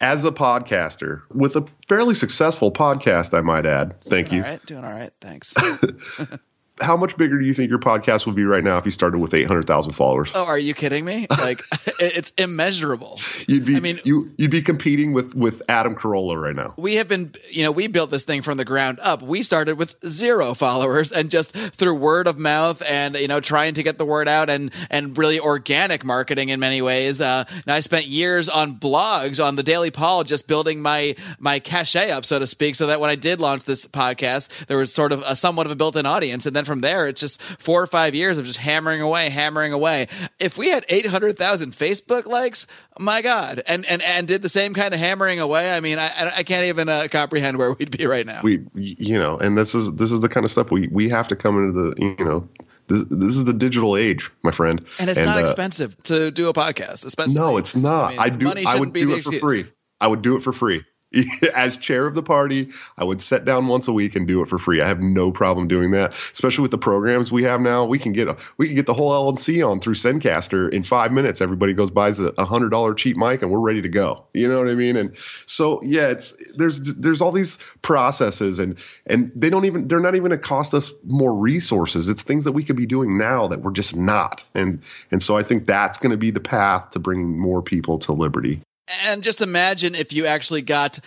As 0.01 0.23
a 0.23 0.31
podcaster 0.31 1.23
with 1.29 1.57
a 1.57 1.65
fairly 1.87 2.15
successful 2.15 2.71
podcast, 2.71 3.37
I 3.37 3.41
might 3.41 3.65
add. 3.65 4.01
Thank 4.01 4.31
you. 4.31 4.41
All 4.41 4.49
right, 4.49 4.65
doing 4.65 4.85
all 4.85 4.93
right. 4.93 5.11
Thanks. 5.19 5.53
How 6.81 6.95
much 6.97 7.17
bigger 7.17 7.37
do 7.39 7.45
you 7.45 7.53
think 7.53 7.69
your 7.69 7.79
podcast 7.79 8.25
would 8.25 8.35
be 8.35 8.43
right 8.45 8.63
now 8.63 8.77
if 8.77 8.85
you 8.85 8.91
started 8.91 9.19
with 9.19 9.33
800,000 9.33 9.93
followers? 9.93 10.31
oh, 10.35 10.45
are 10.45 10.59
you 10.59 10.73
kidding 10.73 11.05
me? 11.05 11.27
Like, 11.29 11.59
it's 11.99 12.31
immeasurable. 12.31 13.19
You'd 13.47 13.65
be 13.65 13.75
I 13.75 13.79
mean- 13.79 13.99
you 14.03 14.31
you'd 14.37 14.51
be 14.51 14.61
competing 14.61 15.13
with 15.13 15.35
with 15.35 15.61
Adam 15.69 15.95
Carolla 15.95 16.41
right 16.41 16.55
now. 16.55 16.73
we 16.77 16.95
have 16.95 17.07
been 17.07 17.33
you 17.51 17.63
know 17.63 17.71
we 17.71 17.87
built 17.87 18.11
this 18.11 18.23
thing 18.23 18.41
from 18.41 18.57
the 18.57 18.65
ground 18.65 18.99
up 19.01 19.21
we 19.21 19.43
started 19.43 19.77
with 19.77 19.95
zero 20.07 20.53
followers 20.53 21.11
and 21.11 21.29
just 21.29 21.55
through 21.55 21.93
word 21.93 22.27
of 22.27 22.37
mouth 22.37 22.81
and 22.87 23.15
you 23.15 23.27
know 23.27 23.39
trying 23.39 23.73
to 23.73 23.83
get 23.83 23.97
the 23.97 24.05
word 24.05 24.27
out 24.27 24.49
and 24.49 24.71
and 24.89 25.17
really 25.17 25.39
organic 25.39 26.03
marketing 26.05 26.49
in 26.49 26.59
many 26.59 26.81
ways 26.81 27.19
uh 27.21 27.43
and 27.49 27.67
i 27.73 27.79
spent 27.79 28.05
years 28.05 28.47
on 28.49 28.75
blogs 28.75 29.43
on 29.43 29.55
the 29.55 29.63
daily 29.63 29.91
paul 29.91 30.23
just 30.23 30.47
building 30.47 30.81
my 30.81 31.15
my 31.39 31.59
cachet 31.59 32.11
up 32.11 32.23
so 32.25 32.39
to 32.39 32.47
speak 32.47 32.75
so 32.75 32.87
that 32.87 32.99
when 32.99 33.09
i 33.09 33.15
did 33.15 33.39
launch 33.41 33.63
this 33.65 33.85
podcast 33.85 34.65
there 34.67 34.77
was 34.77 34.93
sort 34.93 35.11
of 35.11 35.21
a 35.27 35.35
somewhat 35.35 35.65
of 35.65 35.71
a 35.71 35.75
built-in 35.75 36.05
audience 36.05 36.45
and 36.45 36.55
then 36.55 36.65
from 36.69 36.79
there 36.81 37.07
it's 37.07 37.19
just 37.19 37.41
four 37.41 37.81
or 37.83 37.87
five 37.87 38.15
years 38.15 38.37
of 38.37 38.45
just 38.45 38.59
hammering 38.59 39.01
away 39.01 39.29
hammering 39.29 39.73
away 39.73 40.07
if 40.39 40.57
we 40.57 40.69
had 40.69 40.85
800000 40.87 41.73
facebook 41.73 42.25
likes 42.25 42.65
my 42.97 43.21
god 43.21 43.61
and 43.67 43.85
and 43.85 44.01
and 44.03 44.27
did 44.27 44.41
the 44.41 44.47
same 44.49 44.73
kind 44.73 44.93
of 44.93 44.99
hammering 45.01 45.39
away 45.41 45.69
i 45.71 45.79
mean 45.81 45.99
i 45.99 46.05
i 46.17 46.31
I 46.37 46.43
can't 46.43 46.65
even 46.67 46.87
uh, 46.87 47.07
comprehend 47.11 47.57
where 47.57 47.73
we'd 47.73 47.97
be 47.97 48.05
right 48.05 48.25
now 48.25 48.39
We 48.43 48.61
you 48.75 49.19
know, 49.19 49.37
and 49.37 49.57
this 49.57 49.75
is 49.75 49.93
this 49.95 50.11
is 50.11 50.21
the 50.21 50.29
kind 50.29 50.45
of 50.45 50.51
stuff 50.51 50.71
we 50.71 50.87
we 50.87 51.09
have 51.09 51.27
to 51.29 51.35
come 51.35 51.57
into 51.57 51.81
the 51.81 52.15
you 52.19 52.25
know 52.25 52.47
this 52.87 53.03
this 53.09 53.35
is 53.35 53.45
the 53.45 53.53
digital 53.53 53.97
age, 53.97 54.31
my 54.43 54.51
friend. 54.51 54.85
and 54.99 55.09
it's 55.09 55.19
not 55.19 55.37
uh, 55.37 55.41
expensive 55.41 56.01
to 56.03 56.31
do 56.31 56.49
a 56.49 56.53
podcast 56.53 57.05
especially 57.05 57.33
No, 57.35 57.57
it's 57.57 57.75
not. 57.75 58.11
mean, 58.11 58.19
I, 58.19 58.29
do. 58.29 58.45
money 58.45 58.63
I 58.65 58.79
would 58.79 58.93
do 58.93 59.13
it 59.15 59.23
for 59.23 59.33
free. 59.33 59.63
I 59.99 60.07
would 60.07 60.21
do 60.21 60.35
it 60.37 60.43
for 60.43 60.53
free. 60.53 60.83
As 61.55 61.77
chair 61.77 62.05
of 62.05 62.13
the 62.13 62.21
party, 62.21 62.69
I 62.97 63.03
would 63.03 63.21
sit 63.21 63.43
down 63.43 63.67
once 63.67 63.87
a 63.87 63.93
week 63.93 64.15
and 64.15 64.27
do 64.27 64.43
it 64.43 64.47
for 64.47 64.59
free. 64.59 64.81
I 64.81 64.87
have 64.87 64.99
no 64.99 65.31
problem 65.31 65.67
doing 65.67 65.91
that, 65.91 66.13
especially 66.33 66.61
with 66.63 66.71
the 66.71 66.77
programs 66.77 67.31
we 67.31 67.43
have 67.43 67.61
now. 67.61 67.85
We 67.85 67.97
can 67.97 68.13
get 68.13 68.27
a 68.27 68.37
we 68.57 68.67
can 68.67 68.75
get 68.75 68.85
the 68.85 68.93
whole 68.93 69.11
LNC 69.11 69.67
on 69.67 69.79
through 69.79 69.95
Zencastr 69.95 70.71
in 70.71 70.83
five 70.83 71.11
minutes. 71.11 71.41
Everybody 71.41 71.73
goes 71.73 71.89
buys 71.89 72.19
a, 72.19 72.27
a 72.37 72.45
hundred 72.45 72.69
dollar 72.69 72.93
cheap 72.93 73.17
mic 73.17 73.41
and 73.41 73.51
we're 73.51 73.59
ready 73.59 73.81
to 73.81 73.89
go. 73.89 74.25
You 74.33 74.49
know 74.49 74.59
what 74.59 74.67
I 74.67 74.75
mean? 74.75 74.97
And 74.97 75.15
so 75.47 75.81
yeah, 75.83 76.09
it's 76.09 76.55
there's 76.55 76.95
there's 76.95 77.21
all 77.21 77.31
these 77.31 77.57
processes 77.81 78.59
and 78.59 78.77
and 79.07 79.31
they 79.35 79.49
don't 79.49 79.65
even 79.65 79.87
they're 79.87 79.99
not 79.99 80.13
even 80.13 80.29
going 80.29 80.39
to 80.39 80.47
cost 80.47 80.75
us 80.75 80.93
more 81.03 81.33
resources. 81.33 82.07
It's 82.07 82.21
things 82.21 82.43
that 82.43 82.51
we 82.51 82.63
could 82.63 82.75
be 82.75 82.85
doing 82.85 83.17
now 83.17 83.47
that 83.47 83.61
we're 83.61 83.71
just 83.71 83.95
not. 83.95 84.43
And 84.53 84.83
and 85.09 85.23
so 85.23 85.35
I 85.35 85.41
think 85.41 85.65
that's 85.65 85.97
going 85.97 86.11
to 86.11 86.17
be 86.17 86.29
the 86.29 86.39
path 86.39 86.91
to 86.91 86.99
bringing 86.99 87.39
more 87.39 87.63
people 87.63 87.97
to 87.99 88.13
liberty. 88.13 88.61
And 89.05 89.23
just 89.23 89.41
imagine 89.41 89.95
if 89.95 90.13
you 90.13 90.25
actually 90.25 90.61
got 90.61 90.99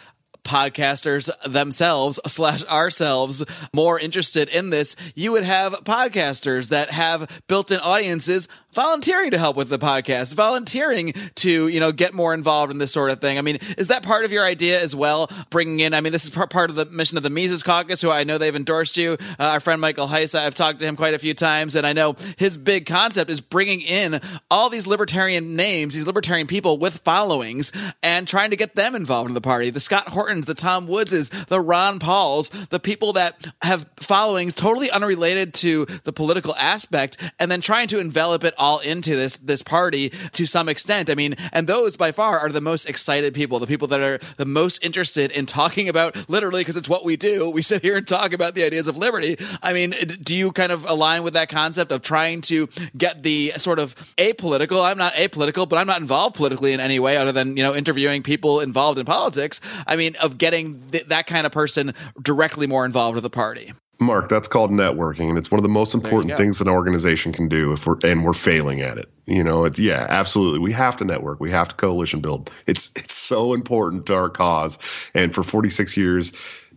podcasters 0.44 1.30
themselves 1.44 2.18
slash 2.26 2.64
ourselves 2.66 3.44
more 3.74 3.98
interested 3.98 4.48
in 4.48 4.70
this 4.70 4.96
you 5.14 5.30
would 5.30 5.44
have 5.44 5.72
podcasters 5.84 6.70
that 6.70 6.90
have 6.90 7.42
built-in 7.46 7.78
audiences 7.78 8.48
volunteering 8.72 9.30
to 9.30 9.38
help 9.38 9.56
with 9.56 9.68
the 9.68 9.78
podcast 9.78 10.34
volunteering 10.34 11.12
to 11.34 11.68
you 11.68 11.80
know 11.80 11.92
get 11.92 12.14
more 12.14 12.34
involved 12.34 12.72
in 12.72 12.78
this 12.78 12.92
sort 12.92 13.10
of 13.10 13.20
thing. 13.20 13.38
I 13.38 13.42
mean 13.42 13.58
is 13.76 13.88
that 13.88 14.02
part 14.02 14.24
of 14.24 14.32
your 14.32 14.44
idea 14.44 14.80
as 14.80 14.94
well 14.94 15.30
bringing 15.50 15.80
in 15.80 15.94
i 15.94 16.00
mean 16.00 16.12
this 16.12 16.24
is 16.24 16.30
part, 16.30 16.70
of 16.70 16.76
the 16.76 16.86
mission 16.86 17.16
of 17.16 17.22
the 17.22 17.30
mises 17.30 17.62
caucus 17.62 18.00
who 18.00 18.10
i 18.10 18.24
know 18.24 18.38
they've 18.38 18.54
endorsed 18.56 18.96
you. 18.96 19.16
Uh, 19.38 19.44
our 19.44 19.60
friend 19.60 19.80
michael 19.80 20.06
heise 20.06 20.34
i've 20.34 20.54
talked 20.54 20.78
to 20.78 20.86
him 20.86 20.96
quite 20.96 21.14
a 21.14 21.18
few 21.18 21.34
times 21.34 21.74
and 21.74 21.86
i 21.86 21.92
know 21.92 22.14
his 22.38 22.56
big 22.56 22.86
concept 22.86 23.30
is 23.30 23.40
bringing 23.40 23.80
in 23.80 24.20
all 24.50 24.70
these 24.70 24.86
libertarian 24.86 25.56
names 25.56 25.94
these 25.94 26.06
libertarian 26.06 26.46
people 26.46 26.78
with 26.78 26.98
followings 26.98 27.72
and 28.02 28.26
trying 28.26 28.50
to 28.50 28.56
get 28.56 28.74
them 28.74 28.94
involved 28.94 29.28
in 29.28 29.34
the 29.34 29.40
party. 29.40 29.70
The 29.70 29.80
scott 29.80 30.08
hortons 30.08 30.46
the 30.46 30.54
tom 30.54 30.86
woodses 30.86 31.28
the 31.28 31.60
ron 31.60 31.98
pauls 31.98 32.48
the 32.48 32.80
people 32.80 33.14
that 33.14 33.46
have 33.62 33.86
followings 33.96 34.54
totally 34.54 34.90
unrelated 34.90 35.54
to 35.54 35.84
the 36.04 36.12
political 36.12 36.54
aspect 36.56 37.32
and 37.38 37.50
then 37.50 37.60
trying 37.60 37.88
to 37.88 37.98
envelop 37.98 38.44
it 38.44 38.54
all 38.62 38.78
into 38.78 39.16
this 39.16 39.38
this 39.38 39.62
party 39.62 40.10
to 40.38 40.46
some 40.46 40.68
extent. 40.68 41.10
I 41.10 41.14
mean 41.14 41.34
and 41.52 41.66
those 41.66 41.96
by 41.96 42.12
far 42.12 42.38
are 42.38 42.48
the 42.48 42.60
most 42.60 42.88
excited 42.88 43.34
people 43.34 43.58
the 43.58 43.66
people 43.66 43.88
that 43.88 44.00
are 44.00 44.18
the 44.36 44.46
most 44.46 44.84
interested 44.84 45.32
in 45.32 45.46
talking 45.46 45.88
about 45.88 46.28
literally 46.28 46.62
because 46.62 46.76
it's 46.76 46.88
what 46.88 47.04
we 47.04 47.16
do. 47.16 47.50
We 47.50 47.62
sit 47.62 47.82
here 47.82 47.96
and 47.96 48.06
talk 48.06 48.32
about 48.32 48.54
the 48.54 48.64
ideas 48.64 48.86
of 48.88 48.96
liberty. 48.96 49.36
I 49.62 49.72
mean 49.72 49.90
do 50.22 50.34
you 50.34 50.52
kind 50.52 50.72
of 50.72 50.88
align 50.88 51.22
with 51.22 51.34
that 51.34 51.48
concept 51.48 51.92
of 51.92 52.02
trying 52.02 52.40
to 52.42 52.68
get 52.96 53.22
the 53.22 53.52
sort 53.56 53.78
of 53.78 53.94
apolitical 54.16 54.84
i'm 54.84 54.98
not 54.98 55.12
apolitical 55.14 55.68
but 55.68 55.76
i'm 55.76 55.86
not 55.86 56.00
involved 56.00 56.36
politically 56.36 56.72
in 56.72 56.80
any 56.80 56.98
way 56.98 57.16
other 57.16 57.32
than 57.32 57.56
you 57.56 57.62
know 57.62 57.74
interviewing 57.74 58.22
people 58.22 58.60
involved 58.60 58.98
in 58.98 59.06
politics 59.06 59.60
i 59.86 59.96
mean 59.96 60.14
of 60.22 60.38
getting 60.38 60.80
th- 60.90 61.06
that 61.06 61.26
kind 61.26 61.46
of 61.46 61.52
person 61.52 61.92
directly 62.20 62.66
more 62.66 62.84
involved 62.84 63.14
with 63.14 63.22
the 63.22 63.30
party 63.30 63.72
Mark, 64.02 64.28
that's 64.28 64.48
called 64.48 64.70
networking, 64.70 65.28
and 65.28 65.38
it's 65.38 65.50
one 65.50 65.58
of 65.58 65.62
the 65.62 65.68
most 65.68 65.94
important 65.94 66.36
things 66.36 66.60
an 66.60 66.68
organization 66.68 67.32
can 67.32 67.48
do 67.48 67.72
if 67.72 67.86
we're 67.86 67.96
and 68.04 68.24
we're 68.24 68.32
failing 68.32 68.80
at 68.80 68.98
it. 68.98 69.08
You 69.26 69.44
know, 69.44 69.64
it's 69.64 69.78
yeah, 69.78 70.04
absolutely. 70.08 70.58
We 70.58 70.72
have 70.72 70.96
to 70.98 71.04
network. 71.04 71.40
We 71.40 71.52
have 71.52 71.68
to 71.68 71.76
coalition 71.76 72.20
build. 72.20 72.50
It's 72.66 72.92
it's 72.96 73.14
so 73.14 73.54
important 73.54 74.06
to 74.06 74.14
our 74.14 74.30
cause. 74.30 74.78
And 75.14 75.32
for 75.32 75.42
46 75.42 75.96
years, 75.96 76.32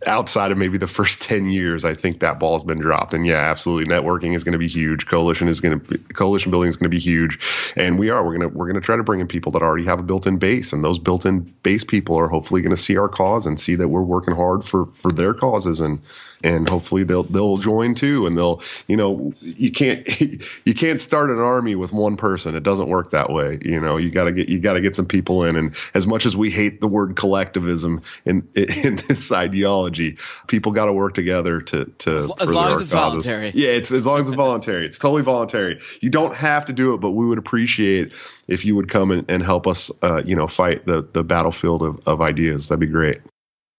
outside 0.06 0.52
of 0.52 0.58
maybe 0.58 0.78
the 0.78 0.86
first 0.86 1.22
10 1.28 1.50
years, 1.50 1.84
I 1.84 1.94
think 1.94 2.20
that 2.20 2.38
ball's 2.38 2.64
been 2.64 2.78
dropped. 2.78 3.14
And 3.14 3.26
yeah, 3.26 3.50
absolutely, 3.50 3.92
networking 3.92 4.34
is 4.34 4.44
going 4.44 4.52
to 4.52 4.58
be 4.58 4.68
huge. 4.68 5.06
Coalition 5.06 5.48
is 5.48 5.60
going 5.60 5.80
to 5.80 5.98
coalition 5.98 6.50
building 6.50 6.68
is 6.68 6.76
going 6.76 6.90
to 6.90 6.94
be 6.96 7.00
huge. 7.00 7.38
And 7.76 7.98
we 7.98 8.10
are 8.10 8.24
we're 8.24 8.38
going 8.38 8.50
to 8.50 8.56
we're 8.56 8.66
going 8.66 8.80
to 8.80 8.84
try 8.84 8.96
to 8.96 9.02
bring 9.02 9.20
in 9.20 9.28
people 9.28 9.52
that 9.52 9.62
already 9.62 9.84
have 9.84 10.00
a 10.00 10.04
built-in 10.04 10.38
base, 10.38 10.72
and 10.72 10.84
those 10.84 10.98
built-in 10.98 11.40
base 11.62 11.84
people 11.84 12.16
are 12.18 12.28
hopefully 12.28 12.62
going 12.62 12.74
to 12.74 12.80
see 12.80 12.96
our 12.96 13.08
cause 13.08 13.46
and 13.46 13.58
see 13.58 13.76
that 13.76 13.88
we're 13.88 14.02
working 14.02 14.34
hard 14.34 14.64
for 14.64 14.86
for 14.86 15.12
their 15.12 15.34
causes 15.34 15.80
and 15.80 16.00
and 16.46 16.68
hopefully 16.68 17.02
they'll 17.02 17.24
they'll 17.24 17.56
join 17.58 17.94
too. 17.94 18.26
And 18.26 18.36
they'll 18.38 18.62
you 18.86 18.96
know 18.96 19.32
you 19.40 19.72
can't 19.72 20.08
you 20.64 20.74
can't 20.74 21.00
start 21.00 21.30
an 21.30 21.38
army 21.40 21.74
with 21.74 21.92
one 21.92 22.16
person. 22.16 22.54
It 22.54 22.62
doesn't 22.62 22.88
work 22.88 23.10
that 23.10 23.30
way. 23.30 23.58
You 23.62 23.80
know 23.80 23.96
you 23.96 24.10
got 24.10 24.24
to 24.24 24.32
get 24.32 24.48
you 24.48 24.60
got 24.60 24.74
to 24.74 24.80
get 24.80 24.94
some 24.94 25.06
people 25.06 25.44
in. 25.44 25.56
And 25.56 25.74
as 25.94 26.06
much 26.06 26.24
as 26.26 26.36
we 26.36 26.50
hate 26.50 26.80
the 26.80 26.88
word 26.88 27.16
collectivism 27.16 28.02
in 28.24 28.48
in 28.54 28.96
this 28.96 29.32
ideology 29.32 30.18
people 30.46 30.72
got 30.72 30.86
to 30.86 30.92
work 30.92 31.14
together 31.14 31.60
to 31.60 31.86
to 31.98 32.16
As- 32.16 32.30
as 32.40 32.52
long 32.52 32.72
as 32.72 32.80
it's 32.80 32.90
causes. 32.90 33.24
voluntary. 33.24 33.50
yeah 33.54 33.70
it's 33.70 33.92
as 33.92 34.06
long 34.06 34.20
as 34.20 34.28
it's 34.28 34.36
voluntary. 34.36 34.86
It's 34.86 34.98
totally 34.98 35.22
voluntary. 35.22 35.80
You 36.00 36.10
don't 36.10 36.34
have 36.34 36.66
to 36.66 36.72
do 36.72 36.94
it 36.94 36.98
but 36.98 37.10
we 37.10 37.26
would 37.26 37.38
appreciate 37.38 38.14
if 38.46 38.64
you 38.64 38.76
would 38.76 38.88
come 38.88 39.10
and, 39.10 39.28
and 39.28 39.42
help 39.42 39.66
us 39.66 39.90
uh, 40.02 40.22
you 40.24 40.36
know 40.36 40.46
fight 40.46 40.86
the 40.86 41.02
the 41.02 41.24
battlefield 41.24 41.82
of, 41.82 42.06
of 42.06 42.20
ideas. 42.20 42.68
That'd 42.68 42.80
be 42.80 42.86
great 42.86 43.20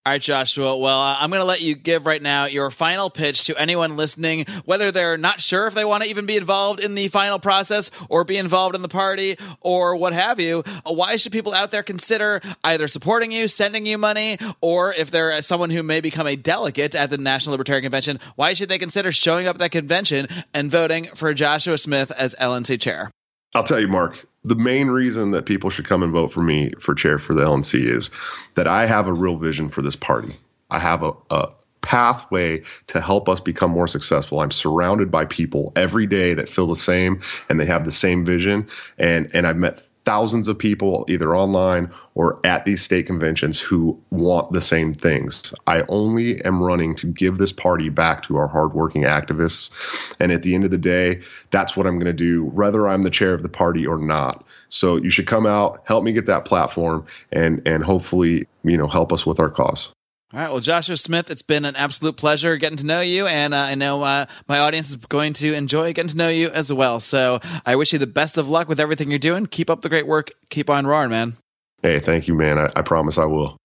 All 0.07 0.11
right, 0.13 0.21
Joshua. 0.21 0.77
Well, 0.77 1.01
uh, 1.01 1.17
I'm 1.19 1.29
going 1.31 1.41
to 1.41 1.45
let 1.45 1.59
you 1.59 1.75
give 1.75 2.05
right 2.05 2.21
now 2.21 2.45
your 2.45 2.71
final 2.71 3.09
pitch 3.09 3.43
to 3.47 3.59
anyone 3.59 3.97
listening, 3.97 4.45
whether 4.63 4.89
they're 4.89 5.17
not 5.17 5.41
sure 5.41 5.67
if 5.67 5.73
they 5.73 5.83
want 5.83 6.03
to 6.03 6.09
even 6.09 6.25
be 6.25 6.37
involved 6.37 6.79
in 6.79 6.95
the 6.95 7.09
final 7.09 7.39
process 7.39 7.91
or 8.09 8.23
be 8.23 8.37
involved 8.37 8.73
in 8.73 8.81
the 8.81 8.87
party 8.87 9.35
or 9.59 9.97
what 9.97 10.13
have 10.13 10.39
you. 10.39 10.63
Uh, 10.85 10.93
Why 10.93 11.17
should 11.17 11.33
people 11.33 11.53
out 11.53 11.71
there 11.71 11.83
consider 11.83 12.39
either 12.63 12.87
supporting 12.87 13.33
you, 13.33 13.49
sending 13.49 13.85
you 13.85 13.97
money, 13.97 14.37
or 14.61 14.93
if 14.93 15.11
they're 15.11 15.41
someone 15.41 15.71
who 15.71 15.83
may 15.83 15.99
become 15.99 16.25
a 16.25 16.37
delegate 16.37 16.95
at 16.95 17.09
the 17.09 17.17
National 17.17 17.51
Libertarian 17.51 17.83
Convention, 17.83 18.17
why 18.37 18.53
should 18.53 18.69
they 18.69 18.79
consider 18.79 19.11
showing 19.11 19.45
up 19.45 19.57
at 19.57 19.59
that 19.59 19.71
convention 19.71 20.27
and 20.53 20.71
voting 20.71 21.07
for 21.15 21.33
Joshua 21.33 21.77
Smith 21.77 22.11
as 22.11 22.33
LNC 22.39 22.79
chair? 22.79 23.11
I'll 23.53 23.65
tell 23.65 23.81
you, 23.81 23.89
Mark, 23.89 24.25
the 24.47 24.55
main 24.55 24.87
reason 24.87 25.31
that 25.31 25.45
people 25.45 25.69
should 25.69 25.85
come 25.85 26.03
and 26.03 26.11
vote 26.11 26.31
for 26.31 26.41
me 26.41 26.71
for 26.79 26.95
chair 26.95 27.17
for 27.17 27.33
the 27.33 27.43
LNC 27.43 27.81
is 27.81 28.11
that 28.55 28.67
I 28.67 28.85
have 28.85 29.07
a 29.07 29.13
real 29.13 29.35
vision 29.35 29.69
for 29.69 29.81
this 29.81 29.95
party. 29.95 30.33
I 30.69 30.79
have 30.79 31.03
a, 31.03 31.13
a 31.29 31.49
pathway 31.81 32.63
to 32.87 33.01
help 33.01 33.29
us 33.29 33.41
become 33.41 33.71
more 33.71 33.87
successful. 33.87 34.39
I'm 34.39 34.51
surrounded 34.51 35.11
by 35.11 35.25
people 35.25 35.71
every 35.75 36.05
day 36.05 36.35
that 36.35 36.49
feel 36.49 36.67
the 36.67 36.75
same 36.75 37.21
and 37.49 37.59
they 37.59 37.65
have 37.65 37.85
the 37.85 37.91
same 37.91 38.25
vision. 38.25 38.67
And, 38.97 39.31
and 39.33 39.47
I've 39.47 39.57
met 39.57 39.81
thousands 40.07 40.47
of 40.47 40.57
people 40.57 41.03
either 41.09 41.35
online 41.35 41.91
or 42.15 42.39
at 42.45 42.63
these 42.63 42.81
state 42.81 43.07
conventions 43.07 43.59
who 43.59 44.01
want 44.09 44.53
the 44.53 44.61
same 44.61 44.93
things. 44.93 45.53
I 45.67 45.83
only 45.89 46.41
am 46.45 46.63
running 46.63 46.95
to 46.95 47.07
give 47.07 47.37
this 47.37 47.51
party 47.51 47.89
back 47.89 48.23
to 48.23 48.37
our 48.37 48.47
hardworking 48.47 49.01
activists. 49.01 50.15
And 50.17 50.31
at 50.31 50.43
the 50.43 50.55
end 50.55 50.63
of 50.63 50.71
the 50.71 50.77
day, 50.77 51.23
that's 51.51 51.75
what 51.75 51.85
I'm 51.87 51.95
going 51.95 52.05
to 52.05 52.13
do, 52.13 52.45
whether 52.45 52.87
I'm 52.87 53.03
the 53.03 53.09
chair 53.09 53.33
of 53.33 53.43
the 53.43 53.49
party 53.49 53.85
or 53.85 53.97
not. 53.97 54.45
So 54.69 54.95
you 54.95 55.09
should 55.09 55.27
come 55.27 55.45
out, 55.45 55.81
help 55.83 56.05
me 56.05 56.13
get 56.13 56.27
that 56.27 56.45
platform, 56.45 57.05
and 57.29 57.63
and 57.65 57.83
hopefully 57.83 58.47
you 58.63 58.77
know 58.77 58.87
help 58.87 59.11
us 59.11 59.25
with 59.25 59.41
our 59.41 59.49
cause. 59.49 59.91
All 60.33 60.41
right. 60.41 60.51
Well, 60.51 60.59
Joshua 60.59 60.97
Smith, 60.97 61.31
it's 61.31 61.41
been 61.41 61.63
an 61.63 61.77
absolute 61.77 62.17
pleasure 62.17 62.57
getting 62.57 62.77
to 62.79 62.85
know 62.85 62.99
you. 62.99 63.27
And 63.27 63.53
uh, 63.53 63.59
I 63.59 63.75
know 63.75 64.03
uh, 64.03 64.25
my 64.49 64.59
audience 64.59 64.89
is 64.89 64.97
going 64.97 65.31
to 65.33 65.53
enjoy 65.53 65.93
getting 65.93 66.09
to 66.09 66.17
know 66.17 66.27
you 66.27 66.49
as 66.49 66.71
well. 66.71 66.99
So 66.99 67.39
I 67.65 67.77
wish 67.77 67.93
you 67.93 67.99
the 67.99 68.07
best 68.07 68.37
of 68.37 68.49
luck 68.49 68.67
with 68.67 68.81
everything 68.81 69.09
you're 69.09 69.19
doing. 69.19 69.45
Keep 69.45 69.69
up 69.69 69.81
the 69.81 69.89
great 69.89 70.05
work. 70.05 70.31
Keep 70.49 70.69
on 70.69 70.85
roaring, 70.85 71.11
man. 71.11 71.37
Hey, 71.81 71.99
thank 71.99 72.27
you, 72.27 72.33
man. 72.33 72.57
I, 72.57 72.69
I 72.75 72.81
promise 72.81 73.17
I 73.17 73.23
will. 73.23 73.55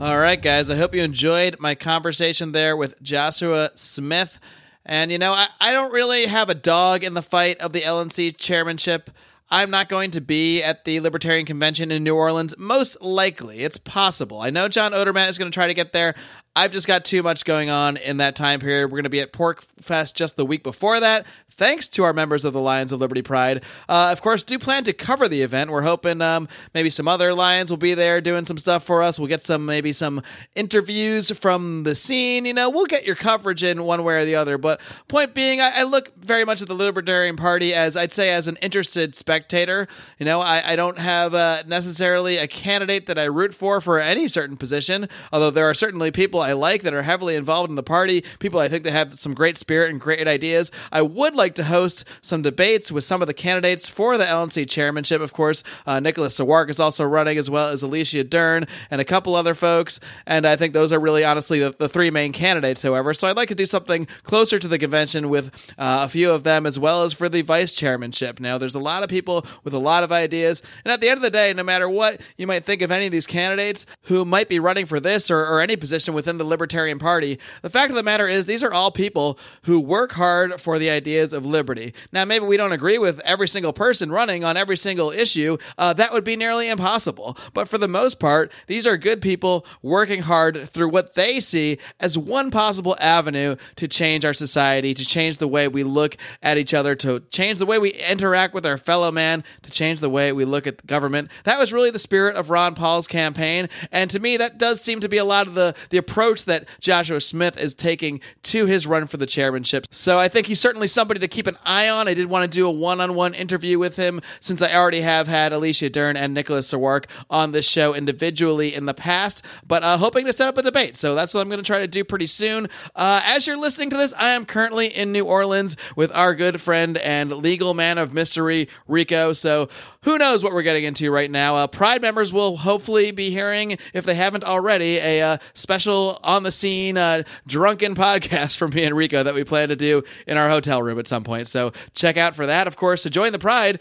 All 0.00 0.18
right, 0.18 0.40
guys. 0.40 0.70
I 0.70 0.76
hope 0.76 0.94
you 0.94 1.02
enjoyed 1.02 1.56
my 1.58 1.74
conversation 1.74 2.52
there 2.52 2.76
with 2.76 3.02
Joshua 3.02 3.70
Smith. 3.74 4.38
And, 4.86 5.10
you 5.10 5.18
know, 5.18 5.32
I, 5.32 5.48
I 5.60 5.72
don't 5.72 5.92
really 5.92 6.26
have 6.26 6.48
a 6.48 6.54
dog 6.54 7.02
in 7.02 7.14
the 7.14 7.22
fight 7.22 7.58
of 7.58 7.72
the 7.72 7.80
LNC 7.80 8.36
chairmanship. 8.38 9.10
I'm 9.50 9.70
not 9.70 9.88
going 9.88 10.10
to 10.10 10.20
be 10.20 10.62
at 10.62 10.84
the 10.84 11.00
Libertarian 11.00 11.46
Convention 11.46 11.90
in 11.90 12.04
New 12.04 12.14
Orleans. 12.14 12.54
Most 12.58 13.00
likely, 13.00 13.60
it's 13.60 13.78
possible. 13.78 14.40
I 14.40 14.50
know 14.50 14.68
John 14.68 14.92
Odermatt 14.92 15.28
is 15.30 15.38
going 15.38 15.50
to 15.50 15.54
try 15.54 15.68
to 15.68 15.74
get 15.74 15.92
there. 15.92 16.14
I've 16.54 16.72
just 16.72 16.86
got 16.86 17.04
too 17.04 17.22
much 17.22 17.44
going 17.44 17.70
on 17.70 17.96
in 17.96 18.18
that 18.18 18.36
time 18.36 18.60
period. 18.60 18.86
We're 18.86 18.98
going 18.98 19.04
to 19.04 19.10
be 19.10 19.20
at 19.20 19.32
Pork 19.32 19.62
Fest 19.80 20.16
just 20.16 20.36
the 20.36 20.44
week 20.44 20.62
before 20.62 21.00
that 21.00 21.26
thanks 21.58 21.88
to 21.88 22.04
our 22.04 22.12
members 22.12 22.44
of 22.44 22.52
the 22.52 22.60
Lions 22.60 22.92
of 22.92 23.00
Liberty 23.00 23.20
Pride. 23.20 23.62
Uh, 23.88 24.08
of 24.12 24.22
course, 24.22 24.42
do 24.42 24.58
plan 24.58 24.84
to 24.84 24.92
cover 24.92 25.28
the 25.28 25.42
event. 25.42 25.70
We're 25.70 25.82
hoping 25.82 26.22
um, 26.22 26.48
maybe 26.72 26.88
some 26.88 27.08
other 27.08 27.34
Lions 27.34 27.68
will 27.68 27.76
be 27.76 27.94
there 27.94 28.20
doing 28.20 28.44
some 28.46 28.56
stuff 28.56 28.84
for 28.84 29.02
us. 29.02 29.18
We'll 29.18 29.28
get 29.28 29.42
some 29.42 29.66
maybe 29.66 29.92
some 29.92 30.22
interviews 30.54 31.30
from 31.32 31.82
the 31.82 31.94
scene. 31.94 32.46
You 32.46 32.54
know, 32.54 32.70
we'll 32.70 32.86
get 32.86 33.04
your 33.04 33.16
coverage 33.16 33.62
in 33.62 33.82
one 33.84 34.04
way 34.04 34.14
or 34.14 34.24
the 34.24 34.36
other. 34.36 34.56
But 34.56 34.80
point 35.08 35.34
being, 35.34 35.60
I, 35.60 35.80
I 35.80 35.82
look 35.82 36.14
very 36.16 36.44
much 36.44 36.62
at 36.62 36.68
the 36.68 36.74
Libertarian 36.74 37.36
Party 37.36 37.74
as 37.74 37.96
I'd 37.96 38.12
say 38.12 38.30
as 38.30 38.48
an 38.48 38.56
interested 38.62 39.14
spectator. 39.14 39.88
You 40.18 40.26
know, 40.26 40.40
I, 40.40 40.72
I 40.72 40.76
don't 40.76 40.98
have 40.98 41.34
uh, 41.34 41.64
necessarily 41.66 42.38
a 42.38 42.46
candidate 42.46 43.06
that 43.06 43.18
I 43.18 43.24
root 43.24 43.52
for 43.52 43.80
for 43.80 43.98
any 43.98 44.28
certain 44.28 44.56
position. 44.56 45.08
Although 45.32 45.50
there 45.50 45.68
are 45.68 45.74
certainly 45.74 46.12
people 46.12 46.40
I 46.40 46.52
like 46.52 46.82
that 46.82 46.94
are 46.94 47.02
heavily 47.02 47.34
involved 47.34 47.68
in 47.68 47.76
the 47.76 47.82
party. 47.82 48.24
People 48.38 48.60
I 48.60 48.68
think 48.68 48.84
that 48.84 48.92
have 48.92 49.14
some 49.14 49.34
great 49.34 49.56
spirit 49.56 49.90
and 49.90 50.00
great 50.00 50.28
ideas. 50.28 50.70
I 50.92 51.02
would 51.02 51.34
like 51.34 51.47
to 51.54 51.64
host 51.64 52.04
some 52.20 52.42
debates 52.42 52.92
with 52.92 53.04
some 53.04 53.22
of 53.22 53.28
the 53.28 53.34
candidates 53.34 53.88
for 53.88 54.18
the 54.18 54.24
LNC 54.24 54.68
chairmanship. 54.68 55.20
Of 55.20 55.32
course, 55.32 55.62
uh, 55.86 56.00
Nicholas 56.00 56.38
Sarwark 56.38 56.70
is 56.70 56.80
also 56.80 57.04
running, 57.04 57.38
as 57.38 57.50
well 57.50 57.68
as 57.68 57.82
Alicia 57.82 58.24
Dearn 58.24 58.66
and 58.90 59.00
a 59.00 59.04
couple 59.04 59.34
other 59.34 59.54
folks. 59.54 60.00
And 60.26 60.46
I 60.46 60.56
think 60.56 60.74
those 60.74 60.92
are 60.92 61.00
really, 61.00 61.24
honestly, 61.24 61.60
the, 61.60 61.70
the 61.70 61.88
three 61.88 62.10
main 62.10 62.32
candidates, 62.32 62.82
however. 62.82 63.14
So 63.14 63.28
I'd 63.28 63.36
like 63.36 63.48
to 63.48 63.54
do 63.54 63.66
something 63.66 64.06
closer 64.22 64.58
to 64.58 64.68
the 64.68 64.78
convention 64.78 65.28
with 65.28 65.54
uh, 65.78 66.00
a 66.02 66.08
few 66.08 66.30
of 66.30 66.44
them, 66.44 66.66
as 66.66 66.78
well 66.78 67.02
as 67.02 67.12
for 67.12 67.28
the 67.28 67.42
vice 67.42 67.74
chairmanship. 67.74 68.40
Now, 68.40 68.58
there's 68.58 68.74
a 68.74 68.80
lot 68.80 69.02
of 69.02 69.08
people 69.08 69.46
with 69.64 69.74
a 69.74 69.78
lot 69.78 70.04
of 70.04 70.12
ideas. 70.12 70.62
And 70.84 70.92
at 70.92 71.00
the 71.00 71.08
end 71.08 71.18
of 71.18 71.22
the 71.22 71.30
day, 71.30 71.52
no 71.52 71.62
matter 71.62 71.88
what 71.88 72.20
you 72.36 72.46
might 72.46 72.64
think 72.64 72.82
of 72.82 72.90
any 72.90 73.06
of 73.06 73.12
these 73.12 73.26
candidates 73.26 73.86
who 74.02 74.24
might 74.24 74.48
be 74.48 74.58
running 74.58 74.86
for 74.86 75.00
this 75.00 75.30
or, 75.30 75.40
or 75.40 75.60
any 75.60 75.76
position 75.76 76.14
within 76.14 76.38
the 76.38 76.44
Libertarian 76.44 76.98
Party, 76.98 77.38
the 77.62 77.70
fact 77.70 77.90
of 77.90 77.96
the 77.96 78.02
matter 78.02 78.28
is 78.28 78.46
these 78.46 78.64
are 78.64 78.72
all 78.72 78.90
people 78.90 79.38
who 79.62 79.80
work 79.80 80.12
hard 80.12 80.60
for 80.60 80.78
the 80.78 80.90
ideas 80.90 81.32
of 81.32 81.37
liberty. 81.44 81.94
Now, 82.12 82.24
maybe 82.24 82.44
we 82.44 82.56
don't 82.56 82.72
agree 82.72 82.98
with 82.98 83.20
every 83.20 83.48
single 83.48 83.72
person 83.72 84.10
running 84.10 84.44
on 84.44 84.56
every 84.56 84.76
single 84.76 85.10
issue. 85.10 85.58
Uh, 85.76 85.92
that 85.94 86.12
would 86.12 86.24
be 86.24 86.36
nearly 86.36 86.68
impossible. 86.68 87.36
But 87.54 87.68
for 87.68 87.78
the 87.78 87.88
most 87.88 88.20
part, 88.20 88.52
these 88.66 88.86
are 88.86 88.96
good 88.96 89.20
people 89.20 89.66
working 89.82 90.22
hard 90.22 90.68
through 90.68 90.88
what 90.88 91.14
they 91.14 91.40
see 91.40 91.78
as 92.00 92.18
one 92.18 92.50
possible 92.50 92.96
avenue 93.00 93.56
to 93.76 93.88
change 93.88 94.24
our 94.24 94.34
society, 94.34 94.94
to 94.94 95.04
change 95.04 95.38
the 95.38 95.48
way 95.48 95.68
we 95.68 95.82
look 95.82 96.16
at 96.42 96.58
each 96.58 96.74
other, 96.74 96.94
to 96.96 97.20
change 97.30 97.58
the 97.58 97.66
way 97.66 97.78
we 97.78 97.90
interact 97.90 98.54
with 98.54 98.66
our 98.66 98.76
fellow 98.76 99.10
man, 99.10 99.44
to 99.62 99.70
change 99.70 100.00
the 100.00 100.10
way 100.10 100.32
we 100.32 100.44
look 100.44 100.66
at 100.66 100.78
the 100.78 100.86
government. 100.86 101.30
That 101.44 101.58
was 101.58 101.72
really 101.72 101.90
the 101.90 101.98
spirit 101.98 102.36
of 102.36 102.50
Ron 102.50 102.74
Paul's 102.74 103.06
campaign. 103.06 103.68
And 103.92 104.10
to 104.10 104.18
me, 104.18 104.36
that 104.36 104.58
does 104.58 104.80
seem 104.80 105.00
to 105.00 105.08
be 105.08 105.18
a 105.18 105.24
lot 105.24 105.46
of 105.46 105.54
the, 105.54 105.74
the 105.90 105.98
approach 105.98 106.44
that 106.46 106.66
Joshua 106.80 107.20
Smith 107.20 107.58
is 107.58 107.74
taking 107.74 108.20
to 108.44 108.66
his 108.66 108.86
run 108.86 109.06
for 109.06 109.16
the 109.16 109.26
chairmanship. 109.26 109.86
So 109.90 110.18
I 110.18 110.28
think 110.28 110.46
he's 110.46 110.60
certainly 110.60 110.88
somebody 110.88 111.20
to 111.20 111.27
keep 111.28 111.46
an 111.46 111.56
eye 111.64 111.88
on. 111.88 112.08
I 112.08 112.14
did 112.14 112.26
want 112.26 112.50
to 112.50 112.56
do 112.56 112.66
a 112.66 112.70
one 112.70 113.00
on 113.00 113.14
one 113.14 113.34
interview 113.34 113.78
with 113.78 113.96
him 113.96 114.20
since 114.40 114.62
I 114.62 114.74
already 114.74 115.00
have 115.00 115.28
had 115.28 115.52
Alicia 115.52 115.90
Dearn 115.90 116.16
and 116.16 116.34
Nicholas 116.34 116.70
Sarwark 116.72 117.06
on 117.30 117.52
this 117.52 117.68
show 117.68 117.94
individually 117.94 118.74
in 118.74 118.86
the 118.86 118.94
past, 118.94 119.44
but 119.66 119.82
uh, 119.82 119.96
hoping 119.96 120.24
to 120.26 120.32
set 120.32 120.48
up 120.48 120.58
a 120.58 120.62
debate. 120.62 120.96
So 120.96 121.14
that's 121.14 121.34
what 121.34 121.40
I'm 121.40 121.48
going 121.48 121.58
to 121.58 121.66
try 121.66 121.80
to 121.80 121.88
do 121.88 122.04
pretty 122.04 122.26
soon. 122.26 122.68
Uh, 122.94 123.22
as 123.24 123.46
you're 123.46 123.56
listening 123.56 123.90
to 123.90 123.96
this, 123.96 124.12
I 124.14 124.30
am 124.30 124.44
currently 124.44 124.86
in 124.86 125.12
New 125.12 125.24
Orleans 125.24 125.76
with 125.96 126.14
our 126.14 126.34
good 126.34 126.60
friend 126.60 126.96
and 126.98 127.30
legal 127.32 127.74
man 127.74 127.98
of 127.98 128.12
mystery, 128.12 128.68
Rico. 128.86 129.32
So 129.32 129.68
who 130.02 130.18
knows 130.18 130.44
what 130.44 130.52
we're 130.52 130.62
getting 130.62 130.84
into 130.84 131.10
right 131.10 131.30
now? 131.30 131.56
Uh, 131.56 131.66
Pride 131.66 132.02
members 132.02 132.32
will 132.32 132.58
hopefully 132.58 133.10
be 133.10 133.30
hearing, 133.30 133.78
if 133.92 134.04
they 134.04 134.14
haven't 134.14 134.44
already, 134.44 134.98
a 134.98 135.20
uh, 135.22 135.38
special 135.54 136.18
on 136.22 136.44
the 136.44 136.52
scene 136.52 136.96
uh, 136.96 137.24
drunken 137.46 137.94
podcast 137.96 138.56
from 138.56 138.70
me 138.70 138.84
and 138.84 138.96
Rico 138.96 139.22
that 139.22 139.34
we 139.34 139.44
plan 139.44 139.68
to 139.68 139.76
do 139.76 140.04
in 140.26 140.36
our 140.36 140.48
hotel 140.48 140.82
room 140.82 140.98
at 140.98 141.07
some 141.08 141.24
point. 141.24 141.48
So 141.48 141.72
check 141.94 142.16
out 142.16 142.36
for 142.36 142.46
that. 142.46 142.66
Of 142.66 142.76
course, 142.76 143.02
to 143.02 143.10
join 143.10 143.32
the 143.32 143.38
Pride. 143.38 143.80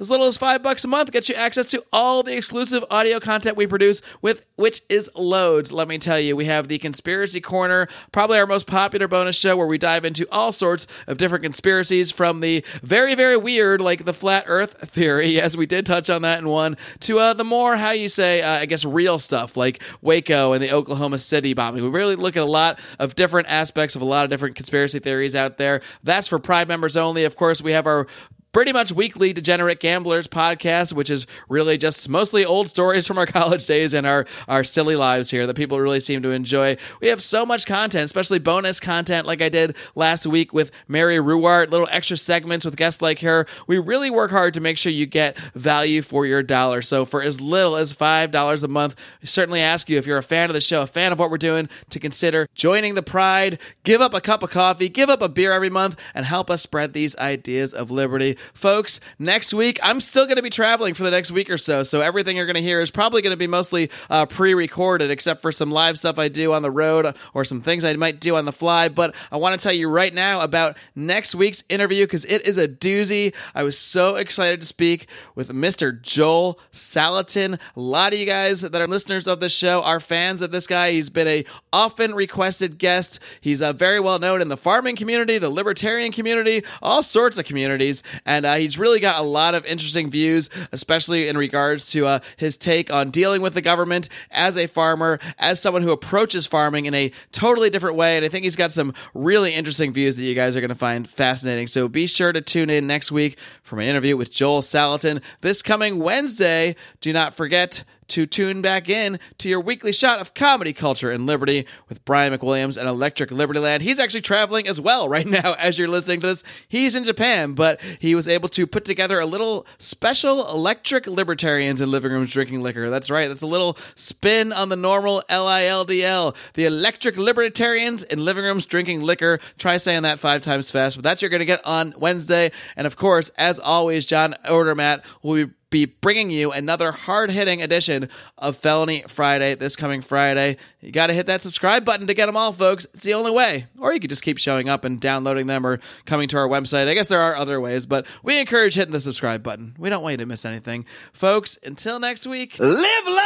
As 0.00 0.10
little 0.10 0.26
as 0.26 0.36
five 0.36 0.60
bucks 0.60 0.82
a 0.82 0.88
month 0.88 1.12
gets 1.12 1.28
you 1.28 1.36
access 1.36 1.70
to 1.70 1.84
all 1.92 2.24
the 2.24 2.36
exclusive 2.36 2.84
audio 2.90 3.20
content 3.20 3.56
we 3.56 3.68
produce, 3.68 4.02
with 4.20 4.44
which 4.56 4.80
is 4.88 5.08
loads. 5.14 5.70
Let 5.70 5.86
me 5.86 5.98
tell 5.98 6.18
you, 6.18 6.34
we 6.34 6.46
have 6.46 6.66
the 6.66 6.78
Conspiracy 6.78 7.40
Corner, 7.40 7.86
probably 8.10 8.40
our 8.40 8.46
most 8.46 8.66
popular 8.66 9.06
bonus 9.06 9.36
show, 9.36 9.56
where 9.56 9.68
we 9.68 9.78
dive 9.78 10.04
into 10.04 10.26
all 10.32 10.50
sorts 10.50 10.88
of 11.06 11.16
different 11.16 11.44
conspiracies, 11.44 12.10
from 12.10 12.40
the 12.40 12.64
very, 12.82 13.14
very 13.14 13.36
weird, 13.36 13.80
like 13.80 14.04
the 14.04 14.12
flat 14.12 14.42
Earth 14.48 14.72
theory, 14.90 15.40
as 15.40 15.56
we 15.56 15.64
did 15.64 15.86
touch 15.86 16.10
on 16.10 16.22
that 16.22 16.40
in 16.40 16.48
one, 16.48 16.76
to 16.98 17.20
uh, 17.20 17.32
the 17.32 17.44
more 17.44 17.76
how 17.76 17.92
you 17.92 18.08
say, 18.08 18.42
uh, 18.42 18.50
I 18.50 18.66
guess, 18.66 18.84
real 18.84 19.20
stuff 19.20 19.56
like 19.56 19.80
Waco 20.02 20.54
and 20.54 20.60
the 20.60 20.72
Oklahoma 20.72 21.18
City 21.18 21.54
bombing. 21.54 21.84
We 21.84 21.88
really 21.88 22.16
look 22.16 22.36
at 22.36 22.42
a 22.42 22.46
lot 22.46 22.80
of 22.98 23.14
different 23.14 23.46
aspects 23.48 23.94
of 23.94 24.02
a 24.02 24.06
lot 24.06 24.24
of 24.24 24.30
different 24.30 24.56
conspiracy 24.56 24.98
theories 24.98 25.36
out 25.36 25.56
there. 25.56 25.82
That's 26.02 26.26
for 26.26 26.40
Pride 26.40 26.66
members 26.66 26.96
only. 26.96 27.22
Of 27.22 27.36
course, 27.36 27.62
we 27.62 27.70
have 27.70 27.86
our 27.86 28.08
pretty 28.54 28.72
much 28.72 28.92
weekly 28.92 29.32
Degenerate 29.32 29.80
Gamblers 29.80 30.28
podcast, 30.28 30.92
which 30.92 31.10
is 31.10 31.26
really 31.48 31.76
just 31.76 32.08
mostly 32.08 32.44
old 32.44 32.68
stories 32.68 33.04
from 33.04 33.18
our 33.18 33.26
college 33.34 33.66
days 33.66 33.92
and 33.92 34.06
our, 34.06 34.24
our 34.46 34.62
silly 34.62 34.94
lives 34.94 35.30
here 35.30 35.44
that 35.44 35.56
people 35.56 35.80
really 35.80 35.98
seem 35.98 36.22
to 36.22 36.30
enjoy. 36.30 36.76
We 37.00 37.08
have 37.08 37.20
so 37.20 37.44
much 37.44 37.66
content, 37.66 38.04
especially 38.04 38.38
bonus 38.38 38.78
content 38.78 39.26
like 39.26 39.42
I 39.42 39.48
did 39.48 39.76
last 39.96 40.24
week 40.24 40.52
with 40.52 40.70
Mary 40.86 41.16
Ruwart, 41.16 41.70
little 41.70 41.88
extra 41.90 42.16
segments 42.16 42.64
with 42.64 42.76
guests 42.76 43.02
like 43.02 43.18
her. 43.22 43.44
We 43.66 43.78
really 43.78 44.08
work 44.08 44.30
hard 44.30 44.54
to 44.54 44.60
make 44.60 44.78
sure 44.78 44.92
you 44.92 45.06
get 45.06 45.36
value 45.54 46.00
for 46.00 46.24
your 46.24 46.44
dollar. 46.44 46.80
So 46.80 47.04
for 47.04 47.22
as 47.22 47.40
little 47.40 47.74
as 47.74 47.92
$5 47.92 48.64
a 48.64 48.68
month, 48.68 48.94
I 49.20 49.26
certainly 49.26 49.62
ask 49.62 49.88
you 49.88 49.98
if 49.98 50.06
you're 50.06 50.16
a 50.16 50.22
fan 50.22 50.48
of 50.48 50.54
the 50.54 50.60
show, 50.60 50.82
a 50.82 50.86
fan 50.86 51.10
of 51.10 51.18
what 51.18 51.28
we're 51.28 51.38
doing, 51.38 51.68
to 51.90 51.98
consider 51.98 52.46
joining 52.54 52.94
the 52.94 53.02
Pride, 53.02 53.58
give 53.82 54.00
up 54.00 54.14
a 54.14 54.20
cup 54.20 54.44
of 54.44 54.50
coffee, 54.50 54.88
give 54.88 55.10
up 55.10 55.22
a 55.22 55.28
beer 55.28 55.50
every 55.50 55.70
month, 55.70 56.00
and 56.14 56.24
help 56.24 56.50
us 56.50 56.62
spread 56.62 56.92
these 56.92 57.16
ideas 57.16 57.74
of 57.74 57.90
liberty 57.90 58.36
folks. 58.52 59.00
Next 59.18 59.54
week, 59.54 59.78
I'm 59.82 60.00
still 60.00 60.24
going 60.24 60.36
to 60.36 60.42
be 60.42 60.50
traveling 60.50 60.94
for 60.94 61.02
the 61.02 61.10
next 61.10 61.30
week 61.30 61.50
or 61.50 61.58
so. 61.58 61.82
So 61.82 62.00
everything 62.00 62.36
you're 62.36 62.46
going 62.46 62.54
to 62.54 62.62
hear 62.62 62.80
is 62.80 62.90
probably 62.90 63.22
going 63.22 63.32
to 63.32 63.36
be 63.36 63.46
mostly 63.46 63.90
uh, 64.10 64.26
pre 64.26 64.54
recorded, 64.54 65.10
except 65.10 65.40
for 65.40 65.52
some 65.52 65.70
live 65.70 65.98
stuff 65.98 66.18
I 66.18 66.28
do 66.28 66.52
on 66.52 66.62
the 66.62 66.70
road 66.70 67.16
or 67.32 67.44
some 67.44 67.60
things 67.60 67.84
I 67.84 67.94
might 67.94 68.20
do 68.20 68.36
on 68.36 68.44
the 68.44 68.52
fly. 68.52 68.88
But 68.88 69.14
I 69.30 69.36
want 69.36 69.58
to 69.58 69.62
tell 69.62 69.72
you 69.72 69.88
right 69.88 70.12
now 70.12 70.40
about 70.40 70.76
next 70.94 71.34
week's 71.34 71.64
interview 71.68 72.04
because 72.04 72.24
it 72.24 72.46
is 72.46 72.58
a 72.58 72.68
doozy. 72.68 73.34
I 73.54 73.62
was 73.62 73.78
so 73.78 74.16
excited 74.16 74.60
to 74.60 74.66
speak 74.66 75.08
with 75.34 75.50
Mr. 75.50 76.00
Joel 76.00 76.58
Salatin. 76.72 77.58
A 77.76 77.80
lot 77.80 78.12
of 78.12 78.18
you 78.18 78.26
guys 78.26 78.60
that 78.62 78.74
are 78.74 78.86
listeners 78.86 79.26
of 79.26 79.40
the 79.40 79.48
show 79.48 79.82
are 79.82 80.00
fans 80.00 80.42
of 80.42 80.50
this 80.50 80.66
guy. 80.66 80.92
He's 80.92 81.10
been 81.10 81.28
a 81.28 81.44
often 81.72 82.14
requested 82.14 82.78
guest. 82.78 83.20
He's 83.40 83.62
uh, 83.62 83.72
very 83.72 84.00
well 84.00 84.18
known 84.18 84.40
in 84.40 84.48
the 84.48 84.56
farming 84.56 84.96
community, 84.96 85.38
the 85.38 85.50
libertarian 85.50 86.12
community, 86.12 86.64
all 86.82 87.02
sorts 87.02 87.38
of 87.38 87.44
communities. 87.44 88.02
And 88.24 88.33
uh, 88.42 88.54
he's 88.54 88.78
really 88.78 89.00
got 89.00 89.20
a 89.20 89.22
lot 89.22 89.54
of 89.54 89.64
interesting 89.66 90.10
views, 90.10 90.48
especially 90.72 91.28
in 91.28 91.36
regards 91.36 91.92
to 91.92 92.06
uh, 92.06 92.18
his 92.36 92.56
take 92.56 92.92
on 92.92 93.10
dealing 93.10 93.42
with 93.42 93.54
the 93.54 93.62
government 93.62 94.08
as 94.30 94.56
a 94.56 94.66
farmer, 94.66 95.18
as 95.38 95.60
someone 95.60 95.82
who 95.82 95.92
approaches 95.92 96.46
farming 96.46 96.86
in 96.86 96.94
a 96.94 97.12
totally 97.32 97.70
different 97.70 97.96
way. 97.96 98.16
And 98.16 98.24
I 98.24 98.28
think 98.28 98.44
he's 98.44 98.56
got 98.56 98.72
some 98.72 98.94
really 99.12 99.54
interesting 99.54 99.92
views 99.92 100.16
that 100.16 100.22
you 100.22 100.34
guys 100.34 100.56
are 100.56 100.60
going 100.60 100.68
to 100.70 100.74
find 100.74 101.08
fascinating. 101.08 101.66
So 101.66 101.88
be 101.88 102.06
sure 102.06 102.32
to 102.32 102.40
tune 102.40 102.70
in 102.70 102.86
next 102.86 103.12
week 103.12 103.38
for 103.64 103.76
my 103.76 103.82
interview 103.82 104.16
with 104.16 104.30
Joel 104.30 104.60
Salatin 104.60 105.20
this 105.40 105.62
coming 105.62 105.98
Wednesday. 105.98 106.76
Do 107.00 107.12
not 107.12 107.34
forget 107.34 107.82
to 108.08 108.26
tune 108.26 108.62
back 108.62 108.88
in 108.88 109.18
to 109.38 109.48
your 109.48 109.60
weekly 109.60 109.92
shot 109.92 110.20
of 110.20 110.34
comedy 110.34 110.72
culture 110.72 111.10
and 111.10 111.26
liberty 111.26 111.66
with 111.88 112.04
Brian 112.04 112.36
McWilliams 112.36 112.76
and 112.76 112.88
Electric 112.88 113.30
Liberty 113.30 113.60
Land. 113.60 113.82
He's 113.82 113.98
actually 113.98 114.20
traveling 114.20 114.68
as 114.68 114.80
well 114.80 115.08
right 115.08 115.26
now 115.44 115.54
as 115.54 115.78
you're 115.78 115.88
listening 115.88 116.20
to 116.20 116.28
this. 116.28 116.44
He's 116.68 116.94
in 116.94 117.04
Japan, 117.04 117.54
but 117.54 117.80
he 117.98 118.14
was 118.14 118.28
able 118.28 118.48
to 118.50 118.66
put 118.66 118.84
together 118.84 119.20
a 119.20 119.26
little 119.26 119.66
special 119.78 120.50
Electric 120.50 121.06
Libertarians 121.06 121.80
in 121.80 121.90
Living 121.90 122.12
Rooms 122.12 122.32
Drinking 122.32 122.62
Liquor. 122.62 122.90
That's 122.90 123.10
right, 123.10 123.28
that's 123.28 123.42
a 123.42 123.46
little 123.46 123.76
spin 123.94 124.52
on 124.52 124.68
the 124.68 124.76
normal 124.76 125.22
LILDL. 125.30 126.36
The 126.54 126.66
Electric 126.66 127.16
Libertarians 127.16 128.04
in 128.04 128.24
Living 128.24 128.44
Rooms 128.44 128.66
Drinking 128.66 129.02
Liquor. 129.02 129.40
Try 129.58 129.76
saying 129.76 130.02
that 130.02 130.18
five 130.18 130.42
times 130.42 130.70
fast, 130.70 130.96
but 130.96 131.02
that's 131.02 131.18
what 131.18 131.22
you're 131.22 131.30
going 131.30 131.40
to 131.40 131.46
get 131.46 131.64
on 131.64 131.94
Wednesday. 131.96 132.52
And 132.76 132.86
of 132.86 132.96
course, 132.96 133.30
as 133.30 133.53
always, 133.58 134.06
John 134.06 134.36
Odermatt 134.44 135.04
will 135.22 135.48
be 135.74 135.84
bringing 135.86 136.30
you 136.30 136.52
another 136.52 136.92
hard 136.92 137.32
hitting 137.32 137.60
edition 137.60 138.08
of 138.38 138.56
Felony 138.56 139.02
Friday 139.08 139.56
this 139.56 139.74
coming 139.74 140.02
Friday. 140.02 140.56
You 140.80 140.92
got 140.92 141.08
to 141.08 141.12
hit 141.12 141.26
that 141.26 141.40
subscribe 141.40 141.84
button 141.84 142.06
to 142.06 142.14
get 142.14 142.26
them 142.26 142.36
all, 142.36 142.52
folks. 142.52 142.84
It's 142.94 143.02
the 143.02 143.14
only 143.14 143.32
way. 143.32 143.66
Or 143.78 143.92
you 143.92 143.98
could 143.98 144.10
just 144.10 144.22
keep 144.22 144.38
showing 144.38 144.68
up 144.68 144.84
and 144.84 145.00
downloading 145.00 145.48
them 145.48 145.66
or 145.66 145.80
coming 146.06 146.28
to 146.28 146.36
our 146.36 146.46
website. 146.46 146.86
I 146.86 146.94
guess 146.94 147.08
there 147.08 147.20
are 147.20 147.34
other 147.34 147.60
ways, 147.60 147.86
but 147.86 148.06
we 148.22 148.38
encourage 148.38 148.74
hitting 148.74 148.92
the 148.92 149.00
subscribe 149.00 149.42
button. 149.42 149.74
We 149.76 149.90
don't 149.90 150.02
want 150.02 150.12
you 150.12 150.18
to 150.18 150.26
miss 150.26 150.44
anything. 150.44 150.86
Folks, 151.12 151.58
until 151.64 151.98
next 151.98 152.24
week, 152.24 152.56
live 152.60 153.06
long 153.08 153.18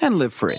and 0.00 0.18
live 0.18 0.32
free. 0.32 0.58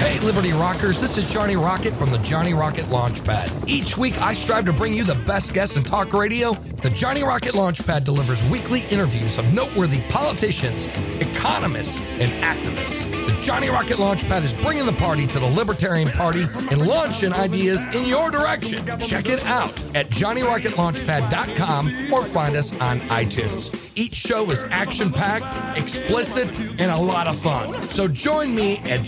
Hey, 0.00 0.18
Liberty 0.20 0.52
Rockers, 0.52 0.98
this 0.98 1.18
is 1.18 1.30
Johnny 1.30 1.56
Rocket 1.56 1.94
from 1.94 2.10
the 2.10 2.16
Johnny 2.18 2.54
Rocket 2.54 2.86
Launchpad. 2.86 3.68
Each 3.68 3.98
week, 3.98 4.18
I 4.22 4.32
strive 4.32 4.64
to 4.64 4.72
bring 4.72 4.94
you 4.94 5.04
the 5.04 5.14
best 5.26 5.52
guests 5.52 5.76
in 5.76 5.82
talk 5.82 6.14
radio. 6.14 6.54
The 6.54 6.88
Johnny 6.88 7.22
Rocket 7.22 7.52
Launchpad 7.52 8.04
delivers 8.04 8.42
weekly 8.48 8.80
interviews 8.90 9.36
of 9.36 9.52
noteworthy 9.54 10.00
politicians, 10.08 10.86
economists, 11.20 12.00
and 12.18 12.32
activists. 12.42 13.10
The 13.26 13.38
Johnny 13.42 13.68
Rocket 13.68 13.98
Launchpad 13.98 14.42
is 14.42 14.54
bringing 14.54 14.86
the 14.86 14.94
party 14.94 15.26
to 15.26 15.38
the 15.38 15.46
Libertarian 15.46 16.08
Party 16.08 16.44
and 16.70 16.86
launching 16.86 17.34
ideas 17.34 17.84
in 17.94 18.08
your 18.08 18.30
direction. 18.30 18.82
Check 19.00 19.28
it 19.28 19.44
out 19.44 19.84
at 19.94 20.08
JohnnyRocketLaunchpad.com 20.08 22.12
or 22.14 22.24
find 22.24 22.56
us 22.56 22.72
on 22.80 23.00
iTunes. 23.10 23.94
Each 23.98 24.14
show 24.14 24.50
is 24.50 24.64
action 24.70 25.12
packed, 25.12 25.78
explicit, 25.78 26.58
and 26.58 26.90
a 26.90 26.96
lot 26.96 27.28
of 27.28 27.38
fun. 27.38 27.82
So 27.82 28.08
join 28.08 28.54
me 28.54 28.78
at 28.78 29.00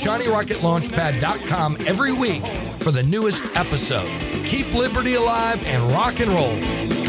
JohnnyRocketLaunchpad.com 0.83 1.77
every 1.87 2.13
week 2.13 2.45
for 2.83 2.91
the 2.91 3.03
newest 3.05 3.45
episode. 3.57 4.09
Keep 4.47 4.75
liberty 4.75 5.15
alive 5.15 5.65
and 5.67 5.83
rock 5.93 6.21
and 6.21 6.31
roll. 6.31 7.02